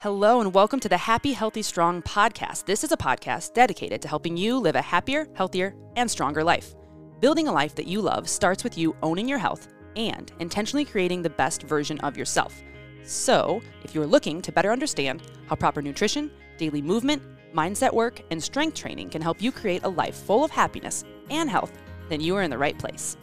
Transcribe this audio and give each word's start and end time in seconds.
Hello, 0.00 0.40
and 0.40 0.54
welcome 0.54 0.78
to 0.78 0.88
the 0.88 0.96
Happy, 0.96 1.32
Healthy, 1.32 1.62
Strong 1.62 2.02
podcast. 2.02 2.66
This 2.66 2.84
is 2.84 2.92
a 2.92 2.96
podcast 2.96 3.52
dedicated 3.52 4.00
to 4.02 4.06
helping 4.06 4.36
you 4.36 4.56
live 4.56 4.76
a 4.76 4.80
happier, 4.80 5.26
healthier, 5.34 5.74
and 5.96 6.08
stronger 6.08 6.44
life. 6.44 6.76
Building 7.18 7.48
a 7.48 7.52
life 7.52 7.74
that 7.74 7.88
you 7.88 8.00
love 8.00 8.28
starts 8.28 8.62
with 8.62 8.78
you 8.78 8.94
owning 9.02 9.28
your 9.28 9.38
health 9.40 9.66
and 9.96 10.30
intentionally 10.38 10.84
creating 10.84 11.20
the 11.20 11.30
best 11.30 11.64
version 11.64 11.98
of 12.02 12.16
yourself. 12.16 12.62
So, 13.02 13.60
if 13.82 13.92
you're 13.92 14.06
looking 14.06 14.40
to 14.42 14.52
better 14.52 14.70
understand 14.70 15.20
how 15.48 15.56
proper 15.56 15.82
nutrition, 15.82 16.30
daily 16.58 16.80
movement, 16.80 17.20
mindset 17.52 17.92
work, 17.92 18.22
and 18.30 18.40
strength 18.40 18.76
training 18.76 19.10
can 19.10 19.20
help 19.20 19.42
you 19.42 19.50
create 19.50 19.82
a 19.82 19.88
life 19.88 20.14
full 20.14 20.44
of 20.44 20.52
happiness 20.52 21.02
and 21.28 21.50
health, 21.50 21.72
then 22.08 22.20
you 22.20 22.36
are 22.36 22.42
in 22.42 22.52
the 22.52 22.56
right 22.56 22.78
place. 22.78 23.16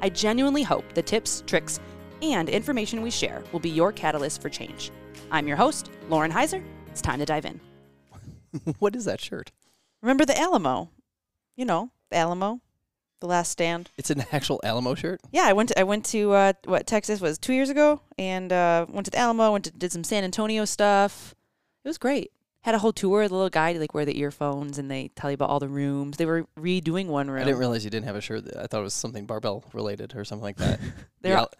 I 0.00 0.08
genuinely 0.08 0.62
hope 0.62 0.94
the 0.94 1.02
tips, 1.02 1.44
tricks, 1.46 1.78
and 2.22 2.48
information 2.48 3.02
we 3.02 3.10
share 3.10 3.42
will 3.52 3.60
be 3.60 3.68
your 3.68 3.92
catalyst 3.92 4.40
for 4.40 4.48
change. 4.48 4.90
I'm 5.30 5.46
your 5.48 5.56
host, 5.56 5.90
Lauren 6.08 6.30
Heiser. 6.32 6.62
It's 6.88 7.00
time 7.00 7.18
to 7.18 7.24
dive 7.24 7.44
in. 7.44 7.60
what 8.78 8.94
is 8.94 9.04
that 9.06 9.20
shirt? 9.20 9.50
Remember 10.02 10.24
the 10.24 10.38
Alamo? 10.38 10.90
You 11.56 11.64
know, 11.64 11.90
the 12.10 12.16
Alamo, 12.16 12.60
the 13.20 13.26
last 13.26 13.50
stand. 13.50 13.90
It's 13.96 14.10
an 14.10 14.24
actual 14.32 14.60
Alamo 14.64 14.94
shirt. 14.94 15.20
Yeah, 15.30 15.42
I 15.44 15.52
went 15.52 15.68
to 15.70 15.78
I 15.80 15.84
went 15.84 16.04
to 16.06 16.32
uh, 16.32 16.52
what 16.64 16.86
Texas 16.86 17.20
was 17.20 17.38
two 17.38 17.52
years 17.52 17.70
ago, 17.70 18.00
and 18.18 18.52
uh, 18.52 18.86
went 18.88 19.04
to 19.06 19.10
the 19.10 19.18
Alamo. 19.18 19.52
Went 19.52 19.64
to 19.66 19.70
did 19.70 19.92
some 19.92 20.04
San 20.04 20.24
Antonio 20.24 20.64
stuff. 20.64 21.34
It 21.84 21.88
was 21.88 21.98
great. 21.98 22.30
Had 22.62 22.74
a 22.74 22.78
whole 22.78 22.92
tour. 22.92 23.26
The 23.26 23.34
little 23.34 23.50
guide 23.50 23.76
like 23.78 23.92
wear 23.94 24.04
the 24.04 24.18
earphones, 24.18 24.78
and 24.78 24.90
they 24.90 25.10
tell 25.16 25.30
you 25.30 25.34
about 25.34 25.50
all 25.50 25.58
the 25.60 25.68
rooms. 25.68 26.16
They 26.16 26.26
were 26.26 26.46
redoing 26.58 27.06
one 27.06 27.30
room. 27.30 27.42
I 27.42 27.44
didn't 27.44 27.58
realize 27.58 27.84
you 27.84 27.90
didn't 27.90 28.06
have 28.06 28.16
a 28.16 28.20
shirt. 28.20 28.44
I 28.56 28.66
thought 28.66 28.80
it 28.80 28.84
was 28.84 28.94
something 28.94 29.26
barbell 29.26 29.64
related 29.72 30.14
or 30.16 30.24
something 30.24 30.44
like 30.44 30.56
that. 30.56 30.80
They're 31.20 31.34
the, 31.34 31.40
all- 31.40 31.50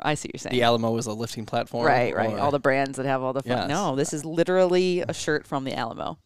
I 0.00 0.14
see 0.14 0.28
what 0.28 0.34
you're 0.34 0.38
saying. 0.38 0.54
the 0.56 0.62
Alamo 0.62 0.90
was 0.92 1.06
a 1.06 1.12
lifting 1.12 1.44
platform. 1.46 1.84
Right, 1.86 2.14
right. 2.14 2.30
or- 2.32 2.38
All 2.38 2.50
the 2.50 2.58
brands 2.60 2.96
that 2.98 3.06
have 3.06 3.22
all 3.22 3.32
the 3.32 3.42
fun. 3.42 3.50
Yes. 3.58 3.68
No, 3.68 3.96
this 3.96 4.12
is 4.12 4.24
literally 4.24 5.00
a 5.00 5.12
shirt 5.12 5.46
from 5.46 5.64
the 5.64 5.74
Alamo. 5.74 6.18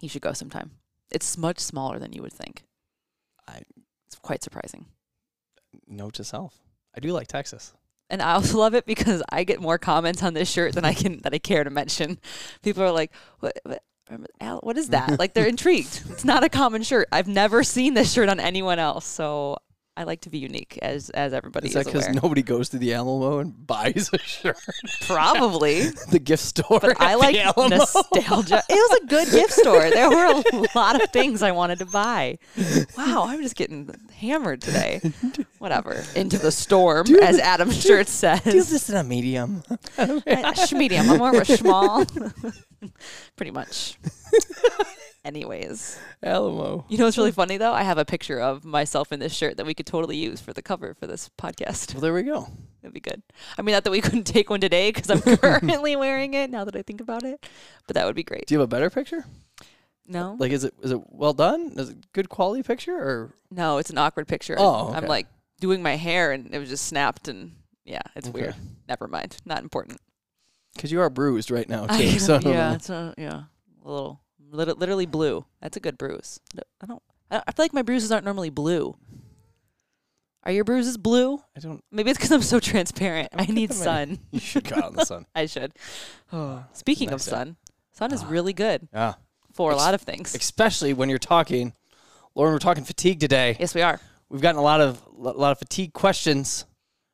You 0.00 0.08
should 0.08 0.22
go 0.22 0.32
sometime. 0.32 0.72
It's 1.10 1.36
much 1.38 1.58
smaller 1.60 1.98
than 1.98 2.12
you 2.12 2.22
would 2.22 2.32
think. 2.32 2.62
I- 3.48 3.62
it's 4.06 4.16
quite 4.22 4.42
surprising. 4.42 4.86
note 5.88 6.14
to 6.14 6.24
self. 6.24 6.60
I 6.96 7.00
do 7.00 7.12
like 7.12 7.26
Texas. 7.26 7.72
And 8.10 8.22
I 8.22 8.34
also 8.34 8.58
love 8.64 8.74
it 8.74 8.86
because 8.86 9.22
I 9.30 9.44
get 9.44 9.60
more 9.60 9.78
comments 9.78 10.22
on 10.22 10.34
this 10.34 10.48
shirt 10.50 10.74
than 10.74 10.84
I 10.84 10.94
can 10.94 11.18
that 11.22 11.34
I 11.34 11.38
care 11.38 11.64
to 11.64 11.70
mention. 11.70 12.18
People 12.62 12.82
are 12.84 12.92
like, 12.92 13.12
"What? 13.40 13.58
what 13.64 13.82
what 14.62 14.76
is 14.78 14.90
that?" 14.90 15.18
like 15.18 15.34
they're 15.34 15.46
intrigued. 15.56 16.02
It's 16.10 16.24
not 16.24 16.44
a 16.44 16.48
common 16.48 16.82
shirt. 16.84 17.08
I've 17.10 17.26
never 17.28 17.64
seen 17.64 17.94
this 17.94 18.12
shirt 18.12 18.28
on 18.28 18.38
anyone 18.38 18.78
else, 18.78 19.04
so 19.06 19.56
I 19.96 20.02
like 20.02 20.22
to 20.22 20.30
be 20.30 20.38
unique, 20.38 20.76
as 20.82 21.10
as 21.10 21.32
everybody 21.32 21.68
Is 21.68 21.76
is, 21.76 21.84
that 21.84 21.92
because 21.92 22.08
nobody 22.20 22.42
goes 22.42 22.68
to 22.70 22.78
the 22.78 22.94
Alamo 22.94 23.38
and 23.38 23.64
buys 23.66 24.10
a 24.12 24.18
shirt? 24.18 24.58
Probably. 25.02 25.82
the 26.10 26.18
gift 26.18 26.42
store. 26.42 26.80
But 26.80 27.00
I 27.00 27.14
like 27.24 27.36
the 27.36 27.42
Alamo. 27.42 27.76
nostalgia. 27.76 28.62
It 28.68 28.74
was 28.74 29.00
a 29.02 29.06
good 29.06 29.30
gift 29.30 29.52
store. 29.52 29.88
There 29.90 30.10
were 30.10 30.42
a 30.52 30.64
lot 30.74 31.00
of 31.00 31.10
things 31.10 31.42
I 31.42 31.52
wanted 31.52 31.78
to 31.78 31.86
buy. 31.86 32.38
Wow, 32.98 33.26
I'm 33.28 33.40
just 33.40 33.54
getting 33.54 33.88
hammered 34.16 34.62
today. 34.62 35.00
Whatever. 35.58 36.02
Into 36.16 36.38
the 36.38 36.50
storm, 36.50 37.06
as 37.22 37.36
the- 37.36 37.44
Adam 37.44 37.68
do 37.68 37.74
you- 37.76 37.80
Shirt 37.80 38.06
Do 38.06 38.12
says. 38.12 38.42
this 38.44 38.90
in 38.90 38.96
a 38.96 39.04
medium? 39.04 39.62
Medium. 40.72 41.08
I'm 41.10 41.18
more 41.18 41.36
of 41.36 41.48
a 41.48 41.56
small. 41.56 42.04
Pretty 43.36 43.52
much. 43.52 43.96
Anyways, 45.24 45.98
Alamo. 46.22 46.84
you 46.88 46.98
know 46.98 47.04
what's 47.04 47.16
really 47.16 47.32
funny 47.32 47.56
though? 47.56 47.72
I 47.72 47.82
have 47.82 47.96
a 47.96 48.04
picture 48.04 48.38
of 48.40 48.62
myself 48.64 49.10
in 49.10 49.20
this 49.20 49.32
shirt 49.34 49.56
that 49.56 49.64
we 49.64 49.72
could 49.72 49.86
totally 49.86 50.16
use 50.18 50.40
for 50.40 50.52
the 50.52 50.60
cover 50.60 50.92
for 50.94 51.06
this 51.06 51.30
podcast. 51.38 51.94
Well, 51.94 52.02
there 52.02 52.12
we 52.12 52.22
go. 52.24 52.46
That'd 52.82 52.92
be 52.92 53.00
good. 53.00 53.22
I 53.56 53.62
mean, 53.62 53.72
not 53.72 53.84
that 53.84 53.90
we 53.90 54.02
couldn't 54.02 54.24
take 54.24 54.50
one 54.50 54.60
today 54.60 54.92
because 54.92 55.08
I'm 55.10 55.36
currently 55.38 55.96
wearing 55.96 56.34
it. 56.34 56.50
Now 56.50 56.64
that 56.66 56.76
I 56.76 56.82
think 56.82 57.00
about 57.00 57.22
it, 57.22 57.46
but 57.86 57.94
that 57.94 58.04
would 58.04 58.14
be 58.14 58.22
great. 58.22 58.46
Do 58.46 58.54
you 58.54 58.60
have 58.60 58.66
a 58.66 58.68
better 58.68 58.90
picture? 58.90 59.24
No, 60.06 60.36
Like, 60.38 60.52
is 60.52 60.64
it 60.64 60.74
is 60.82 60.90
it 60.90 61.00
well 61.08 61.32
done? 61.32 61.72
Is 61.76 61.88
it 61.88 62.12
good 62.12 62.28
quality 62.28 62.62
picture 62.62 62.94
or? 62.94 63.34
no, 63.50 63.78
it's 63.78 63.88
an 63.88 63.96
awkward 63.96 64.28
picture. 64.28 64.56
Oh, 64.58 64.92
I'm 64.92 65.06
like 65.06 65.26
doing 65.60 65.82
my 65.82 65.96
hair 65.96 66.32
and 66.32 66.54
it 66.54 66.58
was 66.58 66.68
just 66.68 66.84
snapped 66.86 67.28
and 67.28 67.52
yeah, 67.86 68.02
it's 68.14 68.28
Okay. 68.28 68.40
weird. 68.42 68.54
Never 68.86 69.08
mind. 69.08 69.38
Not 69.46 69.62
important. 69.62 69.98
Because 70.74 70.92
you 70.92 71.00
are 71.00 71.08
bruised 71.08 71.50
right 71.50 71.66
now 71.68 71.86
too. 71.86 71.94
I- 71.94 72.16
so 72.18 72.38
yeah, 72.42 72.74
it's 72.74 72.90
a, 72.90 73.14
yeah, 73.16 73.44
a 73.82 73.88
little, 73.90 74.08
lit- 74.10 74.18
literally 74.50 75.06
blue. 75.06 75.44
That's 75.60 75.76
a 75.76 75.80
good 75.80 75.98
bruise. 75.98 76.40
I 76.80 76.86
don't. 76.86 77.02
I 77.30 77.38
feel 77.52 77.64
like 77.64 77.72
my 77.72 77.82
bruises 77.82 78.12
aren't 78.12 78.24
normally 78.24 78.50
blue. 78.50 78.96
Are 80.44 80.52
your 80.52 80.64
bruises 80.64 80.96
blue? 80.98 81.38
I 81.56 81.60
don't. 81.60 81.82
Maybe 81.90 82.10
it's 82.10 82.18
because 82.18 82.30
I'm 82.32 82.42
so 82.42 82.60
transparent. 82.60 83.30
I 83.34 83.42
I 83.44 83.46
need 83.46 83.72
sun. 83.72 84.18
You 84.30 84.40
should 84.40 84.64
go 84.68 84.76
out 84.76 84.90
in 84.90 84.96
the 84.96 85.04
sun. 85.06 85.26
I 85.34 85.46
should. 85.46 85.72
Oh, 86.32 86.64
speaking 86.72 87.08
of 87.08 87.12
nice 87.14 87.28
out. 87.28 87.30
sun, 87.38 87.56
sun 87.92 88.12
is 88.12 88.22
Ah. 88.22 88.28
really 88.28 88.52
good 88.52 88.88
Yeah. 88.92 89.14
for 89.54 89.70
a 89.70 89.74
Ex- 89.74 89.82
lot 89.82 89.94
of 89.94 90.02
things. 90.02 90.34
especially 90.34 90.92
when 90.92 91.08
you're 91.08 91.18
talking. 91.18 91.72
Lauren, 92.34 92.52
we're 92.52 92.58
talking 92.58 92.84
fatigue 92.84 93.20
today. 93.20 93.56
yes, 93.58 93.74
we 93.74 93.80
are. 93.82 94.00
We've 94.28 94.40
gotten 94.42 94.58
a 94.58 94.62
lot 94.62 94.80
of 94.80 95.00
a 95.18 95.20
lot 95.30 95.52
of 95.52 95.58
fatigue 95.58 95.92
questions. 95.94 96.66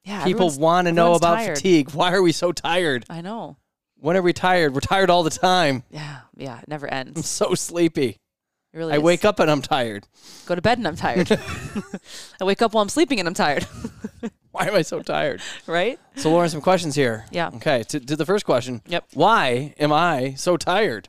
Yeah, 0.05 0.25
People 0.25 0.51
want 0.57 0.87
to 0.87 0.93
know 0.93 1.15
about 1.15 1.37
tired. 1.37 1.59
fatigue. 1.59 1.91
Why 1.91 2.13
are 2.13 2.23
we 2.23 2.33
so 2.33 2.53
tired? 2.53 3.05
I 3.11 3.21
know. 3.21 3.59
When 4.01 4.17
are 4.17 4.23
we 4.23 4.33
tired? 4.33 4.75
We're 4.75 4.81
tired 4.81 5.11
all 5.11 5.23
the 5.23 5.31
time. 5.31 5.85
Yeah, 5.91 6.21
yeah, 6.37 6.59
it 6.59 6.69
never 6.69 6.87
ends. 6.89 7.17
I'm 7.17 7.23
so 7.23 7.55
sleepy. 7.55 8.19
It 8.73 8.79
really 8.79 8.95
I 8.95 8.97
is. 8.97 9.03
wake 9.03 9.25
up 9.25 9.39
and 9.41 9.51
I'm 9.51 9.63
tired. 9.63 10.07
go 10.47 10.55
to 10.55 10.63
bed, 10.63 10.79
and 10.79 10.89
I'm 10.89 10.97
tired. 10.97 11.31
I 12.41 12.45
wake 12.45 12.63
up 12.63 12.73
while 12.73 12.83
I'm 12.83 12.89
sleeping, 12.89 13.19
and 13.19 13.29
I'm 13.29 13.35
tired. 13.35 13.67
Why 14.53 14.67
am 14.67 14.75
I 14.75 14.83
so 14.83 15.01
tired? 15.03 15.41
right? 15.67 15.99
So, 16.17 16.31
Lauren, 16.31 16.49
some 16.49 16.61
questions 16.61 16.95
here. 16.95 17.27
Yeah. 17.31 17.51
Okay. 17.57 17.83
To, 17.85 18.01
to 18.01 18.17
the 18.17 18.27
first 18.27 18.45
question. 18.45 18.81
Yep. 18.87 19.05
Why 19.15 19.75
am 19.79 19.93
I 19.93 20.35
so 20.35 20.57
tired? 20.57 21.09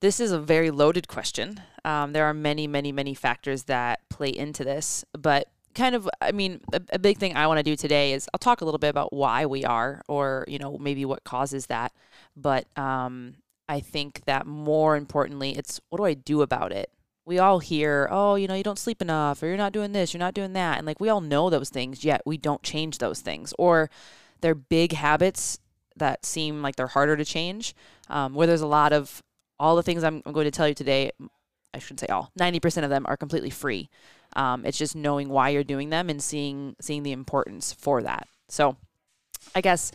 This 0.00 0.20
is 0.20 0.30
a 0.30 0.38
very 0.38 0.70
loaded 0.70 1.08
question. 1.08 1.60
Um, 1.84 2.12
there 2.12 2.24
are 2.26 2.34
many, 2.34 2.66
many, 2.68 2.92
many 2.92 3.14
factors 3.14 3.64
that 3.64 4.00
play 4.10 4.28
into 4.28 4.62
this, 4.62 5.04
but 5.12 5.48
kind 5.78 5.94
of, 5.94 6.08
I 6.20 6.32
mean, 6.32 6.60
a, 6.72 6.80
a 6.92 6.98
big 6.98 7.18
thing 7.18 7.36
I 7.36 7.46
want 7.46 7.58
to 7.58 7.62
do 7.62 7.76
today 7.76 8.12
is 8.12 8.28
I'll 8.34 8.38
talk 8.38 8.60
a 8.60 8.64
little 8.64 8.78
bit 8.78 8.90
about 8.90 9.12
why 9.12 9.46
we 9.46 9.64
are, 9.64 10.02
or 10.08 10.44
you 10.48 10.58
know, 10.58 10.76
maybe 10.78 11.04
what 11.04 11.24
causes 11.24 11.66
that. 11.66 11.92
But 12.36 12.66
um, 12.76 13.36
I 13.68 13.80
think 13.80 14.24
that 14.26 14.46
more 14.46 14.96
importantly, 14.96 15.56
it's 15.56 15.80
what 15.88 15.98
do 15.98 16.04
I 16.04 16.14
do 16.14 16.42
about 16.42 16.72
it? 16.72 16.90
We 17.24 17.38
all 17.38 17.58
hear, 17.58 18.08
oh, 18.10 18.34
you 18.36 18.48
know, 18.48 18.54
you 18.54 18.62
don't 18.62 18.78
sleep 18.78 19.02
enough, 19.02 19.42
or 19.42 19.46
you're 19.46 19.56
not 19.56 19.72
doing 19.72 19.92
this, 19.92 20.12
you're 20.12 20.18
not 20.18 20.34
doing 20.34 20.54
that, 20.54 20.78
and 20.78 20.86
like 20.86 21.00
we 21.00 21.10
all 21.10 21.20
know 21.20 21.50
those 21.50 21.68
things, 21.68 22.04
yet 22.04 22.22
we 22.24 22.38
don't 22.38 22.62
change 22.62 22.98
those 22.98 23.20
things, 23.20 23.52
or 23.58 23.90
they're 24.40 24.54
big 24.54 24.92
habits 24.92 25.58
that 25.96 26.24
seem 26.24 26.62
like 26.62 26.76
they're 26.76 26.86
harder 26.86 27.16
to 27.16 27.24
change. 27.24 27.74
Um, 28.08 28.34
where 28.34 28.46
there's 28.46 28.62
a 28.62 28.66
lot 28.66 28.94
of 28.94 29.22
all 29.58 29.76
the 29.76 29.82
things 29.82 30.02
I'm, 30.04 30.22
I'm 30.24 30.32
going 30.32 30.46
to 30.46 30.50
tell 30.50 30.68
you 30.68 30.74
today, 30.74 31.10
I 31.74 31.78
shouldn't 31.78 32.00
say 32.00 32.06
all, 32.06 32.30
90% 32.38 32.84
of 32.84 32.90
them 32.90 33.04
are 33.06 33.16
completely 33.16 33.50
free. 33.50 33.90
Um, 34.36 34.64
it's 34.64 34.78
just 34.78 34.94
knowing 34.94 35.28
why 35.28 35.50
you're 35.50 35.64
doing 35.64 35.90
them 35.90 36.08
and 36.08 36.22
seeing 36.22 36.76
seeing 36.80 37.02
the 37.02 37.12
importance 37.12 37.72
for 37.72 38.02
that. 38.02 38.28
So, 38.48 38.76
I 39.54 39.60
guess 39.60 39.92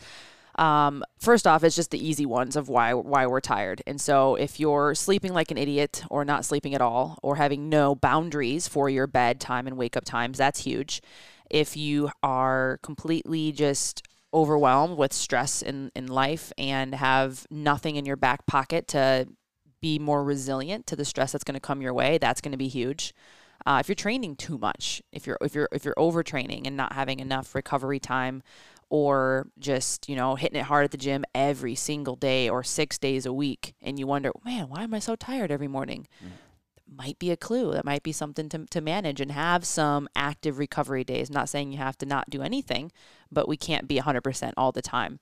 um, 0.56 1.02
first 1.18 1.46
off, 1.46 1.64
it's 1.64 1.74
just 1.74 1.90
the 1.90 2.06
easy 2.06 2.26
ones 2.26 2.56
of 2.56 2.68
why 2.68 2.94
why 2.94 3.26
we're 3.26 3.40
tired. 3.40 3.82
And 3.86 4.00
so, 4.00 4.36
if 4.36 4.60
you're 4.60 4.94
sleeping 4.94 5.32
like 5.32 5.50
an 5.50 5.58
idiot, 5.58 6.04
or 6.10 6.24
not 6.24 6.44
sleeping 6.44 6.74
at 6.74 6.80
all, 6.80 7.18
or 7.22 7.36
having 7.36 7.68
no 7.68 7.94
boundaries 7.94 8.68
for 8.68 8.88
your 8.88 9.06
bedtime 9.06 9.66
and 9.66 9.76
wake 9.76 9.96
up 9.96 10.04
times, 10.04 10.38
that's 10.38 10.60
huge. 10.60 11.02
If 11.50 11.76
you 11.76 12.10
are 12.22 12.78
completely 12.82 13.52
just 13.52 14.06
overwhelmed 14.32 14.98
with 14.98 15.12
stress 15.12 15.62
in, 15.62 15.92
in 15.94 16.08
life 16.08 16.52
and 16.58 16.94
have 16.94 17.46
nothing 17.50 17.96
in 17.96 18.04
your 18.04 18.16
back 18.16 18.46
pocket 18.46 18.88
to 18.88 19.28
be 19.80 19.98
more 19.98 20.24
resilient 20.24 20.86
to 20.88 20.96
the 20.96 21.04
stress 21.04 21.30
that's 21.30 21.44
going 21.44 21.54
to 21.54 21.60
come 21.60 21.80
your 21.80 21.94
way, 21.94 22.18
that's 22.18 22.40
going 22.40 22.52
to 22.52 22.58
be 22.58 22.68
huge. 22.68 23.14
Uh, 23.66 23.78
if 23.80 23.88
you're 23.88 23.94
training 23.94 24.36
too 24.36 24.58
much, 24.58 25.02
if 25.10 25.26
you're 25.26 25.38
if 25.40 25.54
you're 25.54 25.68
if 25.72 25.84
you're 25.84 25.94
overtraining 25.94 26.66
and 26.66 26.76
not 26.76 26.92
having 26.92 27.20
enough 27.20 27.54
recovery 27.54 27.98
time, 27.98 28.42
or 28.90 29.48
just 29.58 30.08
you 30.08 30.16
know 30.16 30.34
hitting 30.34 30.60
it 30.60 30.64
hard 30.64 30.84
at 30.84 30.90
the 30.90 30.98
gym 30.98 31.24
every 31.34 31.74
single 31.74 32.16
day 32.16 32.48
or 32.48 32.62
six 32.62 32.98
days 32.98 33.24
a 33.24 33.32
week, 33.32 33.74
and 33.80 33.98
you 33.98 34.06
wonder, 34.06 34.32
man, 34.44 34.68
why 34.68 34.82
am 34.82 34.92
I 34.92 34.98
so 34.98 35.16
tired 35.16 35.50
every 35.50 35.68
morning? 35.68 36.06
Might 36.86 37.18
be 37.18 37.30
a 37.30 37.36
clue. 37.36 37.72
That 37.72 37.86
might 37.86 38.02
be 38.02 38.12
something 38.12 38.50
to 38.50 38.66
to 38.66 38.80
manage 38.82 39.20
and 39.20 39.32
have 39.32 39.64
some 39.64 40.08
active 40.14 40.58
recovery 40.58 41.02
days. 41.02 41.30
not 41.30 41.48
saying 41.48 41.72
you 41.72 41.78
have 41.78 41.96
to 41.98 42.06
not 42.06 42.28
do 42.28 42.42
anything, 42.42 42.92
but 43.32 43.48
we 43.48 43.56
can't 43.56 43.88
be 43.88 43.98
100% 43.98 44.52
all 44.58 44.72
the 44.72 44.82
time. 44.82 45.18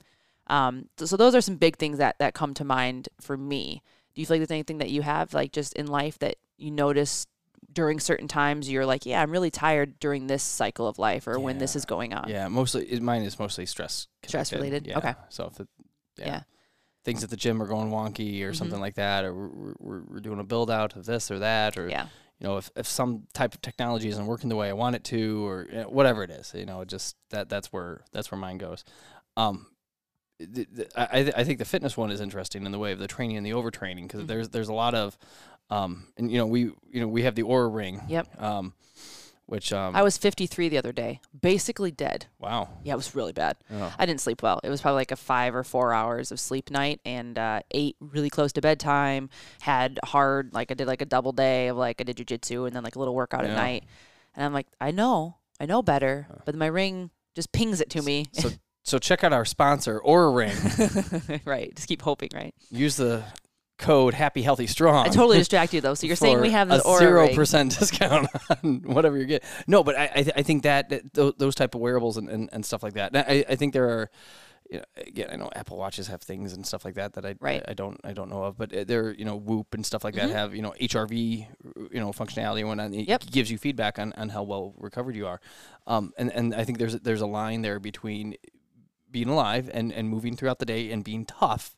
Um, 0.47 0.89
so, 0.97 1.05
so 1.05 1.15
those 1.15 1.33
are 1.33 1.41
some 1.41 1.55
big 1.55 1.77
things 1.77 1.97
that 1.97 2.19
that 2.19 2.33
come 2.33 2.53
to 2.55 2.65
mind 2.65 3.07
for 3.21 3.37
me. 3.37 3.81
Do 4.13 4.21
you 4.21 4.27
feel 4.27 4.35
like 4.35 4.41
there's 4.41 4.51
anything 4.51 4.79
that 4.79 4.91
you 4.91 5.01
have 5.01 5.33
like 5.33 5.53
just 5.53 5.73
in 5.73 5.87
life 5.87 6.19
that 6.19 6.35
you 6.57 6.69
notice 6.69 7.25
during 7.73 7.99
certain 7.99 8.27
times 8.27 8.69
you're 8.69 8.85
like, 8.85 9.05
yeah, 9.05 9.21
I'm 9.21 9.31
really 9.31 9.51
tired 9.51 9.99
during 9.99 10.27
this 10.27 10.43
cycle 10.43 10.87
of 10.87 10.99
life 10.99 11.27
or 11.27 11.39
when 11.39 11.57
this 11.57 11.75
is 11.75 11.85
going 11.85 12.13
on? 12.13 12.29
Yeah, 12.29 12.47
mostly 12.47 12.99
mine 12.99 13.23
is 13.23 13.39
mostly 13.39 13.65
stress. 13.65 14.07
Stress 14.25 14.53
related? 14.53 14.85
Yeah. 14.87 14.97
Okay. 14.99 15.13
So 15.29 15.49
if 15.51 15.59
it, 15.59 15.67
yeah. 16.17 16.25
Yeah. 16.27 16.41
things 17.03 17.23
at 17.23 17.29
the 17.29 17.35
gym 17.37 17.61
are 17.61 17.67
going 17.67 17.89
wonky 17.91 18.41
or 18.43 18.51
Mhm. 18.51 18.55
something 18.55 18.79
like 18.79 18.95
that, 18.95 19.25
or 19.25 19.33
we're, 19.33 19.73
we're, 19.79 20.01
we're 20.03 20.19
doing 20.21 20.39
a 20.39 20.43
build 20.43 20.69
out 20.71 20.95
of 20.95 21.05
this 21.05 21.29
or 21.31 21.39
that, 21.39 21.77
or 21.77 21.89
Yeah. 21.89 22.07
you 22.39 22.47
know, 22.47 22.57
if, 22.57 22.69
if 22.75 22.87
some 22.87 23.27
type 23.33 23.53
of 23.53 23.61
technology 23.61 24.07
isn't 24.09 24.25
working 24.25 24.49
the 24.49 24.55
way 24.55 24.69
I 24.69 24.73
want 24.73 24.95
it 24.95 25.03
to, 25.05 25.45
or 25.47 25.67
you 25.69 25.77
know, 25.81 25.89
whatever 25.89 26.23
it 26.23 26.29
is, 26.29 26.53
you 26.55 26.65
know, 26.65 26.81
it 26.81 26.87
just 26.87 27.15
that 27.31 27.49
that's 27.49 27.73
where 27.73 28.01
that's 28.13 28.31
where 28.31 28.39
mine 28.39 28.57
goes. 28.57 28.83
Um, 29.35 29.67
I, 30.97 31.31
I 31.37 31.43
think 31.43 31.59
the 31.59 31.65
fitness 31.65 31.95
one 31.95 32.11
is 32.11 32.19
interesting 32.19 32.65
in 32.65 32.71
the 32.71 32.79
way 32.79 32.91
of 32.91 32.99
the 32.99 33.07
training 33.07 33.37
and 33.37 33.45
the 33.45 33.51
overtraining 33.51 34.03
because 34.03 34.23
Mhm. 34.23 34.27
there's 34.27 34.49
there's 34.49 34.67
a 34.69 34.73
lot 34.73 34.93
of, 34.95 35.17
um, 35.73 36.07
and 36.17 36.31
you 36.31 36.37
know 36.37 36.45
we 36.45 36.61
you 36.91 37.01
know 37.01 37.07
we 37.07 37.23
have 37.23 37.35
the 37.35 37.43
Oura 37.43 37.73
ring. 37.73 38.01
Yep. 38.07 38.41
Um, 38.41 38.73
which 39.45 39.73
um, 39.73 39.93
I 39.93 40.03
was 40.03 40.17
53 40.17 40.69
the 40.69 40.77
other 40.77 40.93
day, 40.93 41.19
basically 41.39 41.91
dead. 41.91 42.27
wow. 42.39 42.69
Yeah, 42.83 42.93
it 42.93 42.95
was 42.95 43.13
really 43.13 43.33
bad. 43.33 43.57
Oh. 43.71 43.93
I 43.99 44.05
didn't 44.05 44.21
sleep 44.21 44.41
well. 44.41 44.61
It 44.63 44.69
was 44.69 44.81
probably 44.81 45.01
like 45.01 45.11
a 45.11 45.17
five 45.17 45.53
or 45.53 45.65
four 45.65 45.93
hours 45.93 46.31
of 46.31 46.39
sleep 46.39 46.71
night, 46.71 47.01
and 47.05 47.37
uh, 47.37 47.59
ate 47.71 47.97
really 47.99 48.29
close 48.29 48.53
to 48.53 48.61
bedtime. 48.61 49.29
Had 49.61 49.99
hard, 50.05 50.53
like 50.53 50.71
I 50.71 50.75
did 50.75 50.87
like 50.87 51.01
a 51.01 51.05
double 51.05 51.33
day 51.33 51.67
of 51.67 51.75
like 51.77 51.99
I 51.99 52.03
did 52.05 52.15
jujitsu 52.17 52.65
and 52.65 52.75
then 52.75 52.83
like 52.83 52.95
a 52.95 52.99
little 52.99 53.13
workout 53.13 53.43
Yeah. 53.43 53.51
at 53.51 53.57
night. 53.57 53.83
And 54.33 54.45
I'm 54.45 54.53
like, 54.53 54.67
I 54.79 54.91
know, 54.91 55.35
I 55.59 55.65
know 55.65 55.81
better, 55.83 56.27
but 56.45 56.55
my 56.55 56.67
ring 56.67 57.11
just 57.35 57.51
pings 57.51 57.81
it 57.81 57.89
to 57.91 58.01
me. 58.01 58.25
So 58.31 58.49
so 58.83 58.97
check 58.97 59.23
out 59.25 59.33
our 59.33 59.45
sponsor 59.45 59.99
Oura 60.05 60.33
Ring. 60.33 61.41
right, 61.45 61.75
just 61.75 61.87
keep 61.89 62.01
hoping, 62.01 62.29
right? 62.33 62.55
Use 62.71 62.95
the 62.95 63.23
code 63.83 64.13
Happy 64.13 64.41
Healthy 64.41 64.67
Strong. 64.67 65.05
I 65.05 65.09
totally 65.09 65.37
distract 65.37 65.73
you 65.73 65.81
though. 65.81 65.93
So 65.93 66.07
you're 66.07 66.15
saying 66.15 66.41
we 66.41 66.49
have 66.51 66.69
this 66.69 66.83
a 66.85 66.97
zero 66.97 67.27
percent 67.35 67.77
discount 67.79 68.27
on 68.63 68.81
whatever 68.85 69.17
you 69.17 69.25
get. 69.25 69.43
No, 69.67 69.83
but 69.83 69.95
I 69.97 70.05
I, 70.15 70.21
th- 70.23 70.35
I 70.35 70.41
think 70.43 70.63
that, 70.63 70.89
that 70.89 71.13
tho- 71.13 71.33
those 71.37 71.55
type 71.55 71.75
of 71.75 71.81
wearables 71.81 72.17
and, 72.17 72.29
and, 72.29 72.49
and 72.53 72.65
stuff 72.65 72.81
like 72.83 72.93
that. 72.93 73.15
I, 73.15 73.45
I 73.49 73.55
think 73.55 73.73
there 73.73 73.89
are. 73.89 74.09
You 74.71 74.77
know, 74.79 74.85
again, 74.95 75.27
I 75.31 75.35
know 75.35 75.49
Apple 75.55 75.77
watches 75.77 76.07
have 76.07 76.21
things 76.23 76.53
and 76.53 76.65
stuff 76.65 76.83
like 76.85 76.95
that 76.95 77.13
that 77.13 77.25
I, 77.25 77.35
Right. 77.39 77.61
I, 77.67 77.71
I 77.71 77.73
don't 77.75 77.99
I 78.03 78.13
don't 78.13 78.29
know 78.29 78.43
of, 78.45 78.57
but 78.57 78.73
uh, 78.73 78.85
they're 78.87 79.13
you 79.13 79.25
know 79.25 79.35
Whoop 79.35 79.73
and 79.75 79.85
stuff 79.85 80.03
like 80.05 80.15
that 80.15 80.29
Mhm. 80.29 80.33
have 80.33 80.55
you 80.55 80.61
know 80.63 80.73
HRV 80.81 81.45
you 81.91 81.99
know 81.99 82.11
functionality 82.11 82.59
and 82.59 82.69
whatnot. 82.69 82.87
and 82.87 82.95
It 82.95 83.07
Yep. 83.09 83.25
gives 83.29 83.51
you 83.51 83.57
feedback 83.57 83.99
on, 83.99 84.13
on 84.13 84.29
how 84.29 84.41
well 84.43 84.73
recovered 84.77 85.15
you 85.17 85.27
are, 85.27 85.41
um, 85.85 86.13
and 86.17 86.31
and 86.31 86.55
I 86.55 86.63
think 86.63 86.77
there's 86.79 86.97
there's 87.01 87.21
a 87.21 87.27
line 87.27 87.61
there 87.61 87.79
between 87.79 88.35
being 89.11 89.27
alive 89.29 89.69
and, 89.71 89.91
and 89.91 90.09
moving 90.09 90.35
throughout 90.35 90.57
the 90.57 90.65
day 90.65 90.91
and 90.91 91.03
being 91.03 91.25
tough, 91.25 91.75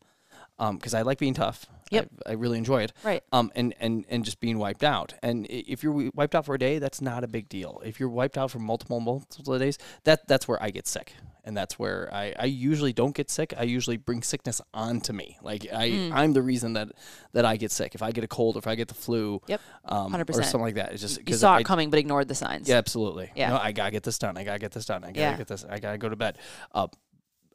because 0.58 0.94
I 0.94 1.02
like 1.02 1.18
being 1.18 1.34
tough. 1.34 1.66
Yep. 1.92 2.10
I, 2.26 2.32
I 2.32 2.34
really 2.34 2.58
enjoy 2.58 2.84
it 2.84 2.94
Right. 3.04 3.24
um, 3.32 3.52
and, 3.56 3.74
and, 3.80 4.06
and 4.10 4.26
just 4.26 4.40
being 4.40 4.58
wiped 4.58 4.84
out. 4.84 5.14
And 5.22 5.46
if 5.50 5.84
you're 5.84 6.10
wiped 6.14 6.34
out 6.36 6.46
for 6.46 6.56
a 6.56 6.60
day, 6.60 6.80
that's 6.80 7.02
not 7.02 7.24
a 7.24 7.28
big 7.28 7.48
deal. 7.50 7.82
If 7.86 8.00
you're 8.00 8.10
wiped 8.10 8.38
out 8.38 8.52
for 8.52 8.60
multiple, 8.60 9.00
multiple 9.00 9.58
days, 9.60 9.78
that 10.04 10.28
that's 10.28 10.48
where 10.48 10.62
I 10.62 10.72
get 10.72 10.88
sick. 10.88 11.14
And 11.48 11.56
that's 11.56 11.78
where 11.78 12.10
I, 12.12 12.34
I 12.40 12.46
usually 12.46 12.92
don't 12.92 13.14
get 13.16 13.30
sick. 13.30 13.54
I 13.56 13.64
usually 13.64 13.98
bring 13.98 14.24
sickness 14.24 14.62
onto 14.74 15.14
me. 15.14 15.38
Like 15.44 15.68
I, 15.72 15.90
Mm. 15.92 16.12
I'm 16.12 16.34
the 16.34 16.42
reason 16.42 16.74
that, 16.74 16.88
that 17.34 17.46
I 17.46 17.56
get 17.56 17.72
sick. 17.72 17.94
If 17.94 18.02
I 18.02 18.12
get 18.12 18.24
a 18.24 18.28
cold, 18.28 18.56
or 18.56 18.60
if 18.60 18.66
I 18.68 18.74
get 18.74 18.88
the 18.88 18.96
flu, 18.96 19.40
Yep. 19.48 19.62
um, 19.86 20.16
or 20.16 20.24
100%. 20.26 20.30
or 20.40 20.42
something 20.42 20.62
like 20.62 20.76
that, 20.76 20.92
it's 20.94 21.02
just 21.02 21.20
You 21.30 21.36
saw 21.36 21.58
I, 21.58 21.60
it 21.60 21.66
coming, 21.66 21.92
but 21.92 22.00
ignored 22.00 22.28
the 22.28 22.34
signs. 22.34 22.68
yeah, 22.68 22.78
absolutely. 22.78 23.30
Yeah. 23.36 23.50
No, 23.50 23.58
I 23.58 23.74
gotta 23.74 23.92
get 23.92 24.02
this 24.02 24.18
done. 24.18 24.38
I 24.38 24.44
gotta 24.44 24.58
get 24.58 24.72
this 24.72 24.86
done. 24.86 25.04
I 25.04 25.10
gotta 25.10 25.20
Yeah. 25.20 25.38
get 25.38 25.48
this. 25.48 25.64
I 25.64 25.78
gotta 25.78 26.00
go 26.00 26.10
to 26.10 26.16
bed. 26.16 26.40
Uh, 26.74 26.88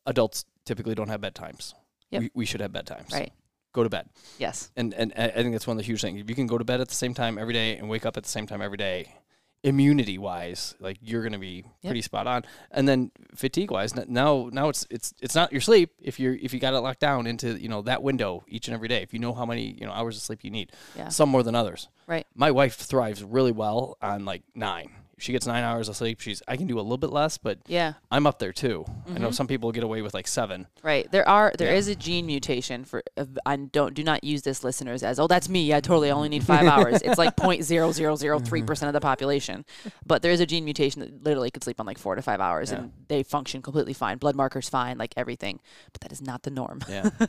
adults 0.06 0.44
typically 0.64 0.94
don't 0.94 1.08
have 1.08 1.20
bedtimes. 1.20 1.74
Yep. 2.10 2.22
We, 2.22 2.30
we 2.34 2.44
should 2.46 2.60
have 2.60 2.70
bedtimes. 2.72 3.12
Right. 3.12 3.32
Go 3.72 3.82
to 3.84 3.88
bed. 3.88 4.08
Yes. 4.38 4.70
And 4.76 4.92
and 4.94 5.12
I 5.16 5.28
think 5.28 5.52
that's 5.52 5.66
one 5.66 5.76
of 5.76 5.82
the 5.82 5.86
huge 5.86 6.00
things. 6.00 6.20
If 6.20 6.28
you 6.28 6.34
can 6.34 6.46
go 6.46 6.58
to 6.58 6.64
bed 6.64 6.80
at 6.80 6.88
the 6.88 6.94
same 6.94 7.14
time 7.14 7.38
every 7.38 7.54
day 7.54 7.76
and 7.76 7.88
wake 7.88 8.04
up 8.04 8.16
at 8.16 8.22
the 8.24 8.28
same 8.28 8.46
time 8.46 8.60
every 8.62 8.76
day, 8.78 9.14
immunity 9.62 10.16
wise, 10.18 10.74
like 10.80 10.96
you're 11.02 11.22
gonna 11.22 11.38
be 11.38 11.64
pretty 11.84 12.02
spot 12.02 12.26
on. 12.26 12.44
And 12.70 12.88
then 12.88 13.10
fatigue 13.34 13.70
wise, 13.70 13.94
now 13.94 14.48
now 14.52 14.68
it's 14.70 14.86
it's 14.90 15.14
it's 15.20 15.34
not 15.34 15.52
your 15.52 15.60
sleep 15.60 15.92
if 16.00 16.18
you're 16.18 16.34
if 16.34 16.52
you 16.54 16.58
got 16.60 16.74
it 16.74 16.78
locked 16.78 17.00
down 17.00 17.26
into 17.26 17.60
you 17.60 17.68
know 17.68 17.82
that 17.82 18.02
window 18.02 18.42
each 18.48 18.68
and 18.68 18.74
every 18.74 18.88
day. 18.88 19.02
If 19.02 19.12
you 19.12 19.18
know 19.20 19.34
how 19.34 19.46
many 19.46 19.76
you 19.78 19.86
know 19.86 19.92
hours 19.92 20.16
of 20.16 20.22
sleep 20.22 20.42
you 20.42 20.50
need, 20.50 20.72
Yeah. 20.96 21.08
some 21.08 21.28
more 21.28 21.42
than 21.42 21.54
others. 21.54 21.88
Right. 22.06 22.26
My 22.34 22.50
wife 22.50 22.74
thrives 22.76 23.22
really 23.22 23.52
well 23.52 23.96
on 24.02 24.24
like 24.24 24.42
nine. 24.54 24.90
She 25.20 25.32
gets 25.32 25.46
nine 25.46 25.62
hours 25.64 25.88
of 25.88 25.96
sleep, 25.96 26.20
she's 26.20 26.42
I 26.48 26.56
can 26.56 26.66
do 26.66 26.78
a 26.78 26.82
little 26.82 26.96
bit 26.98 27.10
less, 27.10 27.38
but 27.38 27.58
Yeah. 27.66 27.94
I'm 28.10 28.26
up 28.26 28.38
there 28.38 28.52
too. 28.52 28.84
I 29.14 29.18
know 29.18 29.28
Mhm. 29.28 29.34
some 29.34 29.46
people 29.46 29.70
get 29.72 29.84
away 29.84 30.02
with 30.02 30.14
like 30.14 30.26
seven. 30.26 30.66
Right. 30.82 31.10
There 31.10 31.28
are 31.28 31.52
there 31.58 31.70
Yeah. 31.72 31.78
is 31.78 31.88
a 31.88 31.94
gene 31.94 32.26
mutation 32.26 32.84
for 32.84 33.02
uh, 33.16 33.26
and 33.46 33.70
don't 33.70 33.94
do 33.94 34.02
not 34.02 34.24
use 34.24 34.42
this 34.42 34.64
listeners 34.64 35.02
as 35.02 35.20
oh 35.20 35.26
that's 35.26 35.48
me. 35.48 35.64
Yeah, 35.66 35.80
totally 35.80 36.10
I 36.10 36.14
only 36.14 36.28
need 36.28 36.44
5 36.44 36.66
hours. 36.74 37.02
It's 37.02 37.18
like 37.18 37.36
point 37.36 37.64
zero 37.64 37.92
zero 37.92 38.16
zero 38.16 38.38
three 38.38 38.62
percent 38.62 38.88
of 38.88 38.94
the 38.94 39.00
population. 39.00 39.64
But 40.06 40.22
there 40.22 40.32
is 40.32 40.40
a 40.40 40.46
gene 40.46 40.64
mutation 40.64 41.00
that 41.00 41.22
literally 41.22 41.50
could 41.50 41.62
sleep 41.64 41.80
on 41.80 41.86
like 41.86 41.98
4 41.98 42.14
to 42.16 42.22
5 42.22 42.40
hours 42.40 42.70
Yeah. 42.72 42.78
and 42.78 42.92
they 43.08 43.22
function 43.22 43.62
completely 43.62 43.92
fine. 43.92 44.18
Blood 44.18 44.36
markers 44.36 44.68
fine, 44.68 44.98
like 44.98 45.12
everything. 45.16 45.60
But 45.92 46.00
that 46.02 46.12
is 46.12 46.22
not 46.22 46.42
the 46.44 46.50
norm. 46.50 46.80
Yeah. 46.88 47.10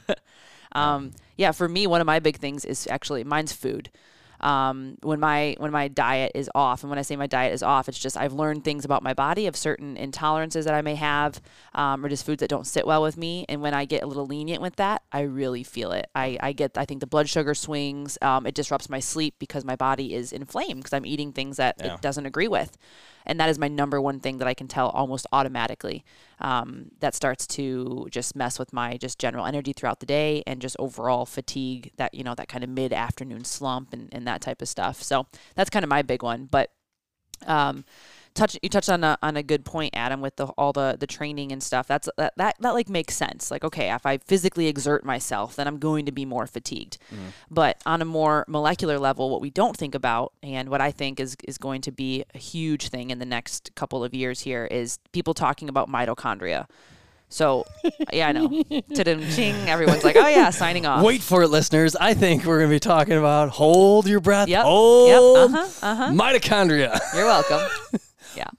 Um, 0.74 1.12
yeah, 1.38 1.52
for 1.52 1.68
me, 1.68 1.86
one 1.86 2.00
of 2.00 2.08
my 2.08 2.20
big 2.20 2.38
things 2.38 2.64
is 2.64 2.88
actually 2.90 3.24
mine's 3.26 3.52
food. 3.52 3.90
Um, 4.42 4.98
when 5.04 5.20
my 5.20 5.56
when 5.60 5.72
my 5.72 5.88
diet 5.88 6.32
is 6.36 6.50
off, 6.56 6.84
and 6.84 6.90
when 6.90 7.00
I 7.00 7.04
say 7.04 7.16
my 7.16 7.28
diet 7.28 7.54
is 7.54 7.62
off, 7.64 7.88
it's 7.88 8.00
just 8.00 8.18
I've 8.18 8.34
learned 8.34 8.64
things 8.64 8.84
about 8.86 9.04
my 9.04 9.14
body 9.14 9.48
of 9.48 9.56
certain 9.56 9.96
intolerances 9.96 10.64
that 10.66 10.74
I 10.74 10.82
may 10.82 10.96
have, 10.96 11.40
um, 11.76 12.04
or 12.04 12.10
just 12.10 12.26
foods 12.26 12.40
that 12.42 12.50
don't 12.50 12.68
sit 12.68 12.86
well 12.88 13.02
with 13.02 13.18
me. 13.18 13.46
And 13.48 13.62
when 13.62 13.74
I 13.74 13.86
get 13.86 14.04
a 14.04 14.08
little 14.08 14.26
lenient 14.26 14.62
with 14.62 14.76
that, 14.78 15.04
I 15.12 15.22
really 15.22 15.64
feel 15.64 15.92
it. 15.92 16.10
I, 16.16 16.38
I 16.42 16.52
get 16.54 16.78
I 16.78 16.86
think 16.86 17.00
the 17.02 17.08
blood 17.08 17.30
sugar 17.30 17.54
swings. 17.54 18.18
Um, 18.22 18.46
it 18.48 18.56
disrupts 18.56 18.90
my 18.90 19.00
sleep 19.00 19.36
because 19.40 19.64
my 19.64 19.76
body 19.76 20.14
is 20.14 20.34
inflamed 20.34 20.78
because 20.84 20.94
I'm 20.94 21.06
eating 21.06 21.32
things 21.34 21.58
that 21.58 21.76
Yeah. 21.80 21.94
it 21.96 22.02
doesn't 22.02 22.26
agree 22.26 22.48
with. 22.48 22.78
And 23.26 23.40
that 23.40 23.50
is 23.50 23.60
my 23.60 23.68
number 23.68 24.02
one 24.02 24.20
thing 24.20 24.38
that 24.38 24.48
I 24.48 24.54
can 24.54 24.68
tell 24.68 24.90
almost 24.90 25.28
automatically. 25.32 26.04
Um, 26.40 26.92
that 27.00 27.14
starts 27.14 27.46
to 27.48 28.08
just 28.10 28.36
mess 28.36 28.58
with 28.58 28.74
my 28.74 28.98
just 28.98 29.20
general 29.20 29.46
energy 29.46 29.74
throughout 29.74 30.00
the 30.00 30.06
day 30.06 30.44
and 30.48 30.62
just 30.62 30.76
overall 30.80 31.26
fatigue. 31.26 31.92
That 31.98 32.14
you 32.14 32.24
know 32.24 32.36
that 32.36 32.48
kind 32.48 32.64
of 32.64 32.70
mid 32.70 32.94
afternoon 32.94 33.46
slump 33.46 33.94
and, 33.94 34.10
and 34.12 34.28
that 34.28 34.42
type 34.42 34.62
of 34.62 34.70
stuff. 34.70 35.02
So 35.02 35.28
that's 35.56 35.70
kind 35.70 35.84
of 35.84 35.90
my 35.90 36.02
big 36.02 36.24
one. 36.24 36.46
But 36.46 36.72
um, 37.46 37.86
touch 38.34 38.58
you 38.62 38.70
touched 38.70 38.90
on 38.90 39.04
a 39.04 39.18
on 39.22 39.38
a 39.38 39.44
good 39.44 39.66
point, 39.66 39.96
Adam, 39.96 40.22
with 40.22 40.36
the 40.36 40.48
all 40.58 40.74
the 40.74 40.98
the 41.00 41.08
training 41.08 41.52
and 41.52 41.62
stuff. 41.62 41.88
That's 41.88 42.10
that 42.18 42.34
that, 42.38 42.56
that 42.60 42.74
like 42.74 42.90
makes 42.90 43.16
sense. 43.16 43.52
Like 43.52 43.64
okay, 43.64 43.92
if 43.94 44.06
I 44.06 44.18
physically 44.18 44.68
exert 44.68 45.06
myself, 45.06 45.56
then 45.56 45.68
I'm 45.68 45.78
going 45.80 46.06
to 46.06 46.12
be 46.12 46.26
more 46.26 46.48
fatigued. 46.48 46.98
But 47.50 47.82
on 47.86 48.02
a 48.02 48.06
more 48.06 48.46
molecular 48.48 49.00
level, 49.00 49.30
what 49.30 49.42
we 49.42 49.50
don't 49.50 49.76
think 49.76 49.96
about, 49.96 50.34
and 50.44 50.70
what 50.70 50.82
I 50.82 50.92
think 50.92 51.20
is 51.20 51.36
is 51.44 51.58
going 51.58 51.82
to 51.82 51.92
be 51.92 52.24
a 52.34 52.38
huge 52.38 52.90
thing 52.90 53.10
in 53.12 53.20
the 53.20 53.26
next 53.26 53.74
couple 53.76 54.04
of 54.04 54.14
years 54.14 54.42
here, 54.42 54.66
is 54.66 55.00
people 55.12 55.34
talking 55.34 55.70
about 55.70 55.90
mitochondria. 55.90 56.68
So, 57.32 57.66
yeah, 58.14 58.28
I 58.28 58.32
know. 58.34 58.64
Ching. 58.94 59.56
Everyone's 59.70 60.04
like, 60.04 60.18
oh 60.18 60.28
yeah, 60.28 60.50
signing 60.50 60.86
off. 60.86 61.04
Wait 61.04 61.22
for 61.22 61.44
it, 61.44 61.48
listeners. 61.48 61.96
I 61.96 62.14
think 62.14 62.44
we're 62.44 62.60
going 62.60 62.70
to 62.70 62.76
be 62.76 62.80
talking 62.80 63.18
about 63.18 63.50
hold 63.50 64.08
your 64.08 64.20
breath. 64.20 64.50
Yep. 64.50 64.64
Hold 64.64 65.10
Yep. 65.10 65.20
Uh 65.22 65.48
huh. 65.48 65.70
Uh 65.82 65.96
huh. 65.96 66.10
mitochondria. 66.12 67.00
You're 67.16 67.26
welcome. 67.26 67.62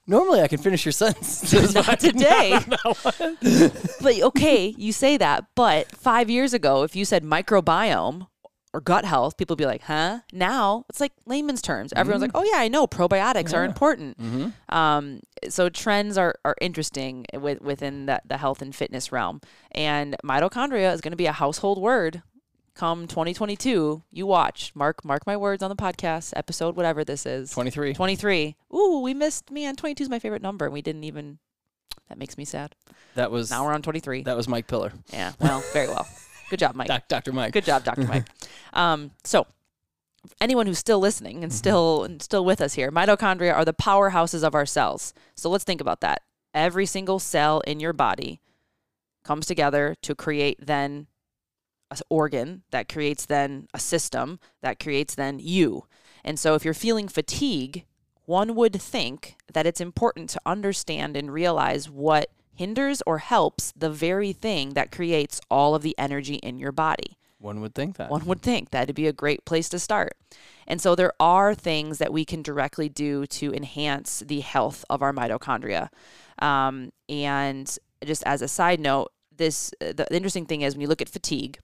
Normally, 0.07 0.41
I 0.41 0.49
can 0.49 0.59
finish 0.59 0.85
your 0.85 0.93
sentences. 0.93 1.75
Not 1.75 2.01
today. 2.01 2.59
but 4.01 4.23
okay, 4.23 4.75
you 4.77 4.93
say 4.93 5.17
that, 5.17 5.47
but 5.55 5.91
five 5.93 6.31
years 6.31 6.55
ago, 6.55 6.83
if 6.83 6.97
you 6.97 7.05
said 7.05 7.23
microbiome 7.25 8.27
or 8.75 8.81
gut 8.81 9.05
health, 9.05 9.37
people 9.37 9.55
would 9.55 9.59
be 9.59 9.67
like, 9.67 9.83
huh? 9.83 10.21
Now 10.33 10.85
it's 10.88 11.00
like 11.00 11.12
layman's 11.26 11.61
terms. 11.62 11.93
Everyone's 11.95 12.23
like, 12.23 12.31
oh 12.35 12.43
yeah, 12.43 12.59
I 12.59 12.69
know 12.69 12.87
probiotics 12.87 13.52
are 13.55 13.64
important. 13.64 14.19
hmm 14.19 14.49
Um, 14.69 15.21
so 15.49 15.69
trends 15.69 16.17
are, 16.17 16.35
are 16.45 16.57
interesting 16.61 17.26
with, 17.35 17.61
within 17.61 18.07
the, 18.07 18.23
the 18.25 18.38
health 18.38 18.62
and 18.62 18.75
fitness 18.75 19.12
realm. 19.12 19.41
And 19.73 20.17
mitochondria 20.25 20.93
is 20.95 21.00
going 21.00 21.12
to 21.12 21.17
be 21.17 21.26
a 21.26 21.33
household 21.33 21.79
word 21.83 22.23
come 22.75 23.07
2022. 23.07 24.02
You 24.11 24.26
watch. 24.26 24.73
Mark 24.75 25.05
mark 25.05 25.26
my 25.26 25.37
words 25.37 25.62
on 25.62 25.69
the 25.71 25.76
podcast 25.76 26.33
episode, 26.37 26.76
whatever 26.76 27.05
this 27.05 27.26
is. 27.26 27.50
23. 27.50 27.95
23. 27.95 28.57
Ooh, 28.75 29.00
we 29.00 29.14
missed, 29.14 29.50
man, 29.50 29.76
22 29.76 30.05
is 30.05 30.09
my 30.09 30.19
favorite 30.19 30.43
number. 30.43 30.64
and 30.67 30.73
We 30.75 30.83
didn't 30.83 31.05
even, 31.05 31.38
that 32.09 32.19
makes 32.19 32.37
me 32.38 32.45
sad. 32.45 32.75
That 33.14 33.31
was 33.31 33.50
Now 33.50 33.64
we're 33.64 33.75
on 33.75 33.83
23. 33.83 34.23
that 34.23 34.37
was 34.37 34.49
Mike 34.49 34.67
Pillar, 34.67 34.93
Yeah, 35.12 35.33
well, 35.38 35.62
very 35.73 35.88
well. 35.88 36.07
Good 36.50 36.59
job, 36.59 36.75
Mike. 36.75 36.88
Doc, 36.88 37.09
Dr. 37.09 37.33
Mike. 37.33 37.52
Good 37.52 37.64
job, 37.64 37.85
Dr. 37.85 38.05
Mike. 38.07 38.26
Um, 38.75 39.11
so, 39.23 39.47
anyone 40.41 40.67
who's 40.67 40.79
still 40.79 40.99
listening 40.99 41.45
and 41.45 41.52
still 41.52 42.05
and 42.05 42.23
still 42.23 42.43
with 42.43 42.62
us 42.62 42.73
here, 42.73 42.91
mitochondria 42.91 43.52
are 43.55 43.67
the 43.67 43.75
powerhouses 43.75 44.43
of 44.43 44.55
our 44.55 44.64
cells. 44.64 45.12
So 45.35 45.50
let's 45.50 45.64
think 45.64 45.83
about 45.83 46.00
that. 46.00 46.23
Every 46.55 46.87
single 46.87 47.19
cell 47.19 47.61
in 47.67 47.81
your 47.81 47.93
body 47.93 48.41
comes 49.25 49.45
together 49.45 49.95
to 50.00 50.14
create 50.14 50.59
then 50.64 51.07
an 52.00 52.06
organ 52.08 52.62
that 52.70 52.88
creates 52.88 53.26
then 53.26 53.68
a 53.75 53.78
system 53.78 54.38
that 54.62 54.80
creates 54.80 55.14
then 55.14 55.38
you. 55.38 55.87
And 56.25 56.38
so 56.38 56.54
if 56.54 56.64
you're 56.64 56.75
feeling 56.75 57.08
fatigue, 57.08 57.84
one 58.25 58.54
would 58.54 58.80
think 58.80 59.37
that 59.52 59.66
it's 59.66 59.80
important 59.80 60.30
to 60.30 60.40
understand 60.46 61.16
and 61.16 61.32
realize 61.32 61.90
what 61.90 62.30
hinders 62.54 63.02
or 63.06 63.18
helps 63.18 63.72
the 63.76 63.90
very 63.90 64.32
thing 64.32 64.70
that 64.75 64.92
creates 64.92 65.40
all 65.50 65.75
of 65.75 65.82
the 65.82 65.96
energy 65.99 66.37
in 66.37 66.58
your 66.58 66.72
body. 66.72 67.16
One 67.38 67.61
would 67.61 67.75
think 67.75 67.96
that. 67.96 68.08
One 68.08 68.25
would 68.26 68.40
think 68.40 68.70
that'd 68.70 68.94
be 68.94 69.08
a 69.08 69.12
great 69.12 69.44
place 69.44 69.68
to 69.70 69.78
start. 69.80 70.12
And 70.66 70.80
so 70.80 70.94
there 70.94 71.12
are 71.18 71.54
things 71.54 71.99
that 71.99 72.12
we 72.12 72.25
can 72.25 72.40
directly 72.40 72.88
do 72.88 73.26
to 73.26 73.52
enhance 73.52 74.20
the 74.20 74.40
health 74.40 74.84
of 74.88 75.02
our 75.02 75.12
mitochondria. 75.12 75.88
Um, 76.38 76.92
and 77.08 77.76
just 78.04 78.22
as 78.25 78.42
a 78.42 78.49
side 78.49 78.78
note, 78.78 79.11
this 79.37 79.72
the 79.80 80.06
interesting 80.11 80.46
thing 80.46 80.61
is 80.61 80.75
when 80.75 80.82
you 80.82 80.87
look 80.87 81.02
at 81.02 81.08
fatigue, 81.08 81.58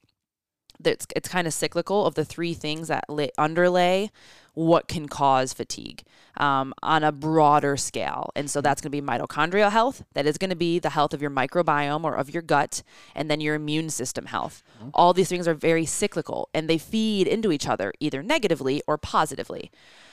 It's, 0.85 1.07
it's 1.17 1.29
kind 1.29 1.47
of 1.47 1.53
cyclical 1.53 2.07
of 2.07 2.15
the 2.15 2.25
three 2.25 2.55
things 2.55 2.89
that 2.89 3.05
lay, 3.09 3.31
underlay 3.37 4.11
what 4.55 4.89
can 4.89 5.09
cause 5.09 5.53
fatigue 5.53 6.03
um, 6.37 6.75
on 6.83 7.05
a 7.05 7.13
broader 7.13 7.77
scale. 7.77 8.31
And 8.35 8.51
so 8.51 8.61
that's 8.61 8.81
going 8.81 8.91
to 8.91 9.01
be 9.01 9.07
mitochondrial 9.07 9.71
health. 9.71 10.05
That 10.15 10.27
is 10.27 10.37
going 10.37 10.51
to 10.51 10.57
be 10.57 10.79
the 10.79 10.91
health 10.91 11.15
of 11.15 11.23
your 11.23 11.31
microbiome 11.31 12.03
or 12.05 12.15
of 12.15 12.31
your 12.31 12.43
gut, 12.43 12.83
and 13.15 13.31
then 13.31 13.41
your 13.41 13.55
immune 13.55 13.91
system 13.91 14.27
health. 14.27 14.63
Mm-hmm. 14.79 14.91
All 14.95 15.13
these 15.13 15.29
things 15.29 15.47
are 15.47 15.55
very 15.55 15.87
cyclical 15.87 16.49
and 16.53 16.69
they 16.69 16.79
feed 16.79 17.29
into 17.29 17.53
each 17.53 17.69
other 17.69 17.93
either 18.01 18.23
negatively 18.23 18.83
or 18.87 18.99
positively. 18.99 19.71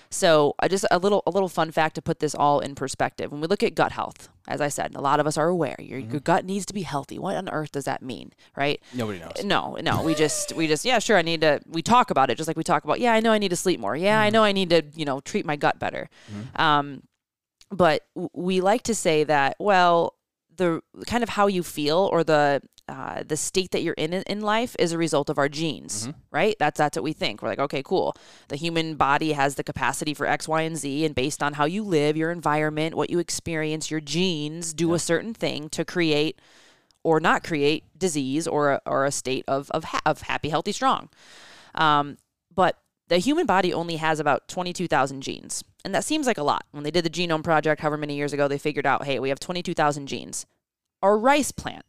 So 0.09 0.55
uh, 0.59 0.67
just 0.67 0.85
a 0.91 0.99
little 0.99 1.23
a 1.25 1.31
little 1.31 1.49
fun 1.49 1.71
fact 1.71 1.95
to 1.95 2.01
put 2.01 2.19
this 2.19 2.35
all 2.35 2.59
in 2.59 2.75
perspective. 2.75 3.31
When 3.31 3.41
we 3.41 3.47
look 3.47 3.63
at 3.63 3.75
gut 3.75 3.91
health, 3.91 4.29
as 4.47 4.61
I 4.61 4.69
said, 4.69 4.95
a 4.95 5.01
lot 5.01 5.19
of 5.19 5.27
us 5.27 5.37
are 5.37 5.47
aware 5.47 5.75
your, 5.79 5.99
mm-hmm. 5.99 6.11
your 6.11 6.19
gut 6.19 6.45
needs 6.45 6.65
to 6.67 6.73
be 6.73 6.83
healthy. 6.83 7.19
What 7.19 7.35
on 7.35 7.49
earth 7.49 7.71
does 7.71 7.85
that 7.85 8.01
mean, 8.01 8.31
right? 8.55 8.81
Nobody 8.93 9.19
knows. 9.19 9.43
No, 9.43 9.77
no. 9.81 10.03
We 10.03 10.15
just 10.15 10.53
we 10.53 10.67
just 10.67 10.85
yeah, 10.85 10.99
sure. 10.99 11.17
I 11.17 11.21
need 11.21 11.41
to. 11.41 11.61
We 11.67 11.81
talk 11.81 12.11
about 12.11 12.29
it 12.29 12.37
just 12.37 12.47
like 12.47 12.57
we 12.57 12.63
talk 12.63 12.83
about. 12.83 12.99
Yeah, 12.99 13.13
I 13.13 13.19
know 13.19 13.31
I 13.31 13.37
need 13.37 13.49
to 13.49 13.55
sleep 13.55 13.79
more. 13.79 13.95
Yeah, 13.95 14.17
mm-hmm. 14.17 14.27
I 14.27 14.29
know 14.29 14.43
I 14.43 14.51
need 14.51 14.69
to 14.69 14.83
you 14.95 15.05
know 15.05 15.19
treat 15.21 15.45
my 15.45 15.55
gut 15.55 15.79
better. 15.79 16.09
Mm-hmm. 16.31 16.61
Um, 16.61 17.03
but 17.71 18.03
we 18.33 18.61
like 18.61 18.83
to 18.83 18.95
say 18.95 19.23
that 19.23 19.55
well 19.59 20.15
the 20.57 20.81
kind 21.07 21.23
of 21.23 21.29
how 21.29 21.47
you 21.47 21.63
feel 21.63 22.09
or 22.11 22.23
the 22.23 22.61
uh, 22.87 23.23
the 23.27 23.37
state 23.37 23.71
that 23.71 23.81
you're 23.81 23.95
in 23.95 24.13
in 24.13 24.41
life 24.41 24.75
is 24.77 24.91
a 24.91 24.97
result 24.97 25.29
of 25.29 25.37
our 25.37 25.49
genes, 25.49 26.07
mm-hmm. 26.07 26.19
right? 26.31 26.55
That's 26.59 26.77
that's 26.77 26.95
what 26.95 27.03
we 27.03 27.13
think. 27.13 27.41
We're 27.41 27.49
like, 27.49 27.59
okay, 27.59 27.81
cool. 27.83 28.15
The 28.49 28.55
human 28.55 28.95
body 28.95 29.33
has 29.33 29.55
the 29.55 29.63
capacity 29.63 30.13
for 30.13 30.27
X, 30.27 30.47
Y, 30.47 30.61
and 30.61 30.77
Z, 30.77 31.05
and 31.05 31.15
based 31.15 31.41
on 31.41 31.53
how 31.53 31.65
you 31.65 31.83
live, 31.83 32.15
your 32.15 32.31
environment, 32.31 32.95
what 32.95 33.09
you 33.09 33.19
experience, 33.19 33.89
your 33.89 34.01
genes 34.01 34.73
do 34.73 34.89
yeah. 34.89 34.95
a 34.95 34.99
certain 34.99 35.33
thing 35.33 35.69
to 35.69 35.83
create 35.83 36.39
or 37.03 37.19
not 37.19 37.43
create 37.43 37.83
disease 37.97 38.47
or 38.47 38.73
a, 38.73 38.81
or 38.85 39.05
a 39.05 39.11
state 39.11 39.45
of 39.47 39.71
of, 39.71 39.85
ha- 39.85 40.01
of 40.05 40.21
happy, 40.21 40.49
healthy, 40.49 40.71
strong. 40.71 41.09
Um, 41.73 42.17
but 42.53 42.77
the 43.07 43.17
human 43.17 43.45
body 43.45 43.73
only 43.73 43.97
has 43.97 44.19
about 44.19 44.47
22,000 44.47 45.21
genes. 45.21 45.63
And 45.83 45.93
that 45.93 46.03
seems 46.03 46.25
like 46.25 46.37
a 46.37 46.43
lot. 46.43 46.65
When 46.71 46.83
they 46.83 46.91
did 46.91 47.05
the 47.05 47.09
Genome 47.09 47.43
Project, 47.43 47.81
however 47.81 47.97
many 47.97 48.15
years 48.15 48.33
ago, 48.33 48.47
they 48.47 48.57
figured 48.57 48.87
out, 48.87 49.05
hey, 49.05 49.19
we 49.19 49.29
have 49.29 49.39
22,000 49.39 50.07
genes. 50.07 50.47
Our 51.03 51.17
rice 51.17 51.51
plant 51.51 51.85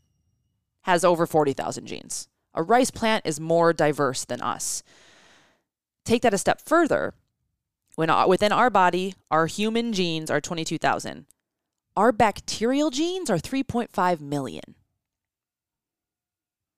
has 0.86 1.04
over 1.04 1.26
40,000 1.26 1.84
genes. 1.86 2.28
A 2.54 2.62
rice 2.62 2.92
plant 2.92 3.26
is 3.26 3.40
more 3.40 3.72
diverse 3.72 4.24
than 4.24 4.40
us. 4.40 4.84
Take 6.04 6.22
that 6.22 6.32
a 6.32 6.38
step 6.38 6.62
further. 6.64 7.12
When 7.96 8.08
uh, 8.08 8.28
within 8.28 8.52
our 8.52 8.70
body, 8.70 9.14
our 9.28 9.46
human 9.46 9.92
genes 9.92 10.30
are 10.30 10.40
22,000. 10.40 11.26
Our 11.96 12.12
bacterial 12.12 12.90
genes 12.90 13.28
are 13.28 13.38
3.5 13.38 14.20
million. 14.20 14.76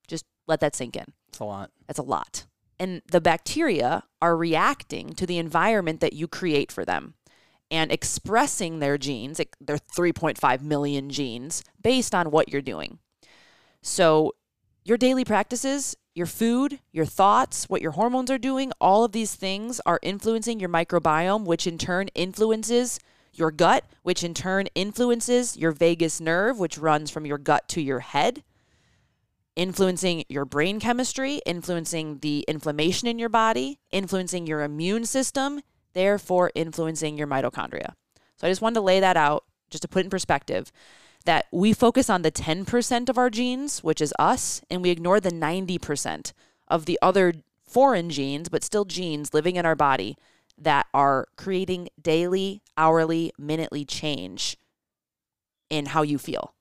Just 0.07 0.25
let 0.47 0.61
that 0.61 0.75
sink 0.75 0.97
in. 0.97 1.13
That's 1.27 1.41
a 1.41 1.45
lot. 1.45 1.71
That's 1.87 1.99
a 1.99 2.03
lot. 2.03 2.47
And 2.79 3.03
the 3.11 3.21
bacteria 3.21 4.05
are 4.23 4.37
reacting 4.39 5.13
to 5.15 5.27
the 5.27 5.37
environment 5.37 6.01
that 6.01 6.15
you 6.15 6.29
create 6.29 6.73
for 6.73 6.87
them 6.87 7.15
and 7.71 7.93
expressing 7.93 8.79
their 8.79 8.97
genes, 8.97 9.39
their 9.61 9.77
3.5 9.77 10.63
million 10.63 11.11
genes, 11.11 11.63
based 11.83 12.15
on 12.15 12.31
what 12.31 12.49
you're 12.49 12.63
doing. 12.63 13.01
So, 13.83 14.33
your 14.85 14.97
daily 14.97 15.25
practices, 15.25 15.97
your 16.15 16.27
food, 16.27 16.81
your 16.93 17.05
thoughts, 17.05 17.69
what 17.69 17.83
your 17.83 17.93
hormones 17.93 18.31
are 18.31 18.39
doing, 18.39 18.73
all 18.81 19.05
of 19.05 19.13
these 19.13 19.35
things 19.35 19.81
are 19.87 20.01
influencing 20.03 20.59
your 20.61 20.69
microbiome, 20.69 21.45
which 21.45 21.67
in 21.67 21.79
turn 21.79 22.09
influences 22.15 22.99
your 23.33 23.51
gut, 23.51 23.85
which 24.03 24.25
in 24.25 24.35
turn 24.35 24.67
influences 24.75 25.57
your 25.57 25.71
vagus 25.73 26.21
nerve, 26.21 26.59
which 26.59 26.79
runs 26.79 27.11
from 27.11 27.25
your 27.25 27.39
gut 27.39 27.69
to 27.69 27.81
your 27.81 28.01
head, 28.01 28.43
influencing 29.55 30.25
your 30.29 30.45
brain 30.45 30.81
chemistry, 30.81 31.41
influencing 31.47 32.19
the 32.19 32.45
inflammation 32.49 33.09
in 33.09 33.19
your 33.19 33.29
body, 33.29 33.79
influencing 33.91 34.47
your 34.47 34.63
immune 34.63 35.05
system, 35.05 35.61
therefore 35.93 36.51
influencing 36.55 37.17
your 37.17 37.27
mitochondria. 37.27 37.95
So 38.37 38.47
I 38.47 38.51
just 38.51 38.63
wanted 38.63 38.75
to 38.75 38.81
lay 38.81 39.01
that 39.01 39.17
out 39.17 39.45
just 39.71 39.83
to 39.83 39.89
put 39.89 40.05
in 40.05 40.11
perspective 40.11 40.73
that 41.29 41.45
we 41.53 41.75
focus 41.75 42.09
on 42.09 42.23
the 42.23 42.33
10% 42.33 43.11
of 43.11 43.19
our 43.19 43.29
genes, 43.29 43.85
which 43.85 44.01
is 44.01 44.15
us, 44.19 44.63
and 44.71 44.81
we 44.81 44.89
ignore 44.89 45.21
the 45.21 45.29
90% 45.29 46.33
of 46.69 46.87
the 46.87 46.99
other 47.03 47.35
foreign 47.67 48.09
genes, 48.09 48.49
but 48.49 48.65
still 48.65 48.87
genes 48.87 49.35
living 49.35 49.57
in 49.57 49.67
our 49.67 49.75
body 49.75 50.17
that 50.57 50.87
are 50.95 51.27
creating 51.37 51.91
daily, 52.01 52.63
hourly, 52.79 53.31
minutely 53.37 53.85
change 53.85 54.57
in 55.69 55.85
how 55.85 56.01
you 56.01 56.17
feel. 56.17 56.55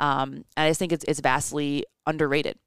Um, 0.00 0.44
and 0.56 0.66
I 0.66 0.70
just 0.70 0.80
think 0.80 0.90
it's, 0.90 1.04
it's 1.04 1.20
vastly 1.20 1.84
underrated. 2.04 2.58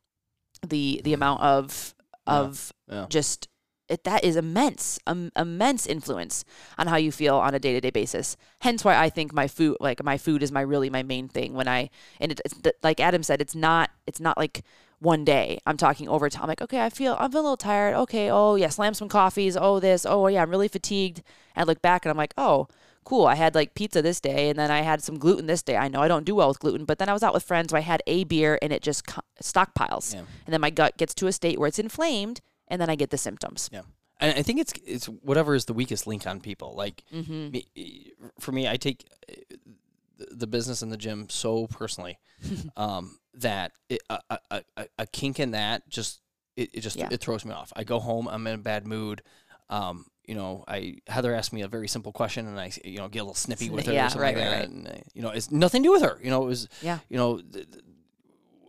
The 0.66 1.02
the 1.04 1.12
amount 1.12 1.42
of 1.42 1.94
of 2.26 2.72
yeah, 2.88 3.02
yeah. 3.02 3.06
just 3.10 3.50
it, 3.94 4.04
that 4.06 4.24
is 4.24 4.36
immense, 4.36 5.00
um, 5.06 5.32
immense 5.38 5.86
influence 5.86 6.44
on 6.78 6.88
how 6.88 6.98
you 6.98 7.12
feel 7.12 7.36
on 7.36 7.54
a 7.54 7.60
day 7.60 7.74
to 7.74 7.82
day 7.82 7.92
basis. 7.92 8.36
Hence 8.62 8.84
why 8.84 8.98
I 8.98 9.10
think 9.10 9.34
my 9.34 9.48
food, 9.48 9.78
like 9.80 10.04
my 10.04 10.18
food, 10.18 10.42
is 10.42 10.52
my 10.52 10.62
really 10.62 10.90
my 10.90 11.04
main 11.04 11.28
thing. 11.28 11.54
When 11.54 11.68
I 11.68 11.90
and 12.20 12.32
it, 12.32 12.42
it's 12.44 12.56
like 12.82 13.00
Adam 13.00 13.24
said, 13.24 13.40
it's 13.40 13.56
not 13.56 13.92
it's 14.08 14.20
not 14.20 14.38
like 14.38 14.64
one 15.00 15.24
day. 15.24 15.60
I'm 15.66 15.78
talking 15.78 16.10
over 16.10 16.30
time. 16.30 16.44
I'm 16.44 16.48
like, 16.50 16.62
okay, 16.62 16.84
I 16.84 16.90
feel 16.90 17.16
I'm 17.20 17.32
a 17.32 17.36
little 17.36 17.58
tired. 17.58 17.96
Okay, 17.96 18.32
oh 18.32 18.56
yeah, 18.56 18.70
slam 18.70 18.94
some 18.96 19.10
coffees. 19.10 19.56
Oh 19.56 19.80
this. 19.80 20.06
Oh 20.06 20.28
yeah, 20.28 20.42
I'm 20.42 20.50
really 20.50 20.68
fatigued. 20.68 21.22
And 21.56 21.64
I 21.64 21.68
look 21.68 21.82
back 21.82 22.04
and 22.04 22.10
I'm 22.10 22.18
like, 22.18 22.34
oh 22.38 22.68
cool. 23.04 23.28
I 23.28 23.36
had 23.36 23.54
like 23.54 23.76
pizza 23.76 24.02
this 24.02 24.20
day, 24.20 24.50
and 24.50 24.58
then 24.58 24.72
I 24.72 24.82
had 24.82 25.04
some 25.04 25.20
gluten 25.20 25.46
this 25.46 25.62
day. 25.62 25.78
I 25.78 25.88
know 25.88 26.02
I 26.02 26.08
don't 26.08 26.26
do 26.26 26.34
well 26.36 26.48
with 26.48 26.60
gluten, 26.60 26.86
but 26.86 26.98
then 26.98 27.10
I 27.10 27.14
was 27.14 27.22
out 27.22 27.34
with 27.34 27.44
friends, 27.44 27.70
so 27.70 27.78
I 27.78 27.82
had 27.82 28.02
a 28.08 28.24
beer, 28.24 28.58
and 28.62 28.74
it 28.74 28.82
just 28.82 29.06
stockpiles, 29.42 30.14
yeah. 30.14 30.22
and 30.46 30.54
then 30.54 30.62
my 30.62 30.70
gut 30.70 30.98
gets 30.98 31.14
to 31.16 31.28
a 31.28 31.32
state 31.32 31.60
where 31.60 31.68
it's 31.68 31.80
inflamed 31.80 32.42
and 32.74 32.82
then 32.82 32.90
I 32.90 32.96
get 32.96 33.12
the 33.12 33.20
symptoms. 33.20 33.70
Yeah. 33.72 33.84
And 34.20 34.36
I 34.38 34.42
think 34.42 34.60
it's 34.60 34.74
it's 34.86 35.06
whatever 35.06 35.54
is 35.54 35.66
the 35.66 35.74
weakest 35.74 36.08
link 36.08 36.26
on 36.26 36.40
people. 36.40 36.74
Like 36.76 37.04
mm-hmm. 37.14 37.52
me, 37.52 38.14
for 38.40 38.52
me, 38.52 38.68
I 38.68 38.78
take 38.78 39.06
the 40.18 40.48
business 40.48 40.82
and 40.82 40.92
the 40.92 40.98
gym 40.98 41.28
so 41.30 41.68
personally 41.68 42.18
um, 42.78 43.20
that 43.36 43.74
it, 43.90 44.02
a, 44.10 44.40
a, 44.50 44.64
a, 44.98 45.08
kink 45.08 45.40
in 45.40 45.52
that 45.52 45.88
just 45.90 46.22
it, 46.56 46.70
it 46.74 46.80
just 46.82 46.96
yeah. 46.96 47.10
it 47.12 47.22
throws 47.22 47.46
me 47.46 47.52
off. 47.52 47.72
I 47.76 47.84
go 47.84 48.00
home, 48.00 48.28
I'm 48.28 48.48
in 48.48 48.56
a 48.56 48.58
bad 48.58 48.88
mood. 48.88 49.22
Um, 49.70 50.06
you 50.26 50.34
know, 50.34 50.64
I 50.68 50.98
Heather 51.08 51.36
asked 51.36 51.54
me 51.54 51.62
a 51.62 51.68
very 51.68 51.88
simple 51.88 52.12
question, 52.12 52.48
and 52.48 52.60
I 52.60 52.72
you 52.84 52.98
know 52.98 53.08
get 53.08 53.20
a 53.20 53.24
little 53.24 53.36
snippy 53.36 53.70
with 53.70 53.86
her 53.86 53.94
yeah, 53.94 54.08
or 54.08 54.10
something 54.10 54.22
right, 54.22 54.38
like 54.38 54.46
that. 54.46 54.58
Right. 54.58 54.70
And, 54.70 54.88
uh, 54.88 54.92
you 55.14 55.22
know, 55.22 55.30
it's 55.30 55.52
nothing 55.52 55.84
to 55.84 55.88
do 55.88 55.92
with 55.92 56.02
her. 56.02 56.18
You 56.24 56.32
know, 56.32 56.44
it 56.44 56.48
was 56.48 56.70
yeah. 56.82 57.00
You 57.10 57.18
know, 57.18 57.38
th- 57.40 57.68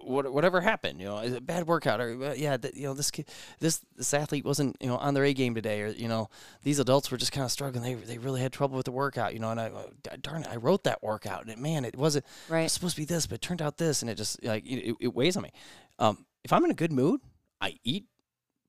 what, 0.04 0.32
whatever 0.32 0.61
happened, 0.61 1.00
you 1.00 1.06
know, 1.06 1.18
is 1.18 1.34
a 1.34 1.40
bad 1.40 1.66
workout 1.66 2.00
or 2.00 2.23
uh, 2.23 2.34
yeah, 2.34 2.56
you 2.75 2.84
know, 2.84 2.94
this 2.94 3.11
kid, 3.11 3.28
this 3.61 3.80
this 3.96 4.12
athlete 4.14 4.44
wasn't 4.44 4.76
you 4.80 4.88
know 4.88 4.96
on 4.96 5.14
their 5.14 5.25
A 5.25 5.34
game 5.34 5.54
today, 5.54 5.82
or 5.82 5.88
you 5.88 6.08
know, 6.08 6.28
these 6.62 6.78
adults 6.78 7.11
were 7.11 7.16
just 7.16 7.32
kind 7.32 7.44
of 7.44 7.50
struggling. 7.50 7.82
They 7.82 7.94
they 7.94 8.18
really 8.18 8.40
had 8.40 8.52
trouble 8.52 8.76
with 8.76 8.87
the 8.87 8.92
workout, 8.92 9.34
you 9.34 9.40
know. 9.40 9.50
And 9.50 9.61
I 9.61 9.66
uh, 9.68 10.16
darn 10.20 10.42
it, 10.42 10.49
I 10.50 10.56
wrote 10.56 10.84
that 10.84 11.02
workout, 11.02 11.42
and 11.42 11.50
it, 11.50 11.58
man, 11.58 11.84
it 11.84 11.96
wasn't 11.96 12.25
right. 12.49 12.61
It 12.61 12.64
was 12.64 12.73
supposed 12.73 12.96
to 12.96 13.02
be 13.02 13.06
this, 13.06 13.26
but 13.26 13.37
it 13.37 13.42
turned 13.42 13.62
out 13.62 13.78
this, 13.78 14.02
and 14.02 14.11
it 14.11 14.16
just 14.16 14.42
like 14.44 14.66
it, 14.66 14.96
it 15.00 15.14
weighs 15.14 15.37
on 15.37 15.42
me. 15.42 15.50
Um, 15.99 16.26
if 16.44 16.52
I'm 16.52 16.64
in 16.64 16.70
a 16.70 16.75
good 16.75 16.92
mood, 16.92 17.20
I 17.61 17.78
eat 17.84 18.06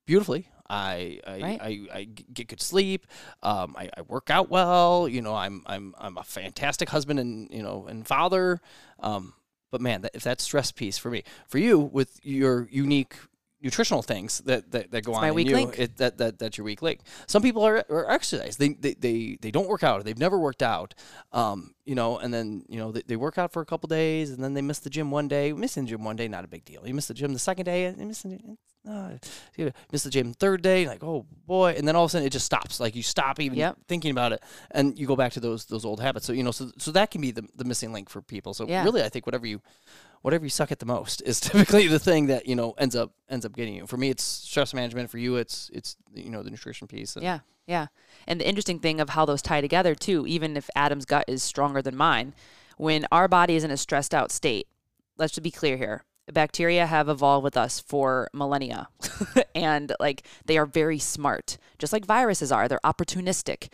beautifully. 0.05 0.47
I 0.67 1.19
I, 1.27 1.41
right. 1.41 1.59
I, 1.61 1.87
I, 1.93 2.03
get 2.05 2.47
good 2.47 2.61
sleep. 2.61 3.05
Um, 3.43 3.75
I, 3.77 3.89
I 3.95 4.01
work 4.01 4.29
out 4.29 4.49
well. 4.49 5.07
You 5.07 5.21
know, 5.21 5.35
I'm 5.35 5.61
I'm 5.65 5.93
I'm 5.97 6.17
a 6.17 6.23
fantastic 6.23 6.89
husband 6.89 7.19
and 7.19 7.49
you 7.51 7.61
know 7.61 7.85
and 7.87 8.07
father. 8.07 8.61
Um, 8.99 9.33
but 9.75 9.81
man, 9.81 10.07
if 10.13 10.23
that 10.23 10.39
stress 10.39 10.71
piece 10.71 10.97
for 10.97 11.11
me, 11.11 11.21
for 11.49 11.57
you 11.57 11.77
with 11.77 12.21
your 12.23 12.69
unique 12.71 13.17
nutritional 13.65 14.03
things 14.03 14.39
that, 14.45 14.71
that, 14.71 14.91
that 14.91 15.03
go 15.03 15.11
it's 15.11 15.17
on 15.17 15.21
my 15.23 15.31
weak 15.31 15.49
you, 15.49 15.55
link. 15.55 15.79
It, 15.79 15.97
that, 15.97 16.19
that 16.19 16.37
that's 16.37 16.57
your 16.57 16.65
weak 16.65 16.83
link. 16.83 17.01
Some 17.25 17.41
people 17.41 17.63
are, 17.63 17.83
are 17.89 18.09
exercise. 18.09 18.57
They, 18.57 18.69
they 18.69 18.93
they 18.93 19.37
they 19.41 19.51
don't 19.51 19.67
work 19.67 19.83
out. 19.83 20.05
They've 20.05 20.17
never 20.17 20.37
worked 20.37 20.61
out. 20.61 20.93
Um, 21.31 21.73
you 21.83 21.95
know, 21.95 22.19
and 22.19 22.31
then 22.33 22.63
you 22.69 22.77
know 22.77 22.91
they, 22.91 23.01
they 23.07 23.15
work 23.15 23.37
out 23.37 23.51
for 23.51 23.61
a 23.61 23.65
couple 23.65 23.87
days, 23.87 24.29
and 24.29 24.43
then 24.43 24.53
they 24.53 24.61
miss 24.61 24.79
the 24.79 24.89
gym 24.89 25.09
one 25.09 25.27
day. 25.27 25.51
Missing 25.51 25.85
the 25.85 25.89
gym 25.89 26.03
one 26.03 26.15
day, 26.15 26.27
not 26.27 26.45
a 26.45 26.47
big 26.47 26.63
deal. 26.63 26.87
You 26.87 26.93
miss 26.93 27.07
the 27.07 27.15
gym 27.15 27.33
the 27.33 27.39
second 27.39 27.65
day, 27.65 27.85
and 27.85 27.97
miss 28.07 28.21
the, 28.21 28.39
uh, 28.87 29.13
you 29.57 29.71
miss 29.91 30.03
the 30.03 30.11
gym 30.11 30.33
third 30.33 30.61
day, 30.61 30.87
like 30.87 31.03
oh 31.03 31.25
boy, 31.47 31.73
and 31.75 31.87
then 31.87 31.95
all 31.95 32.03
of 32.03 32.09
a 32.09 32.11
sudden 32.11 32.27
it 32.27 32.31
just 32.31 32.45
stops. 32.45 32.79
Like 32.79 32.95
you 32.95 33.01
stop 33.03 33.39
even 33.39 33.57
yep. 33.57 33.77
thinking 33.87 34.11
about 34.11 34.31
it, 34.31 34.43
and 34.71 34.97
you 34.97 35.07
go 35.07 35.15
back 35.15 35.33
to 35.33 35.39
those 35.39 35.65
those 35.65 35.85
old 35.85 35.99
habits. 35.99 36.27
So 36.27 36.33
you 36.33 36.43
know, 36.43 36.51
so 36.51 36.71
so 36.77 36.91
that 36.91 37.09
can 37.09 37.21
be 37.21 37.31
the 37.31 37.47
the 37.55 37.65
missing 37.65 37.91
link 37.91 38.09
for 38.09 38.21
people. 38.21 38.53
So 38.53 38.67
yeah. 38.67 38.83
really, 38.83 39.01
I 39.01 39.09
think 39.09 39.25
whatever 39.25 39.47
you 39.47 39.61
whatever 40.25 40.43
you 40.43 40.49
suck 40.49 40.71
at 40.71 40.79
the 40.79 40.87
most 40.87 41.21
is 41.23 41.39
typically 41.51 41.85
the 41.85 41.99
thing 41.99 42.25
that 42.25 42.47
you 42.47 42.55
know 42.55 42.73
ends 42.79 42.95
up 42.95 43.11
ends 43.29 43.45
up 43.45 43.55
getting 43.55 43.75
you. 43.75 43.85
For 43.85 43.95
me, 43.95 44.09
it's 44.09 44.23
stress 44.23 44.73
management. 44.73 45.11
For 45.11 45.19
you, 45.19 45.35
it's 45.35 45.69
it's 45.71 45.97
you 46.15 46.31
know 46.31 46.41
the 46.41 46.49
nutrition 46.49 46.87
piece. 46.87 47.15
yeah, 47.21 47.39
yeah. 47.67 47.87
And 48.25 48.41
the 48.41 48.47
interesting 48.47 48.79
thing 48.79 48.99
of 48.99 49.09
how 49.09 49.25
those 49.25 49.43
tie 49.43 49.61
together 49.61 49.93
too, 49.93 50.25
even 50.25 50.57
if 50.57 50.67
Adam's 50.75 51.05
gut 51.05 51.25
is 51.27 51.43
stronger 51.43 51.79
than 51.79 51.95
mine, 51.95 52.33
when 52.77 53.05
our 53.11 53.27
body 53.27 53.55
is 53.55 53.63
in 53.63 53.69
a 53.69 53.77
stressed 53.77 54.15
out 54.15 54.31
state, 54.31 54.67
let's 55.15 55.33
just 55.33 55.43
be 55.43 55.51
clear 55.51 55.77
here. 55.77 56.03
Bacteria 56.33 56.87
have 56.87 57.07
evolved 57.07 57.43
with 57.43 57.55
us 57.55 57.79
for 57.79 58.27
millennia. 58.33 58.87
and 59.55 59.93
like 59.99 60.23
they 60.45 60.57
are 60.57 60.65
very 60.65 60.97
smart, 60.97 61.59
just 61.77 61.93
like 61.93 62.03
viruses 62.03 62.51
are. 62.51 62.67
They're 62.67 62.79
opportunistic 62.83 63.69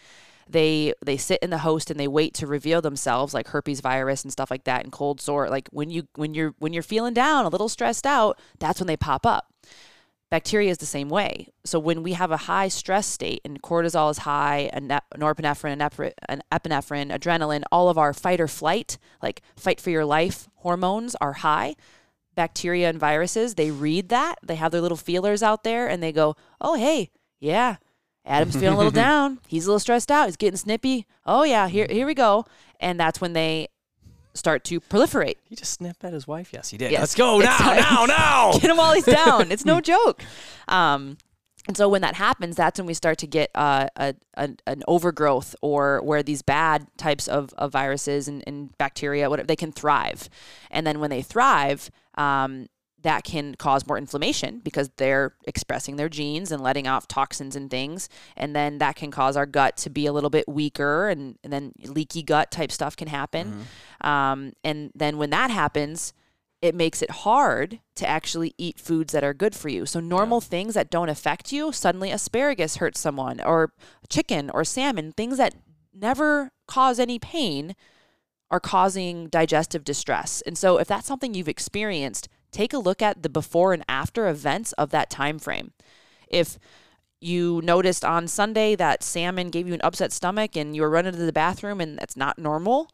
they 0.52 0.94
they 1.06 1.18
sit 1.18 1.40
in 1.42 1.50
the 1.50 1.60
host 1.60 1.90
and 1.90 2.00
they 2.00 2.08
wait 2.08 2.34
to 2.36 2.48
reveal 2.48 2.82
themselves 2.82 3.34
like 3.34 3.48
herpes 3.50 3.80
virus 3.82 4.24
and 4.24 4.32
stuff 4.32 4.52
like 4.52 4.66
that 4.66 4.84
and 4.84 4.92
cold 4.92 5.22
sore 5.22 5.50
like 5.50 5.68
when 5.72 5.90
you 5.90 6.08
when 6.16 6.34
you're 6.34 6.54
when 6.60 6.74
you're 6.74 6.84
feeling 6.84 7.14
down 7.14 7.46
a 7.46 7.50
little 7.50 7.70
stressed 7.70 8.06
out 8.06 8.40
that's 8.60 8.80
when 8.80 8.88
they 8.88 8.98
pop 8.98 9.26
up 9.26 9.52
bacteria 10.32 10.72
is 10.72 10.80
the 10.80 10.86
same 10.88 11.10
way. 11.10 11.50
So 11.64 11.78
when 11.78 12.02
we 12.02 12.14
have 12.14 12.32
a 12.32 12.38
high 12.38 12.70
stress 12.70 13.06
state 13.06 13.42
and 13.46 13.62
cortisol 13.62 14.10
is 14.10 14.20
high, 14.20 14.70
and 14.74 14.90
norepinephrine, 15.16 15.74
and 16.28 16.44
epinephrine, 16.52 17.12
adrenaline, 17.12 17.64
all 17.72 17.90
of 17.90 18.00
our 18.00 18.14
fight 18.14 18.42
or 18.42 18.48
flight, 18.48 18.98
like 19.22 19.44
fight 19.56 19.80
for 19.80 19.92
your 19.92 20.06
life 20.06 20.48
hormones 20.56 21.16
are 21.22 21.34
high. 21.34 21.76
Bacteria 22.34 22.90
and 22.90 22.98
viruses, 22.98 23.56
they 23.56 23.70
read 23.70 24.08
that, 24.10 24.36
they 24.42 24.56
have 24.56 24.72
their 24.72 24.82
little 24.82 24.98
feelers 24.98 25.44
out 25.44 25.64
there, 25.66 25.88
and 25.88 26.02
they 26.02 26.14
go, 26.14 26.38
"Oh, 26.62 26.76
hey, 26.76 27.12
yeah, 27.42 27.76
Adam's 28.26 28.56
feeling 28.56 28.74
a 28.74 28.78
little 28.78 28.92
down. 29.10 29.40
He's 29.48 29.66
a 29.66 29.70
little 29.70 29.80
stressed 29.80 30.12
out. 30.12 30.28
He's 30.28 30.38
getting 30.38 30.58
snippy. 30.58 31.08
Oh 31.26 31.44
yeah, 31.44 31.68
here 31.68 31.88
here 31.90 32.06
we 32.06 32.14
go." 32.14 32.46
And 32.80 33.00
that's 33.00 33.22
when 33.22 33.34
they 33.34 33.68
start 34.34 34.64
to 34.66 34.80
proliferate. 34.80 35.36
He 35.44 35.56
just 35.56 35.74
snapped 35.74 36.04
at 36.04 36.14
his 36.14 36.28
wife. 36.28 36.52
Yes, 36.54 36.70
he 36.70 36.78
did. 36.78 36.92
Yes. 36.92 37.02
Let's 37.02 37.16
go 37.16 37.40
now, 37.40 37.58
now, 37.60 38.06
now. 38.06 38.52
Get 38.60 38.70
him 38.70 38.78
while 38.78 38.94
he's 38.94 39.06
down. 39.06 39.52
It's 39.52 39.66
no 39.66 39.82
joke. 39.82 40.24
Um, 40.68 41.18
and 41.68 41.78
so 41.78 41.88
when 41.88 42.02
that 42.02 42.16
happens, 42.16 42.56
that's 42.56 42.80
when 42.80 42.88
we 42.88 42.94
start 42.94 43.20
to 43.20 43.28
get 43.28 43.52
uh, 43.54 43.88
a, 43.96 44.16
a, 44.36 44.50
an 44.66 44.82
overgrowth 44.88 45.56
or 45.62 46.02
where 46.02 46.24
these 46.24 46.42
bad 46.42 46.88
types 46.98 47.28
of, 47.28 47.54
of 47.58 47.72
viruses 47.72 48.28
and, 48.28 48.44
and 48.48 48.76
bacteria, 48.78 49.30
whatever, 49.30 49.46
they 49.46 49.56
can 49.56 49.72
thrive. 49.72 50.28
And 50.72 50.88
then 50.88 51.00
when 51.00 51.12
they 51.12 51.22
thrive, 51.22 51.92
um, 52.16 52.68
that 53.04 53.24
can 53.24 53.56
cause 53.56 53.88
more 53.88 53.98
inflammation 53.98 54.60
because 54.60 54.90
they're 54.98 55.34
expressing 55.46 55.96
their 55.96 56.10
genes 56.10 56.52
and 56.52 56.62
letting 56.62 56.88
off 56.88 57.08
toxins 57.08 57.56
and 57.56 57.70
things. 57.70 58.10
And 58.38 58.56
then 58.56 58.78
that 58.78 58.96
can 58.96 59.12
cause 59.12 59.36
our 59.36 59.46
gut 59.46 59.78
to 59.78 59.90
be 59.90 60.06
a 60.06 60.14
little 60.14 60.30
bit 60.30 60.48
weaker, 60.48 61.10
and, 61.10 61.38
and 61.44 61.52
then 61.52 61.74
leaky 61.84 62.24
gut 62.24 62.52
type 62.52 62.72
stuff 62.72 62.96
can 62.96 63.08
happen. 63.08 63.48
Mm-hmm. 63.52 64.08
Um, 64.08 64.54
and 64.64 64.92
then 64.96 65.18
when 65.18 65.30
that 65.32 65.52
happens, 65.52 66.14
it 66.62 66.76
makes 66.76 67.02
it 67.02 67.10
hard 67.10 67.80
to 67.96 68.08
actually 68.08 68.54
eat 68.58 68.80
foods 68.80 69.14
that 69.14 69.24
are 69.24 69.34
good 69.34 69.56
for 69.56 69.70
you. 69.70 69.86
So, 69.86 70.00
normal 70.00 70.38
yeah. 70.38 70.48
things 70.48 70.74
that 70.76 70.92
don't 70.92 71.10
affect 71.10 71.52
you, 71.52 71.72
suddenly 71.72 72.12
asparagus 72.12 72.78
hurts 72.78 73.00
someone, 73.00 73.42
or 73.42 73.74
chicken 74.10 74.50
or 74.52 74.64
salmon, 74.64 75.12
things 75.12 75.38
that 75.38 75.56
never 75.94 76.52
cause 76.68 77.00
any 77.00 77.18
pain 77.18 77.76
are 78.52 78.60
causing 78.60 79.28
digestive 79.28 79.84
distress. 79.84 80.42
And 80.42 80.58
so, 80.58 80.78
if 80.78 80.88
that's 80.88 81.08
something 81.08 81.34
you've 81.34 81.50
experienced, 81.50 82.30
take 82.52 82.74
a 82.74 82.78
look 82.78 83.02
at 83.02 83.24
the 83.24 83.30
before 83.30 83.74
and 83.74 83.84
after 83.88 84.28
events 84.28 84.72
of 84.74 84.90
that 84.92 85.10
time 85.10 85.40
frame. 85.40 85.72
If 86.28 86.60
you 87.20 87.62
noticed 87.64 88.04
on 88.04 88.28
Sunday 88.28 88.76
that 88.76 89.04
salmon 89.04 89.50
gave 89.50 89.68
you 89.68 89.74
an 89.74 89.82
upset 89.84 90.12
stomach 90.12 90.56
and 90.56 90.76
you 90.76 90.82
were 90.82 90.90
running 90.90 91.14
to 91.14 91.18
the 91.18 91.34
bathroom 91.34 91.80
and 91.80 91.98
that's 91.98 92.18
not 92.18 92.40
normal, 92.40 92.90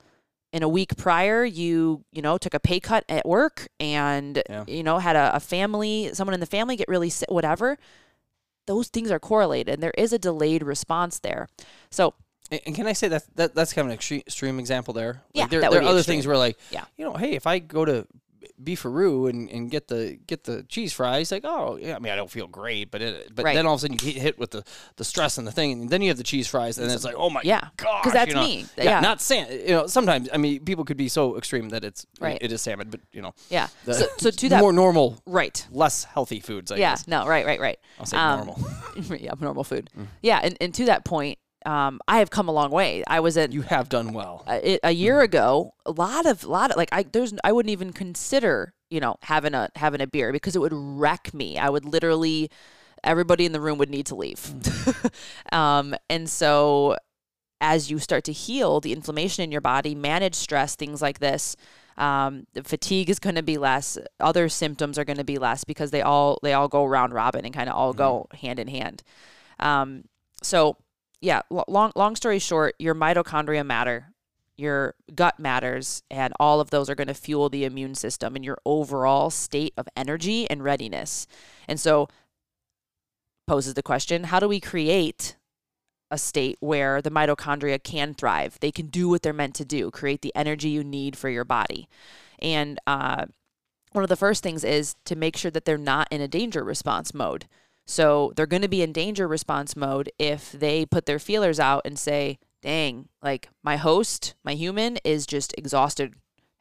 in 0.53 0.63
a 0.63 0.69
week 0.69 0.95
prior 0.97 1.43
you 1.43 2.03
you 2.11 2.21
know 2.21 2.37
took 2.37 2.53
a 2.53 2.59
pay 2.59 2.79
cut 2.79 3.03
at 3.09 3.25
work 3.25 3.67
and 3.79 4.41
yeah. 4.49 4.63
you 4.67 4.81
know 4.81 4.97
had 4.97 5.15
a, 5.15 5.35
a, 5.35 5.39
family 5.39 6.09
someone 6.13 6.33
in 6.33 6.39
the 6.39 6.45
family 6.45 6.75
get 6.75 6.87
really 6.87 7.09
sick 7.09 7.29
whatever 7.29 7.77
those 8.65 8.87
things 8.87 9.11
are 9.11 9.19
correlated 9.19 9.73
and 9.73 9.83
there 9.83 9.93
is 9.97 10.13
a 10.13 10.17
delayed 10.17 10.63
response 10.63 11.19
there 11.19 11.47
so 11.91 12.13
and 12.49 12.73
can 12.73 12.87
I 12.87 12.93
say 12.93 13.09
that, 13.09 13.23
that 13.35 13.55
that's 13.55 13.73
kind 13.73 13.85
of 13.85 13.89
an 13.89 13.95
extreme, 13.95 14.21
extreme 14.21 14.57
example 14.57 14.93
there? 14.93 15.21
Yeah, 15.33 15.43
like 15.43 15.49
there, 15.49 15.59
there 15.59 15.81
are 15.81 15.83
other 15.83 15.99
extreme. 15.99 16.15
things 16.15 16.27
where 16.27 16.37
like, 16.37 16.57
yeah. 16.71 16.85
you 16.95 17.03
know, 17.03 17.13
hey, 17.13 17.33
if 17.33 17.45
I 17.45 17.59
go 17.59 17.83
to 17.83 18.07
Beef-A-Roo 18.63 19.27
and, 19.27 19.49
and 19.49 19.69
get 19.71 19.87
the 19.87 20.17
get 20.27 20.43
the 20.43 20.63
cheese 20.63 20.93
fries 20.93 21.31
like 21.31 21.43
oh 21.45 21.77
yeah 21.77 21.95
I 21.95 21.99
mean 21.99 22.11
I 22.11 22.15
don't 22.15 22.29
feel 22.29 22.47
great 22.47 22.91
but 22.91 23.01
it 23.01 23.35
but 23.35 23.45
right. 23.45 23.55
then 23.55 23.65
all 23.65 23.73
of 23.73 23.79
a 23.79 23.81
sudden 23.81 23.93
you 23.93 24.13
get 24.13 24.21
hit 24.21 24.39
with 24.39 24.51
the 24.51 24.63
the 24.95 25.03
stress 25.03 25.37
and 25.37 25.47
the 25.47 25.51
thing 25.51 25.71
and 25.73 25.89
then 25.89 26.01
you 26.01 26.09
have 26.09 26.17
the 26.17 26.23
cheese 26.23 26.47
fries 26.47 26.77
and 26.77 26.85
it's, 26.85 26.95
it's 26.95 27.05
like 27.05 27.15
oh 27.17 27.29
my 27.29 27.41
yeah 27.43 27.69
god 27.77 28.01
because 28.01 28.13
that's 28.13 28.29
you 28.29 28.35
know? 28.35 28.43
me 28.43 28.65
yeah, 28.77 28.83
yeah, 28.83 28.99
not 28.99 29.21
salmon 29.21 29.51
you 29.51 29.69
know 29.69 29.87
sometimes 29.87 30.29
I 30.33 30.37
mean 30.37 30.63
people 30.63 30.85
could 30.85 30.97
be 30.97 31.09
so 31.09 31.37
extreme 31.37 31.69
that 31.69 31.83
it's 31.83 32.05
right. 32.19 32.37
it 32.41 32.51
is 32.51 32.61
salmon 32.61 32.89
but 32.89 33.01
you 33.11 33.21
know 33.21 33.33
yeah 33.49 33.67
so, 33.85 34.07
so 34.17 34.31
to 34.31 34.49
that 34.49 34.59
more 34.59 34.73
normal 34.73 35.21
right 35.25 35.65
less 35.71 36.03
healthy 36.03 36.39
foods 36.39 36.71
I 36.71 36.77
yeah 36.77 36.91
guess. 36.91 37.07
no 37.07 37.25
right 37.25 37.45
right 37.45 37.59
right 37.59 37.79
I'll 37.99 38.05
say 38.05 38.17
um, 38.17 38.45
normal 38.45 39.17
yeah 39.19 39.33
normal 39.39 39.63
food 39.63 39.89
mm. 39.97 40.07
yeah 40.21 40.39
and, 40.43 40.57
and 40.61 40.73
to 40.75 40.85
that 40.85 41.05
point 41.05 41.39
um, 41.67 41.99
I 42.07 42.19
have 42.19 42.29
come 42.29 42.47
a 42.47 42.53
long 42.53 42.71
way. 42.71 43.03
I 43.07 43.19
was 43.19 43.35
at 43.35 43.51
you 43.51 43.61
have 43.63 43.89
done 43.89 44.13
well. 44.13 44.45
A, 44.47 44.79
a 44.83 44.91
year 44.91 45.19
mm. 45.19 45.23
ago, 45.25 45.73
a 45.85 45.91
lot 45.91 46.25
of 46.25 46.45
a 46.45 46.47
lot 46.47 46.71
of 46.71 46.77
like 46.77 46.87
I 46.93 47.03
there's 47.03 47.33
I 47.43 47.51
wouldn't 47.51 47.71
even 47.71 47.91
consider 47.91 48.73
you 48.89 49.01
know 49.01 49.17
having 49.23 49.53
a 49.53 49.69
having 49.75 49.99
a 49.99 50.07
beer 50.07 50.31
because 50.31 50.55
it 50.55 50.59
would 50.59 50.71
wreck 50.73 51.33
me. 51.33 51.57
I 51.57 51.69
would 51.69 51.83
literally 51.83 52.49
everybody 53.03 53.45
in 53.45 53.51
the 53.51 53.59
room 53.59 53.77
would 53.79 53.89
need 53.89 54.05
to 54.05 54.15
leave. 54.15 54.39
Mm. 54.39 55.11
um, 55.55 55.95
and 56.09 56.29
so 56.29 56.95
as 57.59 57.91
you 57.91 57.99
start 57.99 58.23
to 58.25 58.31
heal 58.31 58.79
the 58.79 58.93
inflammation 58.93 59.43
in 59.43 59.51
your 59.51 59.61
body, 59.61 59.93
manage 59.93 60.35
stress, 60.35 60.75
things 60.75 61.01
like 61.01 61.19
this. 61.19 61.57
Um, 61.97 62.45
fatigue 62.63 63.09
is 63.09 63.19
going 63.19 63.35
to 63.35 63.43
be 63.43 63.57
less. 63.57 63.97
Other 64.21 64.47
symptoms 64.47 64.97
are 64.97 65.03
going 65.03 65.17
to 65.17 65.23
be 65.25 65.37
less 65.37 65.65
because 65.65 65.91
they 65.91 66.01
all 66.01 66.39
they 66.43 66.53
all 66.53 66.69
go 66.69 66.85
round 66.85 67.13
robin 67.13 67.43
and 67.43 67.53
kind 67.53 67.67
of 67.67 67.75
all 67.75 67.93
mm. 67.93 67.97
go 67.97 68.27
hand 68.31 68.57
in 68.57 68.69
hand. 68.69 69.03
Um, 69.59 70.05
so 70.41 70.77
yeah, 71.21 71.41
long 71.49 71.91
long 71.95 72.15
story 72.15 72.39
short, 72.39 72.75
your 72.79 72.95
mitochondria 72.95 73.65
matter, 73.65 74.13
your 74.57 74.95
gut 75.13 75.39
matters, 75.39 76.03
and 76.09 76.33
all 76.39 76.59
of 76.59 76.69
those 76.69 76.89
are 76.89 76.95
going 76.95 77.07
to 77.07 77.13
fuel 77.13 77.49
the 77.49 77.65
immune 77.65 77.95
system 77.95 78.35
and 78.35 78.45
your 78.45 78.57
overall 78.65 79.29
state 79.29 79.73
of 79.77 79.87
energy 79.95 80.49
and 80.49 80.63
readiness. 80.63 81.27
And 81.67 81.79
so 81.79 82.07
poses 83.47 83.75
the 83.75 83.83
question, 83.83 84.25
how 84.25 84.39
do 84.39 84.47
we 84.47 84.59
create 84.59 85.35
a 86.11 86.17
state 86.17 86.57
where 86.59 87.01
the 87.01 87.11
mitochondria 87.11 87.81
can 87.81 88.13
thrive? 88.13 88.59
They 88.59 88.71
can 88.71 88.87
do 88.87 89.09
what 89.09 89.21
they're 89.21 89.33
meant 89.33 89.55
to 89.55 89.65
do, 89.65 89.89
create 89.91 90.21
the 90.21 90.35
energy 90.35 90.69
you 90.69 90.83
need 90.83 91.17
for 91.17 91.29
your 91.29 91.45
body. 91.45 91.87
And 92.39 92.79
uh, 92.85 93.25
one 93.91 94.03
of 94.03 94.09
the 94.09 94.15
first 94.15 94.43
things 94.43 94.63
is 94.63 94.95
to 95.05 95.15
make 95.15 95.37
sure 95.37 95.51
that 95.51 95.65
they're 95.65 95.77
not 95.77 96.07
in 96.11 96.21
a 96.21 96.27
danger 96.27 96.63
response 96.63 97.13
mode. 97.13 97.47
So 97.87 98.33
they're 98.35 98.45
going 98.45 98.61
to 98.61 98.67
be 98.67 98.83
in 98.83 98.91
danger 98.91 99.27
response 99.27 99.75
mode 99.75 100.11
if 100.19 100.51
they 100.51 100.85
put 100.85 101.05
their 101.05 101.19
feelers 101.19 101.59
out 101.59 101.81
and 101.85 101.97
say, 101.97 102.37
dang, 102.61 103.07
like 103.23 103.49
my 103.63 103.77
host, 103.77 104.35
my 104.43 104.53
human 104.53 104.97
is 105.05 105.25
just 105.25 105.55
exhausted 105.57 106.13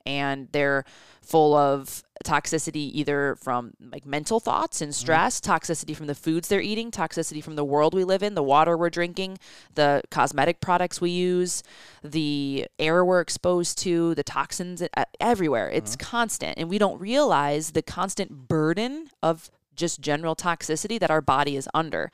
and 0.06 0.48
they're 0.52 0.84
full 1.20 1.54
of 1.54 2.04
toxicity 2.24 2.90
either 2.92 3.36
from 3.42 3.72
like 3.92 4.06
mental 4.06 4.38
thoughts 4.38 4.80
and 4.80 4.92
mm-hmm. 4.92 5.00
stress, 5.00 5.40
mm-hmm. 5.40 5.52
toxicity 5.52 5.96
from 5.96 6.06
the 6.06 6.14
foods 6.14 6.46
they're 6.46 6.60
eating, 6.60 6.92
toxicity 6.92 7.42
from 7.42 7.56
the 7.56 7.64
world 7.64 7.92
we 7.92 8.04
live 8.04 8.22
in, 8.22 8.36
the 8.36 8.42
water 8.42 8.76
we're 8.76 8.88
drinking, 8.88 9.36
the 9.74 10.02
cosmetic 10.10 10.60
products 10.60 11.00
we 11.00 11.10
use, 11.10 11.64
the 12.04 12.66
air 12.78 13.04
we're 13.04 13.20
exposed 13.20 13.78
to, 13.78 14.14
the 14.14 14.22
toxins 14.22 14.82
everywhere. 15.18 15.68
It's 15.68 15.96
mm-hmm. 15.96 16.08
constant 16.08 16.58
and 16.58 16.68
we 16.68 16.78
don't 16.78 17.00
realize 17.00 17.72
the 17.72 17.82
constant 17.82 18.46
burden 18.46 19.08
of 19.22 19.50
just 19.76 20.00
general 20.00 20.34
toxicity 20.34 20.98
that 20.98 21.10
our 21.10 21.20
body 21.20 21.56
is 21.56 21.68
under. 21.74 22.10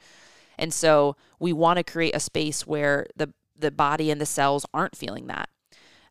And 0.59 0.73
so 0.73 1.17
we 1.39 1.53
want 1.53 1.79
to 1.79 1.85
create 1.85 2.15
a 2.15 2.21
space 2.21 2.67
where 2.67 3.07
the 3.17 3.33
the 3.59 3.71
body 3.71 4.11
and 4.11 4.21
the 4.21 4.27
cells 4.27 4.67
aren't 4.75 4.97
feeling 4.97 5.29
that. 5.29 5.49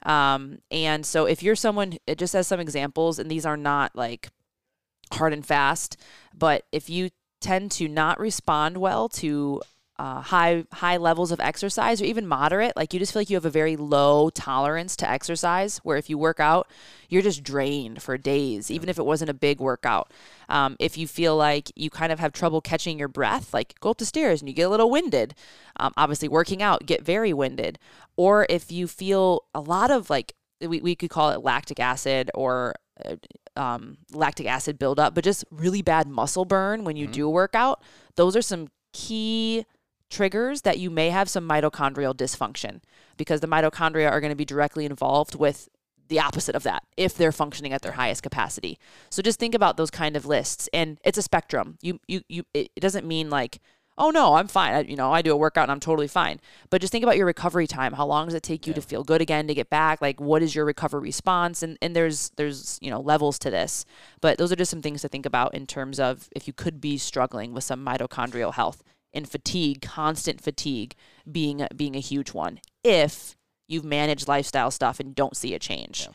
Um, 0.04 0.60
and 0.72 1.06
so 1.06 1.26
if 1.26 1.44
you're 1.44 1.56
someone, 1.56 1.98
it 2.08 2.18
just 2.18 2.34
has 2.34 2.48
some 2.48 2.60
examples, 2.60 3.20
and 3.20 3.30
these 3.30 3.46
are 3.46 3.58
not 3.58 3.96
like 3.96 4.30
hard 5.12 5.34
and 5.34 5.46
fast, 5.46 5.98
but 6.34 6.64
if 6.72 6.90
you 6.90 7.10
tend 7.40 7.72
to 7.72 7.88
not 7.88 8.20
respond 8.20 8.78
well 8.78 9.10
to 9.10 9.62
uh, 10.02 10.20
high 10.20 10.64
high 10.72 10.98
levels 10.98 11.32
of 11.32 11.40
exercise 11.40 12.02
or 12.02 12.06
even 12.06 12.26
moderate 12.26 12.76
like 12.76 12.92
you 12.92 13.00
just 13.00 13.14
feel 13.14 13.20
like 13.20 13.30
you 13.30 13.36
have 13.36 13.46
a 13.46 13.52
very 13.52 13.76
low 13.76 14.32
tolerance 14.32 14.96
to 14.96 15.08
exercise 15.08 15.78
where 15.84 15.96
if 15.96 16.10
you 16.10 16.18
work 16.18 16.40
out 16.40 16.68
you're 17.08 17.22
just 17.22 17.44
drained 17.44 18.02
for 18.02 18.18
days 18.18 18.72
even 18.72 18.90
if 18.90 18.98
it 18.98 19.06
wasn't 19.06 19.30
a 19.30 19.34
big 19.34 19.60
workout 19.60 20.12
um, 20.50 20.76
if 20.80 20.98
you 20.98 21.06
feel 21.06 21.38
like 21.38 21.72
you 21.76 21.92
kind 21.92 22.12
of 22.12 22.20
have 22.20 22.34
trouble 22.34 22.62
catching 22.62 22.98
your 22.98 23.08
breath 23.08 23.54
like 23.54 23.80
go 23.80 23.92
up 23.92 24.00
the 24.00 24.06
stairs 24.06 24.42
and 24.42 24.50
you 24.50 24.56
get 24.56 24.64
a 24.64 24.70
little 24.70 24.90
winded 24.90 25.36
um, 25.80 25.94
obviously 25.96 26.28
working 26.28 26.64
out 26.64 26.88
get 26.88 27.04
very 27.04 27.32
winded 27.32 27.78
or 28.18 28.48
if 28.50 28.72
you 28.72 28.88
feel 28.88 29.44
a 29.54 29.62
lot 29.62 29.92
of 29.92 30.10
like 30.10 30.34
we, 30.62 30.82
we 30.82 30.96
could 30.96 31.12
call 31.12 31.30
it 31.30 31.44
lactic 31.44 31.80
acid 31.80 32.32
or 32.34 32.74
uh, 33.06 33.18
um, 33.56 33.98
lactic 34.14 34.48
acid 34.48 34.80
buildup, 34.80 35.14
but 35.14 35.26
just 35.26 35.44
really 35.52 35.82
bad 35.82 36.08
muscle 36.08 36.46
burn 36.46 36.86
when 36.86 36.96
you 36.96 37.06
mm-hmm. 37.06 37.14
do 37.14 37.28
a 37.28 37.30
workout. 37.30 37.84
Those 38.16 38.36
are 38.38 38.42
some 38.42 38.70
key 38.94 39.66
triggers 40.12 40.62
that 40.62 40.78
you 40.78 40.92
may 40.92 41.10
have 41.10 41.30
some 41.30 41.48
mitochondrial 41.48 42.14
dysfunction 42.14 42.82
because 43.18 43.40
the 43.40 43.48
mitochondria 43.48 44.12
are 44.12 44.22
going 44.22 44.32
to 44.32 44.36
be 44.36 44.46
directly 44.46 44.86
involved 44.86 45.34
with 45.34 45.70
the 46.10 46.20
opposite 46.20 46.56
of 46.56 46.64
that 46.64 46.84
if 46.98 47.16
they're 47.16 47.32
functioning 47.32 47.72
at 47.72 47.82
their 47.82 47.94
highest 47.94 48.22
capacity. 48.22 48.78
So 49.10 49.22
just 49.22 49.40
think 49.40 49.56
about 49.56 49.78
those 49.78 49.90
kind 49.90 50.16
of 50.16 50.26
lists 50.26 50.70
and 50.74 51.00
it's 51.06 51.18
a 51.18 51.22
spectrum. 51.22 51.78
You 51.82 52.00
you 52.08 52.22
you 52.28 52.44
it 52.54 52.70
doesn't 52.80 53.08
mean 53.08 53.30
like 53.30 53.62
oh 53.98 54.10
no, 54.10 54.34
I'm 54.36 54.48
fine. 54.48 54.74
I, 54.74 54.82
you 54.82 54.96
know, 54.96 55.12
I 55.12 55.22
do 55.22 55.32
a 55.32 55.38
workout 55.38 55.64
and 55.64 55.72
I'm 55.72 55.80
totally 55.80 56.08
fine. 56.08 56.40
But 56.70 56.82
just 56.82 56.92
think 56.92 57.04
about 57.04 57.18
your 57.18 57.26
recovery 57.26 57.68
time. 57.68 57.94
How 57.94 58.06
long 58.06 58.26
does 58.28 58.34
it 58.34 58.44
take 58.44 58.66
you 58.66 58.72
yeah. 58.72 58.76
to 58.76 58.82
feel 58.82 59.04
good 59.04 59.22
again 59.22 59.48
to 59.48 59.54
get 59.54 59.70
back? 59.70 60.02
Like 60.02 60.20
what 60.20 60.42
is 60.42 60.54
your 60.54 60.66
recovery 60.66 61.02
response? 61.02 61.64
And 61.64 61.78
and 61.82 61.96
there's 61.96 62.32
there's, 62.36 62.78
you 62.82 62.90
know, 62.90 63.00
levels 63.00 63.40
to 63.40 63.50
this. 63.50 63.86
But 64.20 64.38
those 64.38 64.52
are 64.52 64.56
just 64.58 64.72
some 64.72 64.82
things 64.82 65.02
to 65.04 65.08
think 65.08 65.26
about 65.26 65.54
in 65.54 65.66
terms 65.66 66.00
of 66.00 66.28
if 66.36 66.48
you 66.48 66.54
could 66.54 66.82
be 66.82 66.98
struggling 66.98 67.54
with 67.54 67.64
some 67.64 67.86
mitochondrial 67.86 68.54
health 68.54 68.84
and 69.14 69.28
fatigue, 69.30 69.82
constant 69.82 70.42
fatigue 70.42 70.96
being 71.32 71.66
being 71.76 71.96
a 71.96 72.00
huge 72.00 72.34
one 72.34 72.60
if 72.84 73.36
you've 73.68 73.86
managed 73.86 74.28
lifestyle 74.28 74.72
stuff 74.72 75.00
and 75.00 75.16
don't 75.16 75.36
see 75.38 75.54
a 75.54 75.60
change. 75.60 76.08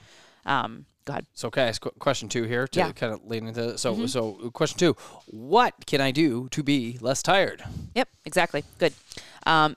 Yeah. 0.47 0.63
Um, 0.65 0.87
Go 1.05 1.13
ahead. 1.13 1.27
So, 1.35 1.47
okay, 1.49 1.63
ask 1.69 1.81
qu- 1.81 1.93
question 2.01 2.29
two 2.29 2.43
here 2.43 2.67
to 2.67 2.79
Yeah. 2.81 2.91
kind 2.91 3.13
of 3.13 3.25
lead 3.25 3.45
into. 3.45 3.79
So, 3.79 3.95
Mhm. 3.95 4.09
so 4.09 4.51
question 4.51 4.77
two: 4.79 4.97
What 5.29 5.87
can 5.87 6.01
I 6.01 6.11
do 6.11 6.49
to 6.49 6.65
be 6.65 6.99
less 7.01 7.23
tired? 7.23 7.63
Yep, 7.95 8.09
exactly. 8.25 8.65
Good. 8.79 8.93
Um, 9.47 9.77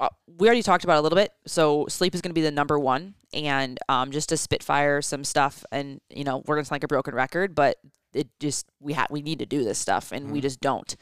uh, 0.00 0.08
we 0.38 0.48
already 0.48 0.62
talked 0.62 0.82
about 0.84 0.98
a 0.98 1.02
little 1.02 1.16
bit. 1.16 1.30
So 1.46 1.86
sleep 1.90 2.14
is 2.14 2.22
going 2.22 2.30
to 2.30 2.34
be 2.34 2.40
the 2.40 2.50
number 2.50 2.78
one, 2.78 3.14
and 3.34 3.78
um, 3.90 4.10
just 4.12 4.30
to 4.30 4.36
spitfire 4.38 5.02
some 5.02 5.24
stuff, 5.24 5.62
and 5.70 6.00
you 6.08 6.24
know 6.24 6.38
we're 6.46 6.54
going 6.56 6.64
to 6.64 6.68
sound 6.68 6.76
like 6.76 6.84
a 6.84 6.88
broken 6.88 7.14
record, 7.14 7.54
but 7.54 7.76
it 8.14 8.28
just 8.40 8.64
we 8.80 8.94
ha- 8.94 9.06
we 9.10 9.20
need 9.20 9.40
to 9.40 9.46
do 9.46 9.64
this 9.64 9.78
stuff, 9.78 10.10
and 10.10 10.30
we 10.32 10.38
Mhm. 10.38 10.42
just 10.42 10.60
don't. 10.62 10.96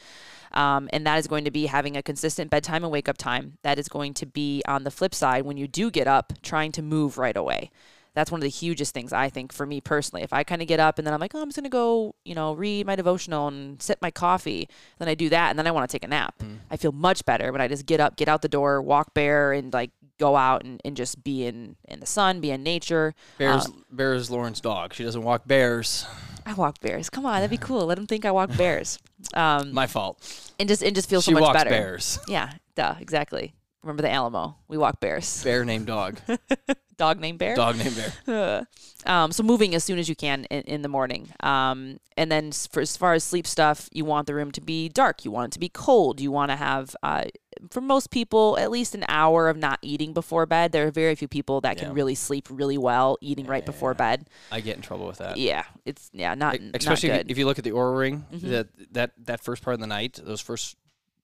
Um, 0.52 0.88
and 0.92 1.06
that 1.06 1.18
is 1.18 1.26
going 1.26 1.44
to 1.44 1.50
be 1.50 1.66
having 1.66 1.96
a 1.96 2.02
consistent 2.02 2.50
bedtime 2.50 2.82
and 2.82 2.92
wake 2.92 3.08
up 3.08 3.16
time. 3.16 3.58
That 3.62 3.78
is 3.78 3.88
going 3.88 4.14
to 4.14 4.26
be 4.26 4.62
on 4.66 4.84
the 4.84 4.90
flip 4.90 5.14
side 5.14 5.44
when 5.44 5.56
you 5.56 5.68
do 5.68 5.90
get 5.90 6.08
up, 6.08 6.32
trying 6.42 6.72
to 6.72 6.82
move 6.82 7.18
right 7.18 7.36
away. 7.36 7.70
That's 8.12 8.32
one 8.32 8.40
of 8.40 8.42
the 8.42 8.48
hugest 8.50 8.92
things 8.92 9.12
I 9.12 9.28
think 9.28 9.52
for 9.52 9.64
me 9.64 9.80
personally. 9.80 10.22
If 10.24 10.32
I 10.32 10.42
kind 10.42 10.60
of 10.60 10.66
get 10.66 10.80
up 10.80 10.98
and 10.98 11.06
then 11.06 11.14
I'm 11.14 11.20
like, 11.20 11.32
oh, 11.32 11.40
I'm 11.40 11.46
just 11.48 11.56
gonna 11.56 11.68
go, 11.68 12.16
you 12.24 12.34
know, 12.34 12.54
read 12.54 12.84
my 12.84 12.96
devotional 12.96 13.46
and 13.46 13.80
sip 13.80 13.98
my 14.02 14.10
coffee, 14.10 14.68
then 14.98 15.06
I 15.08 15.14
do 15.14 15.28
that, 15.28 15.50
and 15.50 15.58
then 15.58 15.68
I 15.68 15.70
want 15.70 15.88
to 15.88 15.94
take 15.94 16.02
a 16.04 16.08
nap. 16.08 16.34
Mm. 16.40 16.58
I 16.72 16.76
feel 16.76 16.90
much 16.90 17.24
better 17.24 17.52
when 17.52 17.60
I 17.60 17.68
just 17.68 17.86
get 17.86 18.00
up, 18.00 18.16
get 18.16 18.28
out 18.28 18.42
the 18.42 18.48
door, 18.48 18.82
walk 18.82 19.14
bare, 19.14 19.52
and 19.52 19.72
like 19.72 19.92
go 20.18 20.34
out 20.34 20.64
and, 20.64 20.80
and 20.84 20.96
just 20.96 21.22
be 21.22 21.46
in 21.46 21.76
in 21.86 22.00
the 22.00 22.06
sun, 22.06 22.40
be 22.40 22.50
in 22.50 22.64
nature. 22.64 23.14
Bears, 23.38 23.66
Uh, 23.66 23.70
Bears, 23.92 24.28
Lauren's 24.28 24.60
dog. 24.60 24.92
She 24.92 25.04
doesn't 25.04 25.22
walk 25.22 25.46
bears. 25.46 26.04
I 26.46 26.54
walk 26.54 26.80
bears. 26.80 27.10
Come 27.10 27.26
on, 27.26 27.34
that'd 27.36 27.50
be 27.50 27.56
cool. 27.56 27.86
Let 27.86 27.96
them 27.96 28.06
think 28.06 28.24
I 28.24 28.30
walk 28.30 28.56
bears. 28.56 28.98
Um, 29.34 29.72
My 29.72 29.86
fault. 29.86 30.18
and 30.58 30.68
just 30.68 30.82
and 30.82 30.94
just 30.94 31.08
feel 31.08 31.20
she 31.20 31.30
so 31.30 31.34
much 31.34 31.42
walks 31.42 31.58
better. 31.58 31.70
bears. 31.70 32.18
Yeah, 32.28 32.52
duh, 32.74 32.94
exactly. 33.00 33.54
Remember 33.82 34.02
the 34.02 34.10
Alamo? 34.10 34.56
We 34.68 34.76
walk 34.78 35.00
bears. 35.00 35.42
Bear 35.42 35.64
named 35.64 35.86
dog. 35.86 36.18
Dog 37.00 37.18
named 37.18 37.38
Bear. 37.38 37.56
dog 37.56 37.76
named 37.78 37.96
bear. 38.26 38.66
um, 39.06 39.32
so 39.32 39.42
moving 39.42 39.74
as 39.74 39.82
soon 39.82 39.98
as 39.98 40.06
you 40.06 40.14
can 40.14 40.44
in, 40.50 40.60
in 40.74 40.82
the 40.82 40.88
morning. 40.88 41.30
Um, 41.40 41.98
and 42.18 42.30
then 42.30 42.52
for 42.52 42.80
as 42.82 42.94
far 42.94 43.14
as 43.14 43.24
sleep 43.24 43.46
stuff, 43.46 43.88
you 43.90 44.04
want 44.04 44.26
the 44.26 44.34
room 44.34 44.50
to 44.52 44.60
be 44.60 44.90
dark. 44.90 45.24
You 45.24 45.30
want 45.30 45.46
it 45.50 45.52
to 45.54 45.58
be 45.58 45.70
cold. 45.70 46.20
You 46.20 46.30
want 46.30 46.50
to 46.50 46.56
have, 46.56 46.94
uh, 47.02 47.24
for 47.70 47.80
most 47.80 48.10
people, 48.10 48.58
at 48.58 48.70
least 48.70 48.94
an 48.94 49.06
hour 49.08 49.48
of 49.48 49.56
not 49.56 49.78
eating 49.80 50.12
before 50.12 50.44
bed. 50.44 50.72
There 50.72 50.86
are 50.86 50.90
very 50.90 51.14
few 51.14 51.28
people 51.28 51.62
that 51.62 51.78
can 51.78 51.94
really 51.94 52.14
sleep 52.14 52.48
really 52.50 52.76
well 52.76 53.16
eating 53.22 53.46
right 53.46 53.64
before 53.64 53.92
Yeah. 53.92 53.96
bed. 54.16 54.28
I 54.52 54.60
get 54.60 54.76
in 54.76 54.82
trouble 54.82 55.06
with 55.06 55.16
that. 55.18 55.38
Yeah, 55.38 55.64
it's 55.86 56.10
yeah 56.12 56.34
not 56.34 56.56
E- 56.56 56.70
Especially 56.74 57.08
not 57.08 57.14
if, 57.14 57.20
good. 57.20 57.28
you- 57.28 57.32
if 57.32 57.38
you 57.38 57.46
look 57.46 57.58
at 57.58 57.64
the 57.64 57.70
Oura 57.70 57.98
ring, 57.98 58.26
Mhm. 58.30 58.40
that 58.50 58.68
that 58.92 59.10
that 59.24 59.40
first 59.42 59.62
part 59.62 59.72
of 59.74 59.80
the 59.80 59.86
night, 59.86 60.20
those 60.22 60.42
first 60.42 60.76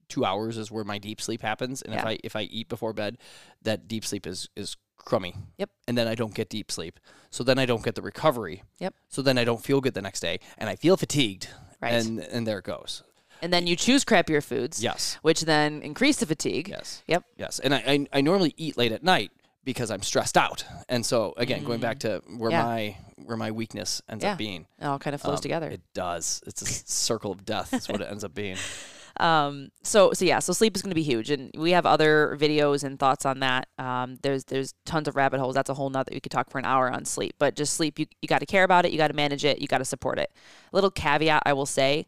two 0.09 0.25
hours 0.25 0.57
is 0.57 0.71
where 0.71 0.85
my 0.85 0.97
deep 0.99 1.21
sleep 1.21 1.43
happens. 1.43 1.83
And 1.83 1.93
if 1.95 2.05
I 2.07 2.19
if 2.25 2.35
I 2.35 2.43
eat 2.43 2.69
before 2.71 2.95
bed, 2.95 3.19
that 3.63 3.87
deep 3.89 4.05
sleep 4.07 4.27
is 4.27 4.49
is 4.57 4.77
crummy. 5.07 5.35
Yep. 5.57 5.71
And 5.89 5.97
then 5.97 6.07
I 6.07 6.15
don't 6.15 6.35
get 6.35 6.51
deep 6.51 6.71
sleep. 6.71 7.01
So 7.31 7.43
then 7.43 7.59
I 7.59 7.65
don't 7.65 7.83
get 7.83 7.95
the 7.95 8.03
recovery. 8.03 8.63
Yep. 8.81 8.95
So 9.09 9.23
then 9.23 9.39
I 9.39 9.45
don't 9.45 9.63
feel 9.65 9.81
good 9.81 9.95
the 9.95 10.03
next 10.03 10.21
day, 10.21 10.41
and 10.59 10.69
I 10.69 10.77
feel 10.77 10.97
fatigued. 10.99 11.49
Right. 11.81 11.95
And 11.95 12.21
and 12.21 12.47
there 12.47 12.59
it 12.59 12.65
goes. 12.65 13.03
and 13.43 13.53
then 13.53 13.67
you 13.67 13.77
choose 13.77 14.05
crappier 14.05 14.43
foods, 14.43 14.83
Yes. 14.83 15.19
which 15.23 15.43
then 15.43 15.83
increase 15.83 16.17
the 16.19 16.27
fatigue. 16.27 16.69
Yes. 16.69 17.03
Yep. 17.07 17.25
Yes. 17.37 17.59
And 17.59 17.75
I, 17.75 17.79
I 17.87 18.07
I 18.19 18.21
normally 18.21 18.55
eat 18.57 18.77
late 18.79 18.93
at 18.93 19.03
night 19.03 19.31
because 19.65 19.91
I'm 19.91 20.03
stressed 20.03 20.37
out. 20.39 20.65
And 20.89 21.05
so 21.05 21.35
again, 21.37 21.63
going 21.65 21.81
back 21.81 21.99
to 22.01 22.23
where 22.39 22.51
Mm. 22.51 22.53
Yeah. 22.53 22.63
my 22.65 22.97
where 23.27 23.37
my 23.37 23.51
weakness 23.51 24.01
ends 24.09 24.25
Yeah. 24.25 24.33
up 24.33 24.39
being. 24.39 24.67
It 24.81 24.85
all 24.87 24.99
kind 24.99 25.15
of 25.15 25.21
flows 25.21 25.39
um, 25.39 25.43
together. 25.43 25.69
It 25.69 25.83
does. 25.93 26.43
It's 26.47 26.63
a 26.63 26.67
circle 26.67 27.31
of 27.33 27.45
death. 27.45 27.75
Is 27.75 27.89
what 27.89 28.01
it 28.01 28.09
ends 28.11 28.25
up 28.25 28.35
being. 28.35 28.57
Um, 29.21 29.69
so 29.83 30.13
so 30.13 30.25
yeah, 30.25 30.39
so 30.39 30.53
sleep 30.53 30.77
is 30.77 30.83
going 30.83 30.91
to 30.91 30.95
be 30.95 31.03
huge, 31.03 31.31
and 31.31 31.51
we 31.57 31.73
have 31.73 31.87
other 31.87 32.37
videos 32.41 32.85
and 32.85 32.99
thoughts 32.99 33.25
on 33.27 33.41
that. 33.41 33.69
Um, 33.79 34.19
there's 34.23 34.45
there's 34.45 34.75
tons 34.85 35.09
of 35.09 35.17
rabbit 35.17 35.41
holes. 35.41 35.55
That's 35.55 35.71
a 35.71 35.75
whole 35.75 35.91
nother. 35.91 36.11
We 36.13 36.21
could 36.21 36.33
talk 36.33 36.51
for 36.51 36.59
an 36.59 36.65
hour 36.65 36.91
on 36.91 37.05
sleep, 37.05 37.35
but 37.39 37.57
just 37.57 37.75
sleep. 37.75 37.99
You 37.99 38.07
you 38.23 38.29
got 38.29 38.41
to 38.41 38.47
care 38.47 38.65
about 38.65 38.85
it. 38.85 38.93
You 38.93 38.99
got 38.99 39.09
to 39.09 39.15
manage 39.15 39.45
it. 39.45 39.61
You 39.61 39.69
got 39.69 39.79
to 39.79 39.85
support 39.85 40.19
it. 40.19 40.33
little 40.73 40.91
caveat 40.91 41.43
I 41.47 41.53
will 41.53 41.67
say. 41.67 42.07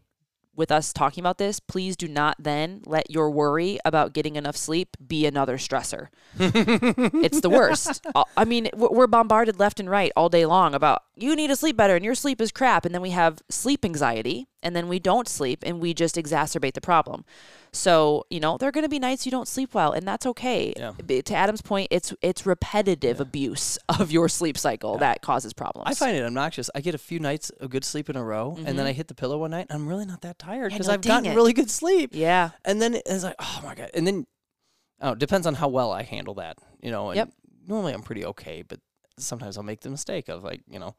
With 0.58 0.72
us 0.72 0.92
talking 0.92 1.22
about 1.22 1.38
this, 1.38 1.60
please 1.60 1.96
do 1.96 2.08
not 2.08 2.34
then 2.36 2.82
let 2.84 3.12
your 3.12 3.30
worry 3.30 3.78
about 3.84 4.12
getting 4.12 4.34
enough 4.34 4.56
sleep 4.56 4.96
be 5.06 5.24
another 5.24 5.56
stressor. 5.56 6.08
it's 6.36 7.40
the 7.42 7.48
worst. 7.48 8.04
Uh, 8.12 8.24
I 8.36 8.44
mean, 8.44 8.68
we're 8.74 8.90
we're 8.90 9.06
bombarded 9.06 9.60
left 9.60 9.78
and 9.78 9.88
right 9.88 10.10
all 10.16 10.28
day 10.28 10.44
long 10.46 10.74
about 10.74 11.04
you 11.14 11.36
need 11.36 11.46
to 11.46 11.54
sleep 11.54 11.76
better 11.76 11.94
and 11.94 12.04
your 12.04 12.16
sleep 12.16 12.40
is 12.40 12.50
crap. 12.50 12.84
And 12.84 12.92
then 12.92 13.02
we 13.02 13.10
have 13.10 13.40
sleep 13.48 13.84
anxiety 13.84 14.48
and 14.60 14.74
then 14.74 14.88
we 14.88 14.98
don't 14.98 15.28
sleep 15.28 15.62
and 15.64 15.78
we 15.78 15.94
just 15.94 16.16
exacerbate 16.16 16.74
the 16.74 16.80
problem. 16.80 17.24
So, 17.72 18.24
you 18.30 18.40
know, 18.40 18.56
there 18.58 18.68
are 18.68 18.72
going 18.72 18.84
to 18.84 18.88
be 18.88 18.98
nights 18.98 19.26
you 19.26 19.30
don't 19.32 19.46
sleep 19.48 19.74
well 19.74 19.92
and 19.92 20.06
that's 20.06 20.24
okay. 20.26 20.72
Yeah. 20.76 20.92
To 21.22 21.34
Adam's 21.34 21.62
point, 21.62 21.88
it's 21.90 22.14
it's 22.22 22.46
repetitive 22.46 23.20
abuse 23.20 23.78
of 23.88 24.10
your 24.10 24.28
sleep 24.28 24.56
cycle 24.58 24.98
that 24.98 25.22
causes 25.22 25.52
problems. 25.52 25.88
I 25.90 25.94
find 25.94 26.16
it 26.16 26.22
obnoxious. 26.24 26.70
I 26.74 26.80
get 26.80 26.94
a 26.94 26.98
few 26.98 27.18
nights 27.20 27.50
of 27.50 27.70
good 27.70 27.84
sleep 27.84 28.08
in 28.10 28.16
a 28.16 28.24
row, 28.24 28.56
and 28.64 28.78
then 28.78 28.86
I 28.86 28.92
hit 28.92 29.08
the 29.08 29.14
pillow 29.14 29.38
one 29.38 29.50
night, 29.50 29.66
and 29.70 29.78
I'm 29.80 29.88
really 29.88 30.06
not 30.06 30.22
that 30.22 30.38
tired 30.38 30.72
Mm-hmm. 30.72 30.72
Yeah, 30.72 30.76
because 30.78 30.86
no, 30.88 30.94
I've 30.94 31.00
gotten 31.02 31.32
it. 31.32 31.34
really 31.36 31.52
good 31.52 31.70
sleep. 31.70 32.10
yeah. 32.12 32.50
And 32.64 32.80
then 32.82 32.94
it's 32.94 33.22
like, 33.24 33.36
oh 33.38 33.60
my 33.64 33.74
god. 33.74 33.90
And 33.94 34.06
then, 34.06 34.26
oh, 35.00 35.12
it 35.12 35.18
depends 35.18 35.46
on 35.46 35.54
how 35.54 35.68
well 35.68 35.92
I 35.92 36.02
handle 36.02 36.34
that, 36.34 36.58
you 36.82 36.90
know. 36.90 37.10
And 37.10 37.16
Yep. 37.16 37.30
Normally 37.66 37.92
I'm 37.92 38.02
pretty 38.02 38.24
okay, 38.24 38.62
but 38.66 38.80
sometimes 39.18 39.56
I'll 39.58 39.62
make 39.62 39.80
the 39.80 39.90
mistake 39.90 40.28
of 40.30 40.42
like, 40.42 40.62
you 40.70 40.78
know, 40.78 40.94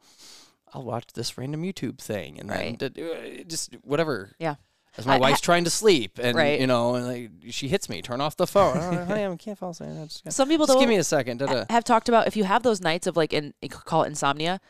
I'll 0.72 0.84
watch 0.84 1.06
this 1.14 1.36
random 1.36 1.62
YouTube 1.64 1.98
thing, 1.98 2.38
and 2.38 2.48
Right. 2.48 2.78
then 2.78 2.92
uh, 2.96 3.42
just 3.46 3.74
whatever. 3.82 4.30
Yeah. 4.38 4.54
As 4.98 5.06
my 5.06 5.16
I- 5.16 5.18
wife's 5.18 5.40
trying 5.40 5.64
to 5.64 5.70
sleep, 5.70 6.18
and 6.20 6.36
Right. 6.36 6.60
you 6.60 6.66
know, 6.66 6.94
and 6.96 7.06
like 7.06 7.30
she 7.52 7.68
hits 7.68 7.88
me, 7.88 8.02
turn 8.02 8.20
off 8.20 8.36
the 8.36 8.46
phone. 8.46 8.76
honey, 9.06 9.24
I 9.24 9.36
can't 9.36 9.56
fall 9.56 9.70
asleep. 9.70 9.90
I 9.90 10.04
just, 10.04 10.30
Some 10.32 10.48
people 10.48 10.66
just 10.66 10.74
don't 10.76 10.82
give 10.82 10.88
me 10.88 10.96
a 10.96 11.04
second. 11.04 11.38
Da, 11.38 11.46
da. 11.46 11.64
have 11.70 11.84
talked 11.84 12.08
about 12.08 12.26
if 12.26 12.36
you 12.36 12.44
have 12.44 12.62
those 12.62 12.80
nights 12.80 13.06
of 13.06 13.16
like 13.16 13.32
in 13.32 13.54
call 13.70 14.02
it 14.02 14.08
insomnia 14.08 14.60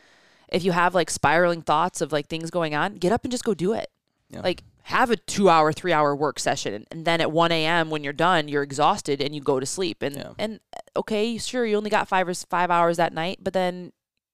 if 0.49 0.63
you 0.63 0.73
have 0.73 0.93
like 0.93 1.09
spiraling 1.09 1.61
thoughts 1.61 2.01
of 2.01 2.11
like 2.11 2.27
things 2.27 2.51
going 2.51 2.75
on 2.75 2.95
get 2.95 3.11
up 3.11 3.23
and 3.23 3.31
just 3.31 3.43
go 3.45 3.53
do 3.53 3.73
it 3.73 3.89
Yeah. 4.29 4.41
like 4.41 4.63
have 4.83 5.09
a 5.09 5.15
two 5.15 5.49
hour 5.49 5.71
three 5.71 5.93
hour 5.93 6.13
work 6.15 6.39
session 6.39 6.85
and, 6.91 7.05
then 7.05 7.21
at 7.21 7.31
1 7.31 7.51
a.m 7.51 7.89
when 7.89 8.03
you're 8.03 8.11
done 8.13 8.47
you're 8.49 8.63
exhausted 8.63 9.21
and 9.21 9.33
you 9.33 9.39
go 9.41 9.59
to 9.59 9.65
sleep 9.65 10.01
and 10.01 10.15
Yeah. 10.17 10.31
and 10.37 10.59
okay 10.95 11.37
sure 11.37 11.65
you 11.65 11.77
only 11.77 11.89
got 11.89 12.07
five 12.07 12.27
or 12.27 12.33
five 12.33 12.69
hours 12.69 12.97
that 12.97 13.13
night 13.13 13.39
but 13.41 13.53
then 13.53 13.93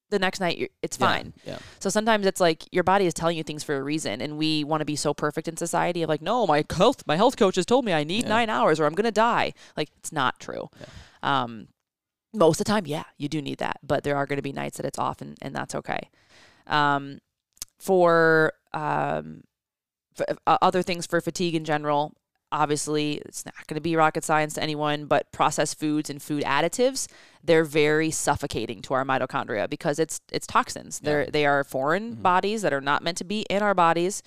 the 0.10 0.20
next 0.20 0.40
night 0.40 0.72
it's 0.82 0.96
fine 0.98 1.34
Yeah. 1.46 1.60
so 1.80 1.90
sometimes 1.90 2.26
it's 2.26 2.40
like 2.40 2.64
your 2.72 2.84
body 2.84 3.06
is 3.06 3.14
telling 3.14 3.36
you 3.38 3.44
things 3.44 3.64
for 3.64 3.76
a 3.76 3.84
reason, 3.84 4.22
and 4.22 4.38
we 4.38 4.64
want 4.64 4.82
to 4.82 4.86
be 4.86 4.96
so 4.96 5.14
perfect 5.14 5.48
in 5.48 5.58
society 5.58 6.02
of 6.04 6.10
like, 6.10 6.22
no, 6.22 6.48
my 6.48 6.64
health 6.76 7.04
my 7.06 7.16
health 7.18 7.36
coach 7.38 7.56
has 7.56 7.66
told 7.66 7.84
me 7.86 7.94
I 7.94 8.04
need 8.04 8.24
Yeah. 8.24 8.30
nine 8.30 8.50
hours 8.50 8.80
or 8.80 8.86
I'm 8.86 8.94
gonna 8.96 9.12
die. 9.12 9.54
Like 9.76 9.90
it's 9.98 10.12
not 10.12 10.40
true. 10.40 10.70
Um, 11.24 11.68
most 12.34 12.60
of 12.60 12.66
the 12.66 12.72
time, 12.72 12.86
yeah, 12.86 13.06
you 13.18 13.28
do 13.30 13.42
need 13.42 13.58
that, 13.60 13.80
but 13.82 14.04
there 14.04 14.16
are 14.16 14.26
going 14.26 14.38
to 14.38 14.44
be 14.44 14.52
nights 14.54 14.78
that 14.78 14.86
it's 14.86 15.00
off, 15.00 15.22
and, 15.22 15.38
and 15.42 15.56
that's 15.56 15.74
okay. 15.74 16.10
Um, 16.68 17.20
for 17.80 18.54
um, 18.74 19.44
uh, 20.46 20.58
other 20.62 20.84
things 20.84 21.08
for 21.08 21.20
fatigue 21.22 21.56
in 21.56 21.64
general, 21.66 22.14
obviously 22.52 23.16
it's 23.26 23.46
not 23.46 23.56
going 23.68 23.76
to 23.76 23.82
be 23.82 23.96
rocket 23.96 24.24
science 24.24 24.54
to 24.56 24.64
anyone, 24.64 25.06
but 25.06 25.32
processed 25.32 25.80
foods 25.80 26.10
and 26.10 26.22
food 26.22 26.44
additives, 26.44 27.08
they're 27.44 27.64
very 27.64 28.12
suffocating 28.12 28.82
to 28.84 28.94
our 28.94 29.04
mitochondria 29.04 29.70
because 29.70 30.00
it's 30.00 30.22
it's 30.32 30.48
toxins. 30.48 31.00
Yeah. 31.04 31.10
They're 31.10 31.26
they 31.28 31.46
are 31.46 31.64
foreign 31.64 32.16
Mhm. 32.18 32.22
bodies 32.22 32.62
that 32.62 32.74
are 32.74 32.82
not 32.82 33.04
meant 33.04 33.18
to 33.18 33.24
be 33.24 33.42
in 33.50 33.62
our 33.62 33.74
bodies. 33.74 34.22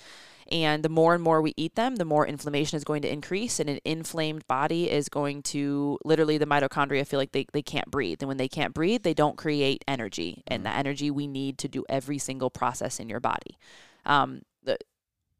And 0.51 0.83
the 0.83 0.89
more 0.89 1.13
and 1.13 1.23
more 1.23 1.41
we 1.41 1.53
eat 1.55 1.75
them, 1.75 1.95
the 1.95 2.03
more 2.03 2.27
inflammation 2.27 2.75
is 2.75 2.83
going 2.83 3.03
to 3.03 3.11
increase. 3.11 3.57
And 3.61 3.69
an 3.69 3.79
inflamed 3.85 4.45
body 4.47 4.91
is 4.91 5.07
going 5.07 5.43
to 5.43 5.97
literally 6.03 6.37
the 6.37 6.45
mitochondria 6.45 7.07
feel 7.07 7.19
like 7.19 7.31
they, 7.31 7.45
they 7.53 7.61
can't 7.61 7.89
breathe. 7.89 8.17
And 8.21 8.27
when 8.27 8.35
they 8.35 8.49
can't 8.49 8.73
breathe, 8.73 9.03
they 9.03 9.13
don't 9.13 9.37
create 9.37 9.85
energy. 9.87 10.43
And 10.47 10.61
Mhm. 10.61 10.65
the 10.65 10.75
energy 10.75 11.09
we 11.11 11.25
need 11.25 11.57
to 11.59 11.69
do 11.69 11.85
every 11.87 12.17
single 12.17 12.49
process 12.49 12.99
in 12.99 13.07
your 13.07 13.21
body. 13.21 13.57
Um, 14.05 14.41
the, 14.63 14.77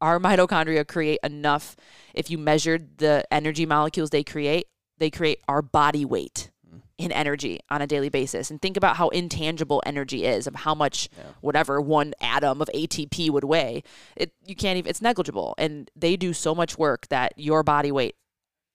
our 0.02 0.18
mitochondria 0.18 0.86
create 0.86 1.20
enough. 1.24 1.76
If 2.12 2.30
you 2.30 2.36
measured 2.36 2.98
the 2.98 3.24
energy 3.32 3.64
molecules 3.64 4.10
they 4.10 4.24
create, 4.24 4.66
they 4.98 5.08
create 5.10 5.40
our 5.48 5.62
body 5.62 6.04
weight 6.04 6.50
Mm. 6.72 6.80
in 6.96 7.12
energy 7.12 7.60
on 7.70 7.82
a 7.82 7.86
daily 7.86 8.08
basis. 8.08 8.50
And 8.50 8.60
think 8.62 8.76
about 8.78 8.96
how 8.96 9.08
intangible 9.10 9.82
energy 9.84 10.24
is, 10.24 10.46
of 10.46 10.54
how 10.54 10.74
much 10.74 11.08
Yeah. 11.18 11.24
whatever 11.42 11.80
one 11.80 12.14
atom 12.20 12.62
of 12.62 12.68
ATP 12.74 13.28
would 13.30 13.44
weigh. 13.44 13.82
It 14.16 14.32
you 14.46 14.54
can't 14.54 14.78
even. 14.78 14.88
It's 14.88 15.02
negligible, 15.02 15.54
and 15.58 15.90
they 15.96 16.16
do 16.16 16.32
so 16.32 16.54
much 16.54 16.78
work 16.78 17.08
that 17.08 17.32
your 17.36 17.62
body 17.62 17.92
weight 17.92 18.14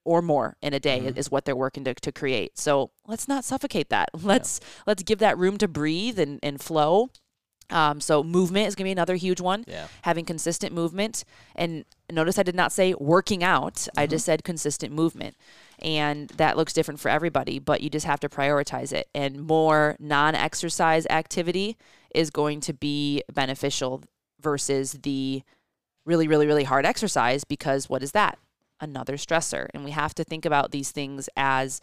or 0.06 0.22
more 0.22 0.58
in 0.62 0.74
a 0.74 0.80
day 0.80 1.00
Mhm. 1.02 1.18
is 1.18 1.32
what 1.32 1.44
they're 1.46 1.56
working 1.56 1.84
to, 1.86 1.94
to 1.96 2.12
create. 2.12 2.58
So 2.60 2.92
let's 3.08 3.28
not 3.28 3.44
suffocate 3.44 3.90
that. 3.90 4.10
Let's 4.14 4.60
let's 4.86 5.02
give 5.04 5.20
that 5.20 5.38
room 5.38 5.58
to 5.58 5.68
breathe 5.68 6.20
and, 6.20 6.40
and 6.44 6.62
flow. 6.62 7.10
Um, 7.70 8.00
so 8.00 8.24
movement 8.24 8.68
is 8.68 8.76
gonna 8.76 8.88
be 8.88 8.92
another 8.92 9.16
huge 9.16 9.42
one 9.42 9.66
Yeah. 9.68 9.88
having 10.04 10.26
consistent 10.26 10.74
movement. 10.74 11.24
And 11.56 11.86
notice 12.10 12.40
I 12.40 12.44
did 12.44 12.56
not 12.56 12.72
say 12.72 12.94
working 12.94 13.44
out, 13.44 13.88
I 13.98 14.08
Mhm. 14.08 14.12
just 14.12 14.26
said 14.26 14.44
consistent 14.44 14.94
movement. 14.94 15.36
And 15.80 16.30
that 16.30 16.58
looks 16.58 16.74
different 16.74 17.00
for 17.00 17.10
everybody, 17.10 17.60
but 17.60 17.82
you 17.82 17.90
just 17.90 18.06
have 18.06 18.20
to 18.22 18.30
prioritize 18.30 18.94
it. 18.94 19.10
And 19.14 19.42
more 19.46 19.96
non 20.00 20.34
exercise 20.34 21.06
activity 21.08 21.78
is 22.16 22.30
going 22.30 22.62
to 22.62 22.74
be 22.74 23.22
beneficial 23.32 24.04
versus 24.40 24.94
the 25.04 25.44
really, 26.06 26.28
really, 26.28 26.48
really 26.48 26.64
hard 26.64 26.86
exercise 26.86 27.44
because 27.44 27.90
what 27.90 28.02
is 28.02 28.14
that? 28.14 28.40
Another 28.80 29.18
stressor. 29.18 29.68
And 29.74 29.84
we 29.84 29.92
have 29.92 30.16
to 30.16 30.24
think 30.24 30.46
about 30.46 30.72
these 30.72 30.92
things 30.92 31.28
as 31.36 31.82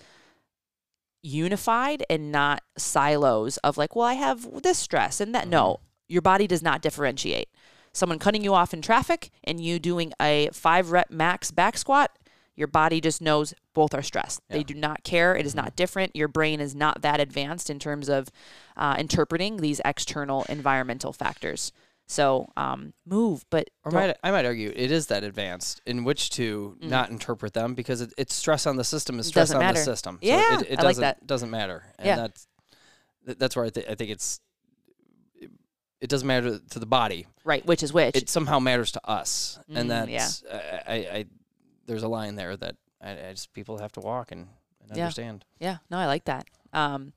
unified 1.24 2.04
and 2.10 2.30
not 2.30 2.62
silos 2.76 3.56
of 3.58 3.76
like, 3.78 3.96
well, 3.96 4.06
I 4.06 4.14
have 4.14 4.62
this 4.62 4.78
stress 4.78 5.20
and 5.20 5.34
that. 5.34 5.48
No, 5.48 5.80
your 6.06 6.22
body 6.22 6.46
does 6.46 6.62
not 6.62 6.82
differentiate. 6.82 7.48
Someone 7.92 8.18
cutting 8.18 8.44
you 8.44 8.54
off 8.54 8.74
in 8.74 8.82
traffic 8.82 9.30
and 9.44 9.60
you 9.60 9.78
doing 9.78 10.12
a 10.20 10.50
five 10.52 10.90
rep 10.90 11.10
max 11.10 11.50
back 11.50 11.78
squat, 11.78 12.10
your 12.56 12.68
body 12.68 13.00
just 13.00 13.20
knows 13.20 13.54
both 13.72 13.94
are 13.94 14.02
stressed. 14.02 14.40
Yeah. 14.48 14.58
They 14.58 14.62
do 14.64 14.74
not 14.74 15.02
care. 15.02 15.34
It 15.34 15.46
is 15.46 15.54
not 15.54 15.76
different. 15.76 16.14
Your 16.14 16.28
brain 16.28 16.60
is 16.60 16.74
not 16.74 17.02
that 17.02 17.20
advanced 17.20 17.70
in 17.70 17.78
terms 17.78 18.08
of 18.08 18.28
uh, 18.76 18.96
interpreting 18.98 19.58
these 19.58 19.80
external 19.84 20.44
environmental 20.48 21.12
factors. 21.12 21.72
So 22.06 22.48
um, 22.56 22.92
move, 23.06 23.44
but 23.48 23.70
Or 23.84 23.90
might, 23.90 24.16
I 24.22 24.30
might 24.30 24.44
argue 24.44 24.70
it 24.74 24.90
is 24.90 25.06
that 25.06 25.24
advanced 25.24 25.80
in 25.86 26.04
which 26.04 26.28
to 26.30 26.76
not 26.80 27.08
interpret 27.10 27.54
them 27.54 27.74
because 27.74 28.02
it, 28.02 28.12
it's 28.18 28.34
stress 28.34 28.66
on 28.66 28.76
the 28.76 28.84
system 28.84 29.18
is 29.18 29.26
stress 29.26 29.48
Mm. 29.48 29.52
Doesn't 29.52 29.56
on 29.56 29.60
matter. 29.62 29.78
the 29.78 29.84
system. 29.84 30.18
Yeah, 30.20 30.58
so 30.58 30.60
it, 30.60 30.70
it 30.72 30.78
I 30.78 30.82
like 30.82 30.88
doesn't, 30.96 31.00
that. 31.02 31.26
doesn't 31.26 31.50
matter. 31.50 31.82
And 31.98 32.06
Yeah. 32.06 32.16
that's 32.16 32.46
that's 33.38 33.56
where 33.56 33.64
I, 33.64 33.70
th- 33.70 33.86
I 33.88 33.94
think 33.94 34.10
it's 34.10 34.40
it, 36.00 36.10
doesn't 36.10 36.26
matter 36.28 36.58
to 36.58 36.78
the 36.78 36.86
body. 36.86 37.26
right, 37.44 37.64
which 37.64 37.82
is 37.82 37.92
which. 37.92 38.14
It 38.16 38.28
somehow 38.28 38.58
matters 38.58 38.92
to 38.92 39.00
us, 39.08 39.58
and 39.68 39.90
Mm, 39.90 40.10
yeah. 40.10 40.18
that's 40.18 40.44
I, 40.52 40.82
I, 40.86 40.94
I 40.94 41.24
there's 41.86 42.02
a 42.02 42.08
line 42.08 42.34
there 42.34 42.54
that 42.56 42.76
I, 43.02 43.10
I 43.28 43.30
just 43.32 43.52
people 43.54 43.78
have 43.78 43.92
to 43.92 44.00
walk 44.00 44.30
and, 44.30 44.48
and 44.86 44.96
Yeah. 44.96 45.04
understand. 45.04 45.44
yeah, 45.58 45.78
no, 45.90 45.96
I 45.98 46.06
like 46.06 46.24
that. 46.26 46.46
Um, 46.74 47.12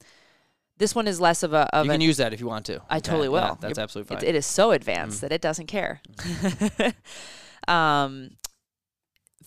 this 0.77 0.93
one 0.95 1.07
is 1.07 1.19
less 1.19 1.43
of 1.43 1.53
a 1.53 1.67
of 1.75 1.85
you 1.85 1.91
an 1.91 1.95
can 1.99 2.01
use 2.01 2.17
that 2.17 2.33
if 2.33 2.39
you 2.39 2.47
want 2.47 2.65
to. 2.67 2.81
I 2.89 2.99
totally 2.99 3.27
yeah, 3.27 3.49
will. 3.49 3.57
that's 3.59 3.77
You're- 3.77 3.83
absolutely 3.83 4.15
It, 4.15 4.19
fine. 4.21 4.29
it 4.29 4.35
is 4.35 4.45
so 4.45 4.71
advanced 4.71 5.17
Mm. 5.17 5.21
that 5.21 5.31
it 5.31 5.41
doesn't 5.41 5.67
care. 5.67 6.01
um, 7.67 8.31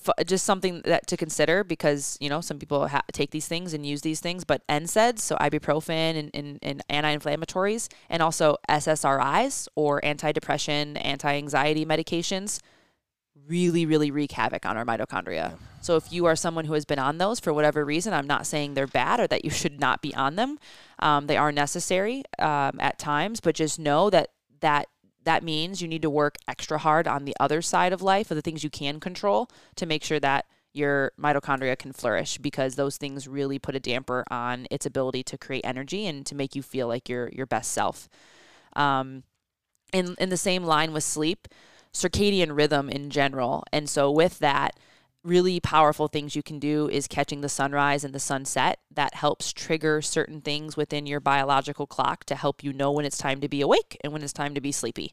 f- 0.06 0.26
just 0.26 0.44
something 0.44 0.82
that 0.84 1.06
to 1.06 1.16
consider 1.16 1.62
because 1.64 2.16
you 2.20 2.28
know 2.28 2.40
some 2.40 2.58
people 2.58 2.88
ha- 2.88 3.02
take 3.12 3.30
these 3.30 3.46
things 3.48 3.74
and 3.74 3.86
use 3.86 4.00
these 4.02 4.20
things, 4.20 4.44
but 4.44 4.66
NSAIDs, 4.68 5.20
so 5.20 5.36
ibuprofen 5.36 6.18
and, 6.18 6.30
and, 6.34 6.58
and 6.62 6.82
anti-inflammatories, 6.88 7.88
and 8.08 8.22
also 8.22 8.56
SSRIs 8.68 9.68
or 9.76 10.04
anti-depression, 10.04 10.96
anti-anxiety 10.96 11.84
medications, 11.86 12.60
really, 13.46 13.86
really 13.86 14.10
wreak 14.10 14.32
havoc 14.32 14.66
on 14.66 14.76
our 14.76 14.84
mitochondria. 14.84 15.56
So 15.80 15.96
if 15.96 16.12
you 16.12 16.26
are 16.26 16.36
someone 16.36 16.66
who 16.66 16.74
has 16.74 16.84
been 16.84 16.98
on 16.98 17.18
those 17.18 17.40
for 17.40 17.52
whatever 17.52 17.84
reason, 17.84 18.12
I'm 18.12 18.26
not 18.26 18.46
saying 18.46 18.74
they're 18.74 18.86
bad 18.86 19.20
or 19.20 19.26
that 19.28 19.44
you 19.44 19.50
should 19.50 19.80
not 19.80 20.02
be 20.02 20.14
on 20.14 20.36
them. 20.36 20.58
Um, 20.98 21.26
they 21.26 21.36
are 21.36 21.52
necessary 21.52 22.22
um, 22.38 22.78
at 22.80 22.98
times, 22.98 23.40
but 23.40 23.54
just 23.54 23.78
know 23.78 24.10
that 24.10 24.28
that 24.60 24.86
that 25.24 25.42
means 25.42 25.82
you 25.82 25.88
need 25.88 26.02
to 26.02 26.10
work 26.10 26.36
extra 26.48 26.78
hard 26.78 27.06
on 27.06 27.24
the 27.24 27.36
other 27.38 27.60
side 27.60 27.92
of 27.92 28.00
life, 28.00 28.30
of 28.30 28.36
the 28.36 28.42
things 28.42 28.64
you 28.64 28.70
can 28.70 29.00
control, 29.00 29.50
to 29.76 29.84
make 29.84 30.02
sure 30.02 30.20
that 30.20 30.46
your 30.72 31.12
mitochondria 31.20 31.78
can 31.78 31.92
flourish 31.92 32.38
because 32.38 32.74
those 32.74 32.96
things 32.96 33.26
really 33.26 33.58
put 33.58 33.74
a 33.74 33.80
damper 33.80 34.24
on 34.30 34.66
its 34.70 34.86
ability 34.86 35.22
to 35.24 35.36
create 35.36 35.62
energy 35.64 36.06
and 36.06 36.24
to 36.24 36.34
make 36.34 36.54
you 36.54 36.62
feel 36.62 36.86
like 36.86 37.08
your 37.08 37.28
your 37.30 37.46
best 37.46 37.72
self. 37.72 38.08
Um, 38.76 39.24
in 39.92 40.14
in 40.18 40.28
the 40.28 40.36
same 40.36 40.64
line 40.64 40.92
with 40.92 41.04
sleep, 41.04 41.48
circadian 41.92 42.56
rhythm 42.56 42.88
in 42.88 43.10
general, 43.10 43.64
and 43.72 43.88
so 43.88 44.10
with 44.10 44.38
that, 44.38 44.78
really 45.22 45.60
powerful 45.60 46.08
things 46.08 46.34
you 46.34 46.42
can 46.42 46.58
do 46.58 46.88
is 46.88 47.06
catching 47.06 47.40
the 47.40 47.48
sunrise 47.48 48.04
and 48.04 48.14
the 48.14 48.20
sunset. 48.20 48.78
That 48.90 49.14
helps 49.14 49.52
trigger 49.52 50.00
certain 50.00 50.40
things 50.40 50.76
within 50.76 51.06
your 51.06 51.20
biological 51.20 51.86
clock 51.86 52.24
to 52.24 52.34
help 52.34 52.64
you 52.64 52.72
know 52.72 52.90
when 52.92 53.04
it's 53.04 53.18
time 53.18 53.40
to 53.40 53.48
be 53.48 53.60
awake 53.60 53.98
and 54.02 54.12
when 54.12 54.22
it's 54.22 54.32
time 54.32 54.54
to 54.54 54.60
be 54.60 54.72
sleepy. 54.72 55.12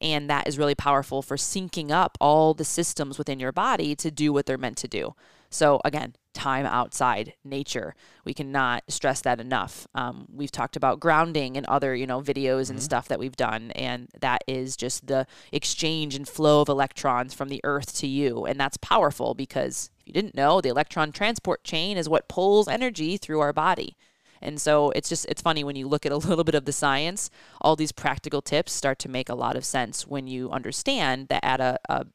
And 0.00 0.28
that 0.28 0.48
is 0.48 0.58
really 0.58 0.74
powerful 0.74 1.22
for 1.22 1.36
syncing 1.36 1.90
up 1.90 2.18
all 2.20 2.54
the 2.54 2.64
systems 2.64 3.18
within 3.18 3.38
your 3.38 3.52
body 3.52 3.94
to 3.96 4.10
do 4.10 4.32
what 4.32 4.46
they're 4.46 4.58
meant 4.58 4.78
to 4.78 4.88
do. 4.88 5.14
So, 5.52 5.80
again, 5.84 6.14
time 6.32 6.64
outside 6.66 7.34
nature. 7.44 7.94
We 8.24 8.34
cannot 8.34 8.84
stress 8.88 9.20
that 9.20 9.40
enough. 9.40 9.86
Um, 9.94 10.26
we've 10.32 10.50
talked 10.50 10.76
about 10.76 10.98
grounding 10.98 11.56
and 11.56 11.66
other, 11.66 11.94
you 11.94 12.06
know, 12.06 12.22
videos 12.22 12.70
and 12.70 12.82
stuff 12.82 13.08
that 13.08 13.18
we've 13.18 13.36
done, 13.36 13.70
and 13.72 14.08
that 14.20 14.42
is 14.46 14.76
just 14.76 15.06
the 15.06 15.26
exchange 15.52 16.14
and 16.14 16.26
flow 16.26 16.62
of 16.62 16.68
electrons 16.68 17.34
from 17.34 17.48
the 17.48 17.60
earth 17.64 17.94
to 17.98 18.06
you. 18.06 18.46
And 18.46 18.58
that's 18.58 18.78
powerful 18.78 19.34
because 19.34 19.90
if 20.00 20.08
you 20.08 20.12
didn't 20.14 20.34
know, 20.34 20.60
the 20.60 20.70
electron 20.70 21.12
transport 21.12 21.64
chain 21.64 21.96
is 21.96 22.08
what 22.08 22.28
pulls 22.28 22.66
energy 22.66 23.16
through 23.16 23.40
our 23.40 23.52
body. 23.52 23.96
And 24.40 24.60
so 24.60 24.90
it's 24.90 25.08
just 25.08 25.24
it's 25.26 25.40
funny 25.40 25.62
when 25.62 25.76
you 25.76 25.86
look 25.86 26.04
at 26.04 26.12
a 26.12 26.16
little 26.28 26.44
bit 26.44 26.54
of 26.54 26.64
the 26.64 26.72
science, 26.72 27.30
all 27.60 27.76
these 27.76 27.92
practical 27.92 28.42
tips 28.42 28.72
start 28.72 28.98
to 29.00 29.08
make 29.08 29.28
a 29.28 29.34
lot 29.34 29.56
of 29.56 29.64
sense 29.64 30.06
when 30.06 30.26
you 30.26 30.50
understand 30.50 31.28
that 31.28 31.44
at 31.44 31.60
a, 31.60 31.78
a 31.88 32.06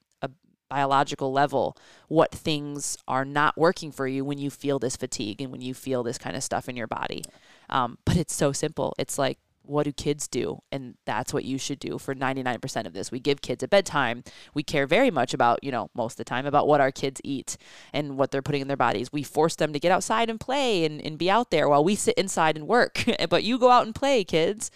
biological 0.70 1.32
level, 1.32 1.78
what 2.08 2.32
things 2.32 2.98
are 3.08 3.26
not 3.26 3.58
working 3.58 3.92
for 3.92 4.08
you 4.08 4.24
when 4.26 4.38
you 4.38 4.50
feel 4.50 4.80
this 4.80 4.96
fatigue 4.96 5.42
and 5.42 5.52
when 5.52 5.62
you 5.62 5.74
feel 5.74 6.04
this 6.04 6.18
kind 6.18 6.36
of 6.36 6.44
stuff 6.44 6.68
in 6.68 6.76
your 6.76 6.88
body. 6.88 7.24
Um, 7.70 7.98
but 8.06 8.18
it's 8.18 8.34
so 8.34 8.52
simple. 8.52 8.94
It's 8.98 9.18
like 9.18 9.40
what 9.68 9.84
do 9.84 9.92
kids 9.92 10.28
do? 10.28 10.62
And 10.72 10.96
that's 11.06 11.34
what 11.34 11.46
you 11.46 11.58
should 11.58 11.80
do 11.80 11.98
for 11.98 12.16
99% 12.16 12.86
of 12.86 12.94
this. 12.94 13.12
We 13.12 13.20
give 13.20 13.42
kids 13.42 13.64
a 13.64 13.68
bedtime. 13.68 14.24
We 14.54 14.64
care 14.64 14.88
very 14.88 15.12
much 15.12 15.34
about, 15.34 15.64
you 15.64 15.72
know, 15.72 15.90
most 15.94 16.14
of 16.14 16.18
the 16.18 16.24
time 16.24 16.46
about 16.46 16.68
what 16.68 16.82
our 16.82 16.92
kids 16.92 17.22
eat 17.24 17.58
and 17.94 18.18
what 18.18 18.32
they're 18.32 18.42
putting 18.42 18.62
in 18.62 18.68
their 18.68 18.78
bodies. 18.78 19.12
We 19.12 19.24
force 19.24 19.56
them 19.56 19.74
to 19.74 19.80
get 19.80 19.92
outside 19.92 20.30
and 20.30 20.40
play 20.40 20.86
and, 20.86 21.02
and 21.02 21.18
be 21.18 21.30
out 21.30 21.52
there 21.52 21.70
while 21.70 21.84
we 21.84 21.96
sit 21.96 22.18
inside 22.18 22.58
and 22.58 22.68
work. 22.68 23.04
but 23.30 23.44
you 23.44 23.60
go 23.60 23.70
out 23.70 23.86
and 23.86 23.94
play, 23.94 24.24
kids. 24.24 24.72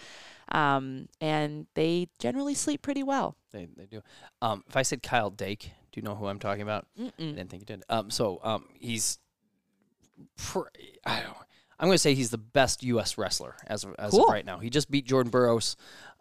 Um, 0.51 1.07
and 1.21 1.67
they 1.75 2.09
generally 2.19 2.53
sleep 2.53 2.81
pretty 2.81 3.03
well. 3.03 3.37
They, 3.51 3.67
they 3.77 3.85
do. 3.85 4.01
Um, 4.41 4.63
if 4.67 4.75
I 4.75 4.81
said 4.81 5.01
Kyle 5.01 5.29
Dake, 5.29 5.71
do 5.91 5.99
you 5.99 6.03
know 6.03 6.15
who 6.15 6.27
I'm 6.27 6.39
talking 6.39 6.61
about? 6.61 6.87
I 6.97 7.01
Mm-mm. 7.03 7.35
didn't 7.35 7.49
think 7.49 7.61
you 7.61 7.65
did. 7.65 7.83
Um, 7.89 8.09
so 8.09 8.39
um, 8.43 8.65
he's, 8.79 9.19
pr- 10.37 10.67
I 11.05 11.21
don't, 11.21 11.35
I'm 11.79 11.87
going 11.87 11.95
to 11.95 11.99
say 11.99 12.13
he's 12.13 12.29
the 12.29 12.37
best 12.37 12.83
U.S. 12.83 13.17
wrestler 13.17 13.55
as 13.67 13.83
of, 13.83 13.95
as 13.97 14.11
Cool. 14.11 14.25
of 14.25 14.29
right 14.29 14.45
now. 14.45 14.59
He 14.59 14.69
just 14.69 14.89
beat 14.91 15.05
Jordan 15.05 15.31
Burroughs 15.31 15.75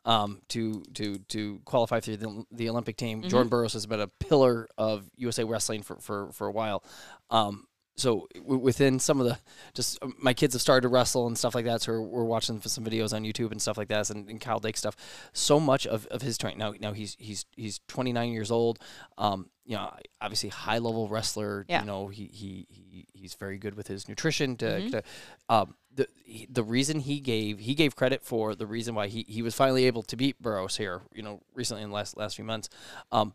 um, 0.06 0.40
to 0.48 0.82
to 0.94 1.18
to 1.28 1.60
qualify 1.66 2.00
for 2.00 2.16
the, 2.16 2.44
the 2.50 2.70
Olympic 2.70 2.96
team. 2.96 3.22
Jordan 3.22 3.48
Burroughs 3.50 3.74
has 3.74 3.84
been 3.86 4.00
a 4.00 4.06
pillar 4.06 4.66
of 4.78 5.04
USA 5.16 5.44
wrestling 5.44 5.82
for 5.82 5.96
for, 5.96 6.32
for 6.32 6.46
a 6.46 6.52
while. 6.52 6.82
Um, 7.28 7.66
so 8.00 8.26
w- 8.34 8.58
within 8.60 8.98
some 8.98 9.20
of 9.20 9.26
the 9.26 9.38
just 9.74 9.98
um, 10.02 10.14
my 10.18 10.32
kids 10.34 10.54
have 10.54 10.62
started 10.62 10.82
to 10.82 10.88
wrestle 10.88 11.26
and 11.26 11.36
stuff 11.38 11.54
like 11.54 11.64
that. 11.66 11.82
So 11.82 11.92
we're, 11.92 12.00
we're 12.00 12.24
watching 12.24 12.60
some 12.62 12.84
videos 12.84 13.12
on 13.14 13.22
YouTube 13.24 13.52
and 13.52 13.60
stuff 13.60 13.76
like 13.78 13.88
that, 13.88 14.10
and, 14.10 14.28
and 14.28 14.40
Kyle 14.40 14.58
Dake 14.58 14.76
stuff. 14.76 14.96
So 15.32 15.60
much 15.60 15.86
of, 15.86 16.06
of 16.06 16.22
his 16.22 16.38
training 16.38 16.58
now. 16.58 16.74
Now 16.80 16.92
he's 16.92 17.16
he's 17.18 17.44
he's 17.56 17.80
29 17.88 18.30
years 18.32 18.50
old. 18.50 18.78
Um, 19.18 19.50
you 19.64 19.76
know, 19.76 19.92
obviously 20.20 20.48
high 20.48 20.78
level 20.78 21.08
wrestler. 21.08 21.64
Yeah. 21.68 21.80
You 21.80 21.86
know, 21.86 22.08
he 22.08 22.24
he, 22.32 22.66
he 22.70 23.06
he's 23.12 23.34
very 23.34 23.58
good 23.58 23.74
with 23.76 23.86
his 23.86 24.08
nutrition. 24.08 24.56
To, 24.56 24.66
Mhm. 24.66 24.90
to 24.92 25.02
um, 25.48 25.74
the 25.94 26.08
the 26.48 26.62
reason 26.62 27.00
he 27.00 27.20
gave 27.20 27.58
he 27.58 27.74
gave 27.74 27.96
credit 27.96 28.22
for 28.22 28.54
the 28.54 28.66
reason 28.66 28.94
why 28.94 29.08
he, 29.08 29.24
he 29.28 29.42
was 29.42 29.54
finally 29.54 29.86
able 29.86 30.02
to 30.04 30.16
beat 30.16 30.40
Burroughs 30.40 30.76
here. 30.76 31.02
You 31.12 31.22
know, 31.22 31.40
recently 31.54 31.82
in 31.82 31.90
the 31.90 31.94
last 31.94 32.16
last 32.16 32.36
few 32.36 32.44
months. 32.44 32.68
Um, 33.10 33.32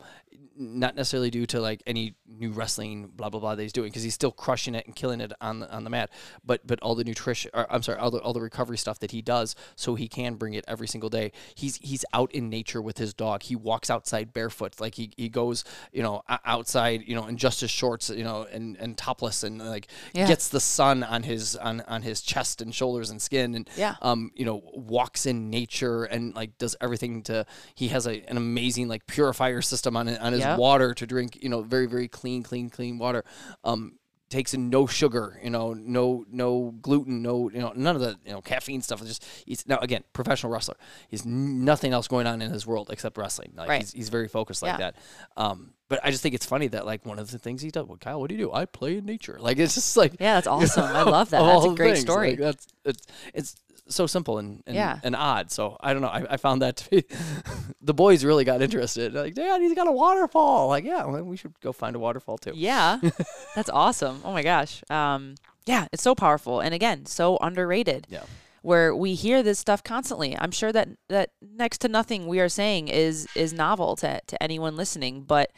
not 0.58 0.96
necessarily 0.96 1.30
due 1.30 1.46
to 1.46 1.60
like 1.60 1.82
any 1.86 2.16
new 2.28 2.50
wrestling 2.50 3.08
blah 3.14 3.30
blah 3.30 3.40
blah 3.40 3.56
that 3.56 3.62
he's 3.62 3.74
doing 3.74 3.90
because 3.90 4.04
he's 4.04 4.14
still 4.14 4.32
crushing 4.32 4.74
it 4.74 4.86
and 4.86 4.96
killing 4.96 5.20
it 5.20 5.32
on 5.42 5.60
the 5.60 5.70
on 5.74 5.84
the 5.84 5.90
mat 5.90 6.10
but 6.46 6.66
but 6.66 6.80
all 6.82 6.96
the 6.96 7.04
nutrition 7.04 7.52
or, 7.54 7.72
I'm 7.72 7.82
sorry 7.84 8.00
all 8.00 8.10
the 8.12 8.20
all 8.20 8.32
the 8.32 8.42
recovery 8.42 8.78
stuff 8.78 9.00
that 9.00 9.12
he 9.12 9.22
does 9.22 9.56
so 9.76 9.96
he 9.96 10.08
can 10.08 10.36
bring 10.36 10.54
it 10.54 10.64
every 10.68 10.88
single 10.88 11.10
day 11.10 11.32
he's 11.56 11.78
he's 11.78 12.06
out 12.14 12.32
in 12.34 12.50
nature 12.50 12.82
with 12.82 12.98
his 12.98 13.14
dog 13.14 13.44
he 13.44 13.56
walks 13.56 13.90
outside 13.90 14.34
barefoot 14.34 14.80
like 14.80 14.96
he, 14.96 15.12
he 15.18 15.28
goes 15.30 15.64
you 15.92 16.02
know 16.02 16.22
outside 16.46 17.04
you 17.06 17.16
know 17.16 17.28
in 17.28 17.36
just 17.38 17.60
his 17.62 17.72
shorts 17.72 18.10
you 18.10 18.24
know 18.24 18.46
and 18.52 18.78
and 18.78 18.98
topless 18.98 19.44
and 19.44 19.60
like 19.60 19.88
Yeah. 20.14 20.28
gets 20.28 20.48
the 20.50 20.62
sun 20.62 21.04
on 21.04 21.24
his 21.24 21.56
on 21.58 21.82
on 21.82 22.02
his 22.02 22.22
chest 22.22 22.45
and 22.62 22.74
shoulders 22.76 23.10
and 23.10 23.22
skin 23.22 23.56
and 23.56 23.70
Yeah. 23.78 23.96
um 24.02 24.32
you 24.36 24.46
know 24.46 24.62
walks 24.74 25.26
in 25.26 25.50
nature 25.50 26.04
and 26.04 26.36
like 26.36 26.58
does 26.58 26.76
everything 26.80 27.24
to 27.24 27.46
he 27.74 27.88
has 27.90 28.06
a, 28.06 28.22
an 28.30 28.38
amazing 28.38 28.88
like 28.88 29.08
purifier 29.08 29.62
system 29.62 29.98
on 29.98 30.08
on 30.10 30.34
his 30.34 30.42
Yep. 30.42 30.60
water 30.60 30.94
to 30.94 31.06
drink 31.08 31.38
you 31.42 31.50
know 31.50 31.62
very 31.64 31.88
very 31.88 32.08
clean 32.08 32.44
clean 32.44 32.70
clean 32.70 32.98
water 33.00 33.24
um 33.64 33.98
takes 34.30 34.54
in 34.56 34.70
no 34.72 34.88
sugar 34.88 35.40
you 35.44 35.50
know 35.52 35.74
no 35.74 36.26
no 36.32 36.74
gluten 36.82 37.22
no 37.22 37.50
you 37.52 37.60
know 37.60 37.72
none 37.76 37.96
of 37.96 38.02
the 38.02 38.18
you 38.26 38.32
know 38.32 38.42
caffeine 38.42 38.82
stuff 38.82 39.00
it's 39.02 39.10
just 39.10 39.26
he's 39.46 39.68
now 39.68 39.78
again 39.80 40.04
professional 40.14 40.52
wrestler 40.52 40.76
he's 41.10 41.26
nothing 41.26 41.94
else 41.94 42.08
going 42.08 42.26
on 42.26 42.42
in 42.42 42.50
his 42.52 42.66
world 42.66 42.90
except 42.92 43.18
wrestling 43.18 43.54
like 43.56 43.70
Right. 43.70 43.82
he's, 43.82 43.94
he's 43.94 44.10
very 44.10 44.28
focused 44.28 44.64
like 44.64 44.74
Yeah. 44.80 44.92
that 44.92 44.96
um 45.38 45.74
but 45.88 46.00
I 46.04 46.10
just 46.10 46.24
think 46.24 46.34
it's 46.34 46.48
funny 46.48 46.68
that 46.70 46.88
like 46.88 47.06
one 47.06 47.20
of 47.20 47.30
the 47.30 47.38
things 47.38 47.62
he 47.62 47.70
does 47.70 47.86
well 47.86 47.98
Kyle 47.98 48.20
what 48.20 48.30
do 48.30 48.36
you 48.36 48.42
do 48.46 48.52
I 48.52 48.66
play 48.66 48.98
in 48.98 49.06
nature 49.06 49.38
like 49.40 49.60
it's 49.60 49.76
just 49.76 49.96
like 49.96 50.14
Yeah, 50.20 50.34
that's 50.36 50.48
awesome. 50.56 50.84
I 50.84 51.04
love 51.04 51.30
that. 51.30 51.42
That's 51.44 51.66
a 51.66 51.76
great 51.76 51.90
things, 51.94 52.00
story. 52.02 52.32
like, 52.32 52.40
that's 52.40 52.68
it's 52.84 53.08
it's 53.36 53.56
so 53.88 54.08
simple 54.08 54.38
and 54.38 54.64
and, 54.66 54.76
Yeah. 54.76 55.00
and 55.04 55.16
odd. 55.16 55.52
So 55.52 55.78
I 55.80 55.94
don't 55.94 56.02
know. 56.02 56.08
I, 56.10 56.26
I 56.32 56.38
found 56.38 56.62
that 56.62 56.78
to 56.78 56.90
be 56.90 57.04
the 57.82 57.94
boys 57.94 58.24
really 58.24 58.44
got 58.44 58.62
interested. 58.62 59.14
They're 59.14 59.24
like, 59.24 59.34
Dad, 59.36 59.62
he's 59.62 59.74
got 59.76 59.88
a 59.88 59.92
waterfall. 59.92 60.68
Like, 60.68 60.84
yeah, 60.84 61.06
well, 61.06 61.24
we 61.24 61.38
should 61.38 61.60
go 61.62 61.72
find 61.72 61.96
a 61.96 62.00
waterfall 62.00 62.38
too. 62.38 62.54
Yeah, 62.56 63.00
that's 63.56 63.70
awesome. 63.70 64.22
Oh 64.24 64.32
my 64.34 64.44
gosh. 64.44 64.84
Um, 64.90 65.36
yeah, 65.66 65.88
it's 65.92 66.04
so 66.04 66.14
powerful, 66.16 66.60
and 66.60 66.74
again, 66.74 67.06
so 67.06 67.38
underrated. 67.42 68.08
Yeah. 68.10 68.24
Where 68.62 68.96
we 68.96 69.14
hear 69.14 69.44
this 69.44 69.60
stuff 69.60 69.84
constantly. 69.84 70.36
I'm 70.38 70.50
sure 70.52 70.72
that 70.72 70.90
that 71.10 71.30
next 71.42 71.80
to 71.82 71.88
nothing 71.88 72.26
we 72.28 72.40
are 72.40 72.50
saying 72.50 72.88
is 72.88 73.28
is 73.36 73.54
novel 73.54 73.96
to 73.98 74.22
to 74.26 74.42
anyone 74.44 74.76
listening. 74.76 75.22
But 75.22 75.52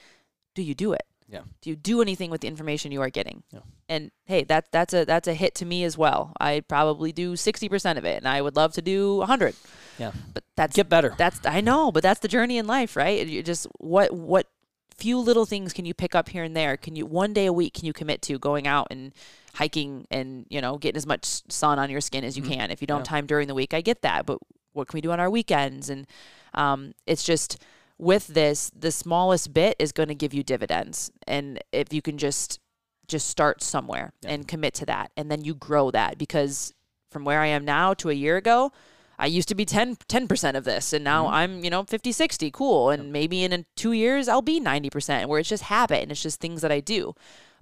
do 0.55 0.61
you 0.61 0.73
do 0.75 0.91
it? 0.93 1.03
Yeah. 1.29 1.41
Do 1.61 1.69
you 1.69 1.75
do 1.75 2.01
anything 2.01 2.29
with 2.31 2.41
the 2.41 2.47
information 2.47 2.91
you 2.91 3.01
are 3.01 3.09
getting? 3.09 3.43
Yeah. 3.51 3.59
And 3.89 4.11
hey, 4.25 4.43
that 4.45 4.71
that's 4.71 4.93
a 4.93 5.03
that's 5.05 5.27
a 5.27 5.33
hit 5.33 5.55
to 5.55 5.65
me 5.65 5.83
as 5.83 5.97
well. 5.97 6.31
I'd 6.39 6.67
probably 6.67 7.11
do 7.11 7.33
60% 7.33 7.97
of 7.97 8.05
it 8.05 8.17
and 8.17 8.27
I 8.27 8.41
would 8.41 8.55
love 8.55 8.73
to 8.73 8.81
do 8.81 9.17
100. 9.17 9.55
Yeah. 9.99 10.11
But 10.33 10.43
that's 10.55 10.75
Get 10.75 10.87
better. 10.89 11.13
that's 11.17 11.39
I 11.45 11.59
know, 11.61 11.91
but 11.91 12.01
that's 12.03 12.21
the 12.21 12.27
journey 12.29 12.57
in 12.57 12.65
life, 12.67 12.95
right? 12.95 13.25
You 13.27 13.43
just 13.43 13.67
what 13.79 14.13
what 14.13 14.47
few 14.95 15.19
little 15.19 15.45
things 15.45 15.73
can 15.73 15.85
you 15.85 15.93
pick 15.93 16.15
up 16.15 16.29
here 16.29 16.43
and 16.43 16.55
there? 16.55 16.77
Can 16.77 16.95
you 16.95 17.05
one 17.05 17.33
day 17.33 17.45
a 17.45 17.53
week 17.53 17.73
can 17.73 17.85
you 17.85 17.93
commit 17.93 18.21
to 18.23 18.39
going 18.39 18.65
out 18.65 18.87
and 18.89 19.13
hiking 19.55 20.07
and 20.09 20.45
you 20.49 20.61
know 20.61 20.77
getting 20.77 20.97
as 20.97 21.05
much 21.05 21.25
sun 21.51 21.77
on 21.77 21.89
your 21.89 22.01
skin 22.01 22.23
as 22.23 22.37
you 22.37 22.43
Mhm. 22.43 22.53
can? 22.53 22.71
If 22.71 22.79
you 22.81 22.87
don't 22.87 22.97
Yeah. 22.97 23.01
have 23.01 23.07
time 23.07 23.25
during 23.25 23.47
the 23.49 23.53
week, 23.55 23.73
I 23.73 23.81
get 23.81 24.01
that, 24.01 24.25
but 24.25 24.39
what 24.73 24.87
can 24.87 24.97
we 24.97 25.01
do 25.01 25.11
on 25.11 25.19
our 25.19 25.29
weekends? 25.29 25.89
And 25.89 26.07
um, 26.53 26.93
it's 27.05 27.23
just 27.23 27.57
with 27.97 28.27
this, 28.27 28.71
the 28.75 28.91
smallest 28.91 29.53
bit 29.53 29.75
is 29.79 29.91
going 29.91 30.09
to 30.09 30.15
give 30.15 30.33
you 30.33 30.43
dividends, 30.43 31.11
and 31.27 31.59
if 31.71 31.91
you 31.93 32.01
can 32.01 32.17
just 32.17 32.59
just 33.07 33.27
start 33.29 33.63
somewhere 33.63 34.11
Yeah. 34.21 34.31
and 34.31 34.47
commit 34.47 34.73
to 34.75 34.85
that, 34.85 35.11
and 35.15 35.31
then 35.31 35.41
you 35.45 35.55
grow 35.55 35.91
that 35.91 36.17
because 36.17 36.73
from 37.09 37.23
where 37.23 37.39
I 37.39 37.47
am 37.47 37.63
now 37.63 37.93
to 37.95 38.09
a 38.09 38.13
year 38.13 38.35
ago. 38.35 38.71
I 39.19 39.25
used 39.25 39.47
to 39.47 39.55
be 39.55 39.65
10 39.65 39.95
10% 40.07 40.55
of 40.55 40.63
this, 40.65 40.93
and 40.93 41.03
now 41.03 41.25
Mhm. 41.25 41.31
I'm 41.31 41.63
you 41.63 41.69
know 41.71 41.83
50, 41.85 42.11
60, 42.11 42.51
cool, 42.51 42.89
and 42.91 43.11
maybe 43.11 43.43
in, 43.43 43.51
in 43.53 43.65
two 43.75 43.93
years 43.93 44.27
I'll 44.27 44.41
be 44.43 44.59
ninety 44.59 44.89
percent, 44.91 45.27
where 45.29 45.39
it's 45.39 45.49
just 45.49 45.63
habit 45.63 46.03
and 46.03 46.11
it's 46.11 46.21
just 46.21 46.39
things 46.39 46.61
that 46.61 46.71
I 46.71 46.81
do. 46.81 47.15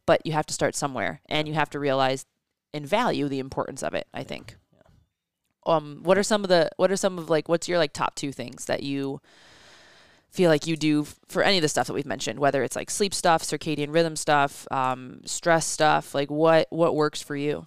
But 0.05 0.25
you 0.25 0.33
have 0.33 0.45
to 0.47 0.53
start 0.53 0.75
somewhere, 0.75 1.21
and 1.29 1.47
you 1.47 1.53
have 1.53 1.69
to 1.69 1.79
realize 1.79 2.25
and 2.73 2.85
value 2.85 3.29
the 3.29 3.39
importance 3.39 3.83
of 3.83 3.93
it. 3.93 4.07
I 4.13 4.23
think. 4.23 4.57
Um, 5.67 6.01
what 6.03 6.17
are 6.17 6.23
some 6.23 6.43
of 6.43 6.49
the 6.49 6.69
what 6.77 6.91
are 6.91 6.97
some 6.97 7.17
of 7.17 7.29
like 7.29 7.47
what's 7.47 7.67
your 7.69 7.77
like 7.77 7.93
top 7.93 8.15
two 8.15 8.31
things 8.31 8.65
that 8.65 8.83
you 8.83 9.21
feel 10.35 10.49
like 10.49 10.67
you 10.67 10.75
do 10.77 11.05
for 11.27 11.41
any 11.43 11.57
of 11.57 11.61
the 11.61 11.69
stuff 11.69 11.87
that 11.87 11.93
we've 11.93 12.05
mentioned, 12.05 12.39
whether 12.39 12.61
it's 12.63 12.75
like 12.75 12.89
sleep 12.91 13.13
stuff, 13.13 13.41
circadian 13.43 13.93
rhythm 13.93 14.15
stuff, 14.15 14.67
um, 14.71 15.21
stress 15.25 15.65
stuff, 15.65 16.13
like 16.13 16.29
what 16.29 16.67
what 16.69 16.95
works 16.95 17.21
for 17.21 17.35
you? 17.35 17.65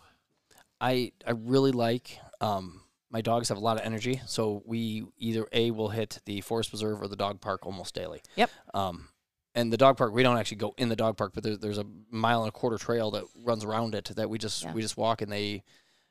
I 0.80 1.12
I 1.26 1.32
really 1.32 1.72
like 1.72 2.18
um 2.40 2.82
my 3.10 3.20
dogs 3.22 3.48
have 3.48 3.56
a 3.58 3.60
lot 3.60 3.78
of 3.78 3.86
energy, 3.86 4.20
so 4.26 4.62
we 4.66 5.04
either 5.16 5.46
a 5.52 5.70
will 5.70 5.88
hit 5.88 6.20
the 6.26 6.40
forest 6.42 6.70
preserve 6.70 7.00
or 7.00 7.08
the 7.08 7.16
dog 7.16 7.40
park 7.40 7.64
almost 7.64 7.94
daily. 7.94 8.20
Yep. 8.36 8.50
Um, 8.74 9.08
and 9.54 9.72
the 9.72 9.78
dog 9.78 9.96
park 9.96 10.12
we 10.12 10.22
don't 10.22 10.36
actually 10.36 10.58
go 10.58 10.74
in 10.76 10.88
the 10.90 10.96
dog 10.96 11.16
park, 11.16 11.32
but 11.34 11.42
there's 11.42 11.58
there's 11.58 11.78
a 11.78 11.86
mile 12.10 12.42
and 12.42 12.48
a 12.50 12.52
quarter 12.52 12.76
trail 12.78 13.10
that 13.12 13.24
runs 13.44 13.64
around 13.64 13.94
it 13.94 14.04
that 14.16 14.28
we 14.28 14.38
just 14.38 14.62
Yeah. 14.62 14.72
we 14.74 14.82
just 14.82 14.96
walk 14.96 15.22
and 15.22 15.32
they. 15.32 15.64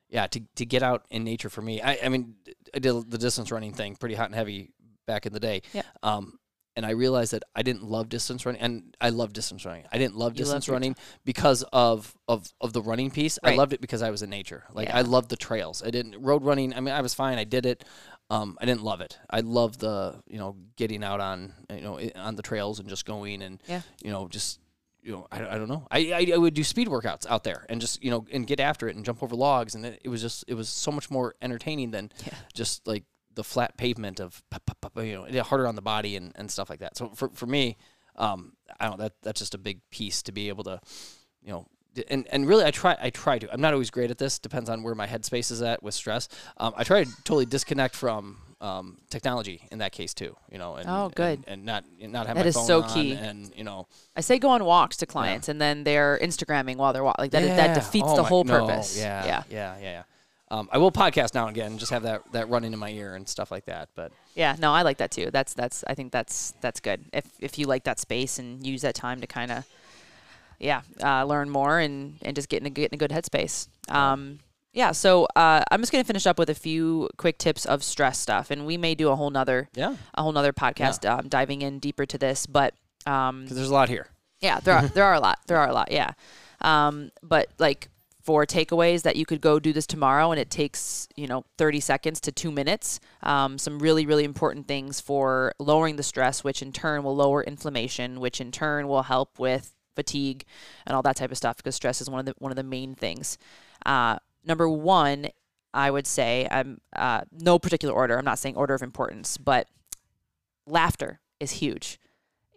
Yeah, 0.10 0.26
to, 0.28 0.42
to 0.56 0.66
get 0.66 0.84
out 0.84 1.04
in 1.10 1.26
nature 1.26 1.50
for 1.50 1.62
me, 1.62 1.82
I, 1.82 2.00
I 2.02 2.08
mean, 2.08 2.36
I 2.74 2.80
did 2.80 3.12
the 3.12 3.18
distance 3.18 3.52
running 3.52 3.74
thing 3.74 3.98
pretty 3.98 4.16
hot 4.16 4.28
and 4.28 4.36
heavy 4.36 4.72
back 5.06 5.26
in 5.26 5.34
the 5.34 5.40
day. 5.42 5.64
Yep. 5.74 5.86
Um, 6.02 6.40
and 6.78 6.86
I 6.86 6.92
realized 6.92 7.34
that 7.34 7.44
I 7.54 7.62
didn't 7.64 7.84
love 7.84 8.08
distance 8.08 8.46
running, 8.46 8.62
and 8.62 8.96
I 9.02 9.10
love 9.10 9.34
distance 9.34 9.66
running. 9.66 9.84
I 9.92 9.98
didn't 9.98 10.16
love 10.16 10.34
You 10.34 10.38
distance 10.46 10.70
running 10.70 10.96
because 11.26 11.64
of 11.74 12.16
of 12.30 12.54
of 12.62 12.72
the 12.72 12.82
running 12.82 13.12
piece. 13.12 13.38
I 13.44 13.56
loved 13.56 13.74
it 13.74 13.82
because 13.82 14.02
I 14.02 14.10
was 14.12 14.22
in 14.22 14.30
nature. 14.30 14.64
Like 14.74 14.90
I 14.90 15.02
Yeah. 15.02 15.08
loved 15.08 15.30
the 15.30 15.36
trails. 15.36 15.84
I 15.84 15.90
didn't 15.90 16.22
road 16.22 16.44
running. 16.46 16.74
I 16.74 16.80
mean, 16.80 16.94
I 16.94 17.02
was 17.02 17.14
fine. 17.14 17.38
I 17.38 17.44
did 17.44 17.66
it. 17.66 17.84
Um, 18.30 18.58
I 18.62 18.66
didn't 18.66 18.84
love 18.84 19.02
it. 19.02 19.18
I 19.30 19.40
love 19.42 19.78
the 19.80 20.22
you 20.28 20.38
know 20.38 20.56
getting 20.78 21.04
out 21.04 21.20
on 21.20 21.54
you 21.70 21.82
know 21.82 22.00
on 22.16 22.36
the 22.36 22.44
trails 22.44 22.80
and 22.80 22.88
just 22.88 23.06
going 23.06 23.42
and 23.42 23.62
Yeah. 23.68 23.82
you 24.04 24.12
know 24.12 24.28
just 24.28 24.60
you 25.02 25.14
know 25.14 25.28
I, 25.32 25.38
I 25.56 25.58
don't 25.58 25.70
know. 25.70 25.88
I, 25.90 26.00
I 26.12 26.32
I 26.36 26.38
would 26.38 26.54
do 26.54 26.64
speed 26.64 26.88
workouts 26.90 27.26
out 27.28 27.44
there 27.44 27.66
and 27.70 27.80
just 27.82 28.04
you 28.04 28.12
know 28.12 28.26
and 28.32 28.46
get 28.46 28.60
after 28.60 28.88
it 28.90 28.96
and 28.96 29.06
jump 29.06 29.24
over 29.24 29.36
logs 29.36 29.74
and 29.76 29.86
it, 29.86 30.02
it 30.04 30.10
was 30.10 30.22
just 30.22 30.44
it 30.48 30.54
was 30.56 30.68
so 30.70 30.92
much 30.92 31.10
more 31.10 31.36
entertaining 31.42 31.92
than 31.92 32.12
Yeah. 32.26 32.34
just 32.54 32.86
like 32.86 33.04
the 33.38 33.44
flat 33.44 33.78
pavement 33.78 34.20
of 34.20 34.44
you 34.98 35.14
know 35.30 35.44
harder 35.44 35.68
on 35.68 35.76
the 35.76 35.82
body 35.82 36.18
and, 36.18 36.34
and 36.36 36.52
stuff 36.52 36.70
like 36.70 36.80
that. 36.80 36.98
So 36.98 37.10
for 37.16 37.30
for 37.30 37.46
me, 37.46 37.78
um, 38.18 38.54
I 38.80 38.88
don't 38.88 38.98
that 39.00 39.14
that's 39.24 39.40
just 39.40 39.54
a 39.54 39.58
big 39.58 39.80
piece 39.92 40.22
to 40.24 40.32
be 40.34 40.50
able 40.50 40.66
to, 40.66 40.82
you 41.42 41.52
know. 41.54 41.66
And, 42.10 42.28
and 42.32 42.48
really, 42.48 42.64
I 42.64 42.70
try. 42.70 42.96
I 43.02 43.10
try 43.10 43.40
to. 43.40 43.52
I'm 43.52 43.60
not 43.62 43.74
always 43.74 43.90
great 43.90 44.12
at 44.12 44.20
this. 44.20 44.38
Depends 44.38 44.70
on 44.70 44.84
where 44.84 44.94
my 44.94 45.08
headspace 45.08 45.50
is 45.52 45.62
at 45.64 45.82
with 45.82 45.96
stress. 45.96 46.28
Um, 46.58 46.74
I 46.78 46.84
try 46.84 47.04
to 47.04 47.10
totally 47.24 47.48
disconnect 47.48 47.96
from 47.96 48.38
um, 48.62 49.00
technology 49.10 49.68
in 49.72 49.80
that 49.80 49.94
case 49.94 50.14
too. 50.14 50.36
You 50.52 50.60
know. 50.60 50.76
And, 50.76 50.88
Oh, 50.88 51.10
good. 51.16 51.40
And, 51.48 51.66
and 51.66 51.66
not 51.66 51.86
not 52.00 52.28
have 52.28 52.36
That 52.36 52.44
my 52.44 52.48
is 52.50 52.56
phone 52.56 52.66
so 52.68 52.84
on 52.84 52.90
key. 52.94 53.14
And 53.14 53.52
you 53.56 53.64
know. 53.64 53.88
I 54.16 54.22
say 54.22 54.38
go 54.38 54.50
on 54.50 54.64
walks 54.64 54.98
to 54.98 55.08
clients, 55.08 55.50
and 55.50 55.60
then 55.60 55.84
they're 55.86 56.20
Instagramming 56.22 56.76
while 56.78 56.94
they're 56.94 57.04
walking. 57.04 57.24
Like 57.24 57.32
that 57.32 57.44
Yeah. 57.44 57.74
defeats 57.74 58.06
Oh 58.10 58.16
the 58.16 58.22
my- 58.24 58.30
whole 58.30 58.44
no, 58.44 58.60
purpose. 58.68 58.96
Yeah, 58.96 59.26
yeah, 59.26 59.44
yeah, 59.50 59.78
yeah, 59.80 59.90
yeah. 59.90 60.04
Um, 60.50 60.70
I 60.72 60.78
will 60.78 60.92
podcast 60.92 61.34
now 61.34 61.48
and 61.48 61.56
again, 61.56 61.78
just 61.78 61.92
have 61.92 62.04
that 62.04 62.32
that 62.32 62.50
running 62.50 62.74
in 62.74 62.80
my 62.80 62.90
ear 62.90 63.16
and 63.16 63.28
stuff 63.28 63.52
like 63.52 63.66
that. 63.66 63.90
But 63.96 64.12
Yeah, 64.36 64.56
no, 64.58 64.74
I 64.74 64.82
like 64.84 64.98
that 64.98 65.12
too. 65.12 65.30
That's 65.32 65.54
that's 65.54 65.84
I 65.88 65.94
think 65.94 66.12
that's 66.12 66.54
that's 66.62 66.80
good. 66.80 67.06
If 67.14 67.26
if 67.40 67.60
you 67.60 67.68
like 67.68 67.84
that 67.84 68.00
space 68.00 68.40
and 68.40 68.66
use 68.66 68.82
that 68.82 68.96
time 68.96 69.22
to 69.22 69.28
kind 69.28 69.52
of 69.52 69.66
yeah, 70.60 70.82
uh, 71.04 71.24
learn 71.26 71.50
more 71.50 71.80
and 71.80 72.18
and 72.22 72.36
just 72.36 72.50
get 72.50 72.62
in 72.62 72.68
a 72.68 72.70
get 72.70 72.92
in 72.92 72.96
a 72.96 72.98
good 72.98 73.12
headspace. 73.12 73.68
Um 73.90 74.40
yeah, 74.74 74.92
so 74.92 75.26
uh, 75.36 75.64
I'm 75.72 75.82
just 75.82 75.92
gonna 75.92 76.04
finish 76.04 76.28
up 76.28 76.38
with 76.38 76.52
a 76.52 76.54
few 76.56 77.10
quick 77.18 77.40
tips 77.40 77.66
of 77.66 77.84
stress 77.84 78.20
stuff, 78.20 78.52
and 78.52 78.68
we 78.68 78.78
may 78.78 78.94
do 78.94 79.10
a 79.10 79.16
whole 79.16 79.32
nother 79.32 79.70
yeah, 79.74 79.96
a 80.14 80.22
whole 80.22 80.32
nother 80.32 80.54
podcast 80.54 81.10
um, 81.10 81.30
diving 81.30 81.64
in 81.64 81.80
deeper 81.80 82.06
to 82.06 82.18
this. 82.18 82.46
But 82.46 82.76
um, 83.08 83.42
because 83.44 83.58
there's 83.58 83.70
a 83.70 83.74
lot 83.74 83.90
here. 83.90 84.08
yeah, 84.40 84.60
there 84.60 84.76
are 84.76 84.88
there 84.88 85.04
are 85.04 85.16
a 85.16 85.20
lot. 85.20 85.40
There 85.48 85.58
are 85.58 85.68
a 85.68 85.74
lot. 85.74 85.92
Yeah. 85.92 86.12
Um, 86.62 87.12
but 87.24 87.48
like 87.58 87.90
for 88.28 88.46
takeaways 88.46 89.04
that 89.04 89.16
you 89.16 89.26
could 89.26 89.40
go 89.40 89.58
do 89.58 89.72
this 89.72 89.88
tomorrow 89.88 90.32
and 90.32 90.40
it 90.40 90.50
takes 90.50 91.08
you 91.16 91.28
know 91.28 91.46
30 91.58 91.80
seconds 91.80 92.20
to 92.20 92.30
two 92.30 92.52
minutes. 92.52 93.00
Um, 93.24 93.58
some 93.58 93.80
really 93.80 94.06
really 94.06 94.26
important 94.26 94.68
things 94.68 95.00
for 95.00 95.54
lowering 95.60 95.96
the 95.96 96.04
stress, 96.04 96.44
which 96.44 96.62
in 96.62 96.74
turn 96.74 97.04
will 97.04 97.16
lower 97.16 97.42
inflammation, 97.42 98.20
which 98.20 98.42
in 98.42 98.52
turn 98.52 98.90
will 98.90 99.04
help 99.04 99.40
with 99.40 99.74
fatigue 99.96 100.44
and 100.86 100.94
all 100.94 101.02
that 101.04 101.16
type 101.16 101.32
of 101.32 101.38
stuff 101.38 101.56
because 101.56 101.74
stress 101.74 102.02
is 102.02 102.10
one 102.10 102.20
of 102.20 102.26
the 102.26 102.34
one 102.40 102.52
of 102.52 102.58
the 102.58 102.64
main 102.64 102.96
things. 102.96 103.38
Uh, 103.86 104.18
number 104.44 104.68
one, 104.68 105.30
I 105.74 105.90
would 105.90 106.06
say, 106.06 106.50
I'm 106.52 106.82
uh, 106.98 107.22
no 107.32 107.58
particular 107.58 107.96
order. 107.96 108.18
I'm 108.18 108.26
not 108.26 108.40
saying 108.40 108.58
order 108.58 108.74
of 108.74 108.82
importance, 108.82 109.38
but 109.38 109.70
laughter 110.66 111.22
is 111.40 111.52
huge, 111.52 111.98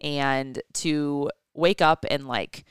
and 0.01 0.61
to 0.73 1.29
wake 1.53 1.81
up 1.81 2.05
and 2.11 2.27
like. 2.27 2.65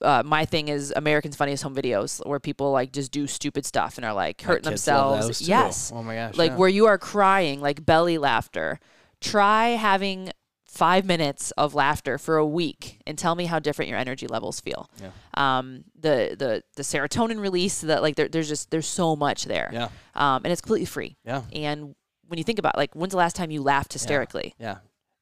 Uh, 0.00 0.22
my 0.24 0.44
thing 0.44 0.68
is 0.68 0.92
America's 0.96 1.36
Funniest 1.36 1.62
Home 1.62 1.74
Videos, 1.74 2.24
where 2.26 2.40
people 2.40 2.70
like 2.72 2.92
just 2.92 3.12
do 3.12 3.26
stupid 3.26 3.64
stuff 3.66 3.96
and 3.96 4.04
are 4.04 4.14
like 4.14 4.40
hurting 4.42 4.64
themselves. 4.64 5.40
Yes, 5.40 5.92
Oh 5.94 6.02
my 6.02 6.14
gosh. 6.14 6.36
like 6.36 6.52
yeah. 6.52 6.56
where 6.56 6.68
you 6.68 6.86
are 6.86 6.98
crying, 6.98 7.60
like 7.60 7.84
belly 7.84 8.18
laughter. 8.18 8.78
Try 9.20 9.68
having 9.70 10.30
five 10.66 11.04
minutes 11.06 11.50
of 11.52 11.74
laughter 11.74 12.18
for 12.18 12.36
a 12.36 12.46
week 12.46 13.00
and 13.06 13.18
tell 13.18 13.34
me 13.34 13.46
how 13.46 13.58
different 13.58 13.88
your 13.88 13.98
energy 13.98 14.26
levels 14.26 14.60
feel. 14.60 14.88
Yeah. 15.02 15.10
Um, 15.34 15.84
the 15.98 16.36
the 16.38 16.62
the 16.76 16.82
serotonin 16.82 17.40
release 17.40 17.80
that 17.80 18.02
like 18.02 18.16
there, 18.16 18.28
there's 18.28 18.48
just 18.48 18.70
there's 18.70 18.86
so 18.86 19.16
much 19.16 19.44
there. 19.46 19.70
Yeah. 19.72 19.88
Um, 20.14 20.42
and 20.44 20.52
it's 20.52 20.60
completely 20.60 20.86
free. 20.86 21.16
Yeah. 21.24 21.42
And 21.52 21.94
when 22.28 22.38
you 22.38 22.44
think 22.44 22.58
about 22.58 22.76
like 22.76 22.94
when's 22.94 23.10
the 23.12 23.16
last 23.16 23.34
time 23.34 23.50
you 23.50 23.62
laughed 23.62 23.92
hysterically? 23.94 24.54
Yeah. 24.58 24.76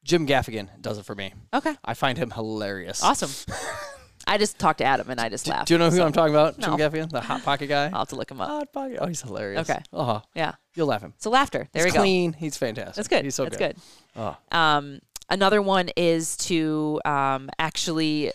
Jim 0.04 0.26
Gaffigan 0.26 0.68
does 0.80 0.98
it 0.98 1.04
for 1.04 1.14
me. 1.14 1.32
Okay. 1.54 1.74
I 1.84 1.94
find 1.94 2.16
him 2.18 2.30
hilarious. 2.30 3.02
Awesome. 3.02 3.30
I 4.26 4.38
just 4.38 4.58
talked 4.58 4.78
to 4.78 4.84
Adam 4.84 5.08
and 5.10 5.20
I 5.20 5.28
just 5.28 5.46
laughed. 5.46 5.68
do 5.68 5.74
you 5.74 5.78
know 5.78 5.88
who 5.90 5.96
so 5.96 6.04
I'm 6.06 6.12
talking 6.12 6.34
about? 6.34 6.58
No. 6.58 6.76
Jim 6.76 6.78
Gaffigan, 6.78 7.10
the 7.10 7.20
hot 7.20 7.42
pocket 7.44 7.68
guy. 7.68 7.86
I'll 7.86 8.00
have 8.00 8.08
to 8.08 8.16
look 8.16 8.30
him 8.30 8.40
up. 8.40 8.48
hot 8.48 8.72
pocket. 8.72 8.98
Oh, 9.00 9.06
he's 9.06 9.22
hilarious. 9.22 9.68
Okay. 9.70 9.80
Oh, 9.92 10.22
Yeah. 10.34 10.54
you'll 10.74 10.88
laugh 10.88 11.02
him. 11.02 11.14
So 11.18 11.30
laughter. 11.30 11.68
There 11.72 11.84
he's 11.84 11.92
we 11.92 11.96
go. 11.96 12.02
clean. 12.02 12.32
He's 12.32 12.56
fantastic. 12.56 12.94
That's 12.96 13.08
good. 13.08 13.24
He's 13.24 13.34
so 13.34 13.44
That's 13.44 13.56
good. 13.56 13.76
good. 14.16 14.36
Oh, 14.52 14.56
Um, 14.56 14.98
another 15.30 15.62
one 15.62 15.90
is 15.96 16.36
to 16.38 17.00
um, 17.04 17.50
actually 17.58 18.32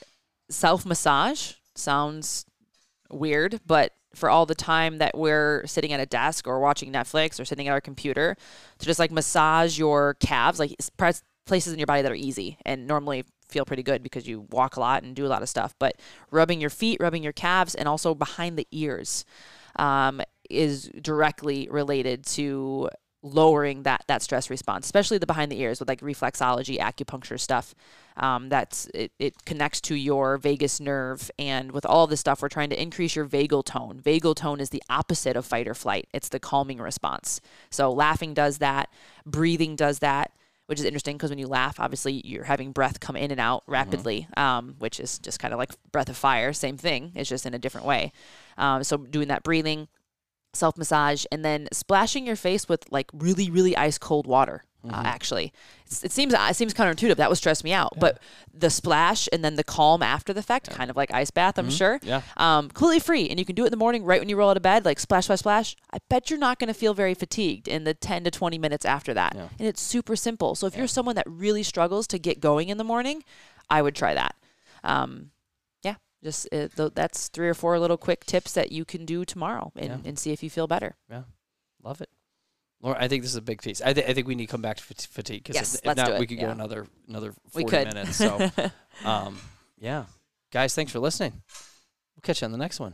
self 0.49 0.85
massage. 0.85 1.53
Sounds 1.75 2.45
weird, 3.09 3.59
but 3.65 3.91
for 4.15 4.29
all 4.29 4.45
the 4.45 4.55
time 4.55 4.97
that 4.97 5.17
we're 5.17 5.65
sitting 5.65 5.93
at 5.93 5.99
a 5.99 6.05
desk 6.05 6.47
or 6.47 6.59
watching 6.59 6.91
Netflix 6.91 7.39
or 7.39 7.45
sitting 7.45 7.67
at 7.67 7.71
our 7.71 7.81
computer, 7.81 8.35
to 8.79 8.85
just 8.85 8.99
like 8.99 9.11
massage 9.11 9.77
your 9.79 10.15
calves, 10.15 10.59
like 10.59 10.75
press 10.97 11.23
places 11.45 11.73
in 11.73 11.79
your 11.79 11.85
body 11.87 12.01
that 12.01 12.11
are 12.11 12.15
easy 12.15 12.57
and 12.65 12.87
normally 12.87 13.23
feel 13.51 13.65
pretty 13.65 13.83
good 13.83 14.01
because 14.01 14.27
you 14.27 14.47
walk 14.49 14.77
a 14.77 14.79
lot 14.79 15.03
and 15.03 15.15
do 15.15 15.25
a 15.25 15.29
lot 15.29 15.41
of 15.41 15.49
stuff. 15.49 15.75
But 15.77 15.97
rubbing 16.31 16.61
your 16.61 16.69
feet, 16.69 16.97
rubbing 16.99 17.23
your 17.23 17.33
calves, 17.33 17.75
and 17.75 17.87
also 17.87 18.15
behind 18.15 18.57
the 18.57 18.67
ears 18.71 19.25
um, 19.75 20.21
is 20.49 20.89
directly 21.01 21.67
related 21.69 22.25
to 22.25 22.89
lowering 23.23 23.83
that 23.83 24.03
that 24.07 24.21
stress 24.21 24.49
response, 24.49 24.85
especially 24.85 25.17
the 25.17 25.27
behind 25.27 25.51
the 25.51 25.61
ears 25.61 25.79
with 25.79 25.87
like 25.87 26.01
reflexology, 26.01 26.79
acupuncture 26.79 27.39
stuff. 27.39 27.75
Um, 28.17 28.49
that's 28.49 28.87
it, 28.93 29.11
it 29.19 29.45
connects 29.45 29.79
to 29.81 29.95
your 29.95 30.37
vagus 30.37 30.79
nerve, 30.79 31.29
and 31.37 31.71
with 31.71 31.85
all 31.85 32.07
this 32.07 32.19
stuff, 32.19 32.41
we're 32.41 32.49
trying 32.49 32.69
to 32.71 32.81
increase 32.81 33.15
your 33.15 33.25
vagal 33.25 33.65
tone. 33.65 34.01
Vagal 34.03 34.35
tone 34.35 34.59
is 34.59 34.69
the 34.69 34.83
opposite 34.89 35.35
of 35.35 35.45
fight 35.45 35.67
or 35.67 35.73
flight; 35.73 36.07
it's 36.13 36.29
the 36.29 36.39
calming 36.39 36.79
response. 36.79 37.41
So 37.69 37.91
laughing 37.91 38.33
does 38.33 38.57
that, 38.57 38.89
breathing 39.25 39.75
does 39.75 39.99
that. 39.99 40.31
Which 40.71 40.79
is 40.79 40.85
interesting 40.85 41.17
because 41.17 41.31
when 41.31 41.37
you 41.37 41.49
laugh, 41.49 41.81
obviously 41.81 42.21
you're 42.23 42.45
having 42.45 42.71
breath 42.71 43.01
come 43.01 43.17
in 43.17 43.29
and 43.29 43.41
out 43.41 43.63
rapidly, 43.67 44.25
um, 44.37 44.75
which 44.79 45.01
is 45.01 45.19
just 45.19 45.37
kind 45.37 45.53
of 45.53 45.57
like 45.57 45.71
breath 45.91 46.07
of 46.07 46.15
fire. 46.15 46.53
Same 46.53 46.77
thing, 46.77 47.11
it's 47.13 47.27
just 47.29 47.45
in 47.45 47.53
a 47.53 47.59
different 47.59 47.85
way. 47.85 48.13
Um, 48.57 48.81
so 48.85 48.95
doing 48.95 49.27
that 49.27 49.43
breathing, 49.43 49.89
self 50.53 50.77
massage, 50.77 51.25
and 51.29 51.43
then 51.43 51.67
splashing 51.73 52.25
your 52.25 52.37
face 52.37 52.69
with 52.69 52.89
like 52.89 53.09
really, 53.13 53.49
really 53.49 53.75
ice 53.75 53.97
cold 53.97 54.27
water. 54.27 54.63
Uh, 54.83 55.03
actually, 55.05 55.53
it's, 55.85 56.03
it 56.03 56.11
seems 56.11 56.33
it 56.35 56.55
seems 56.55 56.73
counterintuitive. 56.73 57.17
That 57.17 57.29
would 57.29 57.37
stress 57.37 57.63
me 57.63 57.71
out. 57.71 57.93
But 57.99 58.19
the 58.51 58.69
splash 58.71 59.29
and 59.31 59.45
then 59.45 59.55
the 59.55 59.63
calm 59.63 60.01
after 60.01 60.33
the 60.33 60.41
fact, 60.41 60.71
kind 60.71 60.89
of 60.89 60.95
like 60.97 61.13
ice 61.13 61.29
bath, 61.29 61.59
I'm 61.59 61.69
sure. 61.69 61.99
Yeah. 62.01 62.21
Um, 62.37 62.67
completely 62.69 62.99
free, 62.99 63.29
and 63.29 63.37
you 63.37 63.45
can 63.45 63.53
do 63.55 63.63
it 63.63 63.67
in 63.67 63.71
the 63.71 63.77
morning, 63.77 64.03
right 64.03 64.19
when 64.19 64.27
you 64.27 64.35
roll 64.35 64.49
out 64.49 64.57
of 64.57 64.63
bed, 64.63 64.83
like 64.85 64.99
splash, 64.99 65.25
splash, 65.25 65.39
splash. 65.39 65.75
I 65.93 65.97
bet 66.09 66.29
you're 66.31 66.39
not 66.39 66.57
going 66.57 66.69
to 66.69 66.73
feel 66.73 66.93
very 66.95 67.13
fatigued 67.13 67.67
in 67.67 67.83
the 67.83 67.93
10 67.93 68.23
to 68.23 68.31
20 68.31 68.57
minutes 68.57 68.83
after 68.85 69.13
that. 69.13 69.33
Yeah. 69.35 69.49
And 69.59 69.67
it's 69.67 69.81
super 69.81 70.15
simple. 70.15 70.55
So 70.55 70.65
if 70.65 70.75
you're 70.75 70.87
someone 70.87 71.15
that 71.15 71.27
really 71.29 71.61
struggles 71.63 72.07
to 72.07 72.17
get 72.17 72.39
going 72.39 72.69
in 72.69 72.77
the 72.77 72.83
morning, 72.83 73.23
I 73.69 73.83
would 73.83 73.93
try 73.95 74.15
that. 74.15 74.35
Um, 74.83 75.29
yeah, 75.83 75.95
just 76.23 76.47
uh, 76.51 76.69
th- 76.75 76.93
that's 76.95 77.27
three 77.27 77.47
or 77.49 77.53
four 77.53 77.77
little 77.77 77.97
quick 77.97 78.25
tips 78.25 78.53
that 78.53 78.71
you 78.71 78.83
can 78.85 79.05
do 79.05 79.25
tomorrow 79.25 79.71
and, 79.75 79.85
Yeah. 79.89 79.97
and 80.09 80.17
see 80.17 80.31
if 80.31 80.41
you 80.41 80.49
feel 80.49 80.65
better. 80.65 80.95
Yeah, 81.09 81.23
love 81.83 82.01
it. 82.01 82.09
Laura, 82.81 82.97
I 82.99 83.07
think 83.07 83.21
this 83.23 83.31
is 83.31 83.37
a 83.37 83.41
big 83.41 83.61
piece. 83.61 83.81
I, 83.81 83.93
th- 83.93 84.07
I 84.07 84.13
think 84.13 84.27
we 84.27 84.33
need 84.35 84.47
to 84.47 84.51
come 84.51 84.61
back 84.61 84.77
to 84.77 84.83
fat- 84.83 85.07
fatigue 85.11 85.43
because 85.43 85.55
Yes, 85.55 85.75
if, 85.75 85.85
let's 85.85 85.97
not, 85.97 86.19
we 86.19 86.25
could 86.27 86.37
Yeah. 86.37 86.45
go 86.47 86.51
another 86.51 86.87
another 87.07 87.33
We 87.53 87.61
forty 87.63 87.77
could. 87.77 87.87
minutes. 87.93 88.15
So, 88.15 88.49
um, 89.05 89.37
yeah, 89.79 90.05
guys, 90.51 90.73
thanks 90.73 90.91
for 90.91 90.99
listening. 90.99 91.31
We'll 92.15 92.21
catch 92.23 92.41
you 92.41 92.45
on 92.45 92.51
the 92.51 92.57
next 92.57 92.79
one. 92.79 92.93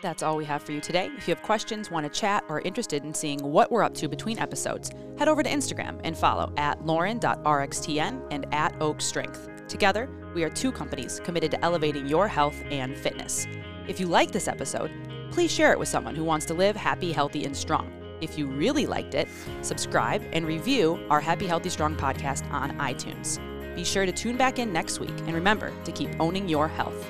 That's 0.00 0.22
all 0.22 0.36
we 0.36 0.44
have 0.44 0.62
for 0.62 0.70
you 0.72 0.80
today. 0.80 1.10
If 1.16 1.26
you 1.26 1.34
have 1.34 1.42
questions, 1.42 1.90
want 1.90 2.10
to 2.10 2.20
chat, 2.20 2.44
or 2.48 2.58
are 2.58 2.60
interested 2.60 3.04
in 3.04 3.12
seeing 3.12 3.40
what 3.40 3.72
we're 3.72 3.82
up 3.82 3.94
to 3.94 4.08
between 4.08 4.38
episodes, 4.38 4.92
head 5.18 5.26
over 5.26 5.42
to 5.42 5.50
Instagram 5.50 6.00
and 6.04 6.16
follow 6.16 6.52
at 6.56 6.86
lauren.rxtn 6.86 8.22
and 8.30 8.46
at 8.54 8.80
Oak 8.80 9.00
Strength. 9.00 9.48
Together, 9.68 10.08
we 10.34 10.44
are 10.44 10.50
two 10.50 10.70
companies 10.72 11.20
committed 11.24 11.50
to 11.50 11.64
elevating 11.64 12.06
your 12.06 12.28
health 12.28 12.56
and 12.70 12.96
fitness. 12.96 13.46
If 13.88 13.98
you 13.98 14.06
like 14.06 14.30
this 14.30 14.46
episode, 14.48 14.90
please 15.32 15.50
share 15.50 15.72
it 15.72 15.78
with 15.78 15.88
someone 15.88 16.14
who 16.14 16.24
wants 16.24 16.46
to 16.46 16.54
live 16.54 16.76
happy, 16.76 17.10
healthy, 17.12 17.44
and 17.44 17.56
strong. 17.56 17.92
If 18.20 18.38
you 18.38 18.46
really 18.46 18.86
liked 18.86 19.14
it, 19.14 19.28
subscribe 19.62 20.22
and 20.32 20.46
review 20.46 20.98
our 21.10 21.20
Happy, 21.20 21.46
Healthy, 21.46 21.70
Strong 21.70 21.96
podcast 21.96 22.50
on 22.50 22.76
iTunes. 22.78 23.38
Be 23.74 23.84
sure 23.84 24.06
to 24.06 24.12
tune 24.12 24.36
back 24.36 24.58
in 24.58 24.72
next 24.72 24.98
week 24.98 25.10
and 25.10 25.34
remember 25.34 25.72
to 25.84 25.92
keep 25.92 26.10
owning 26.18 26.48
your 26.48 26.66
health. 26.66 27.06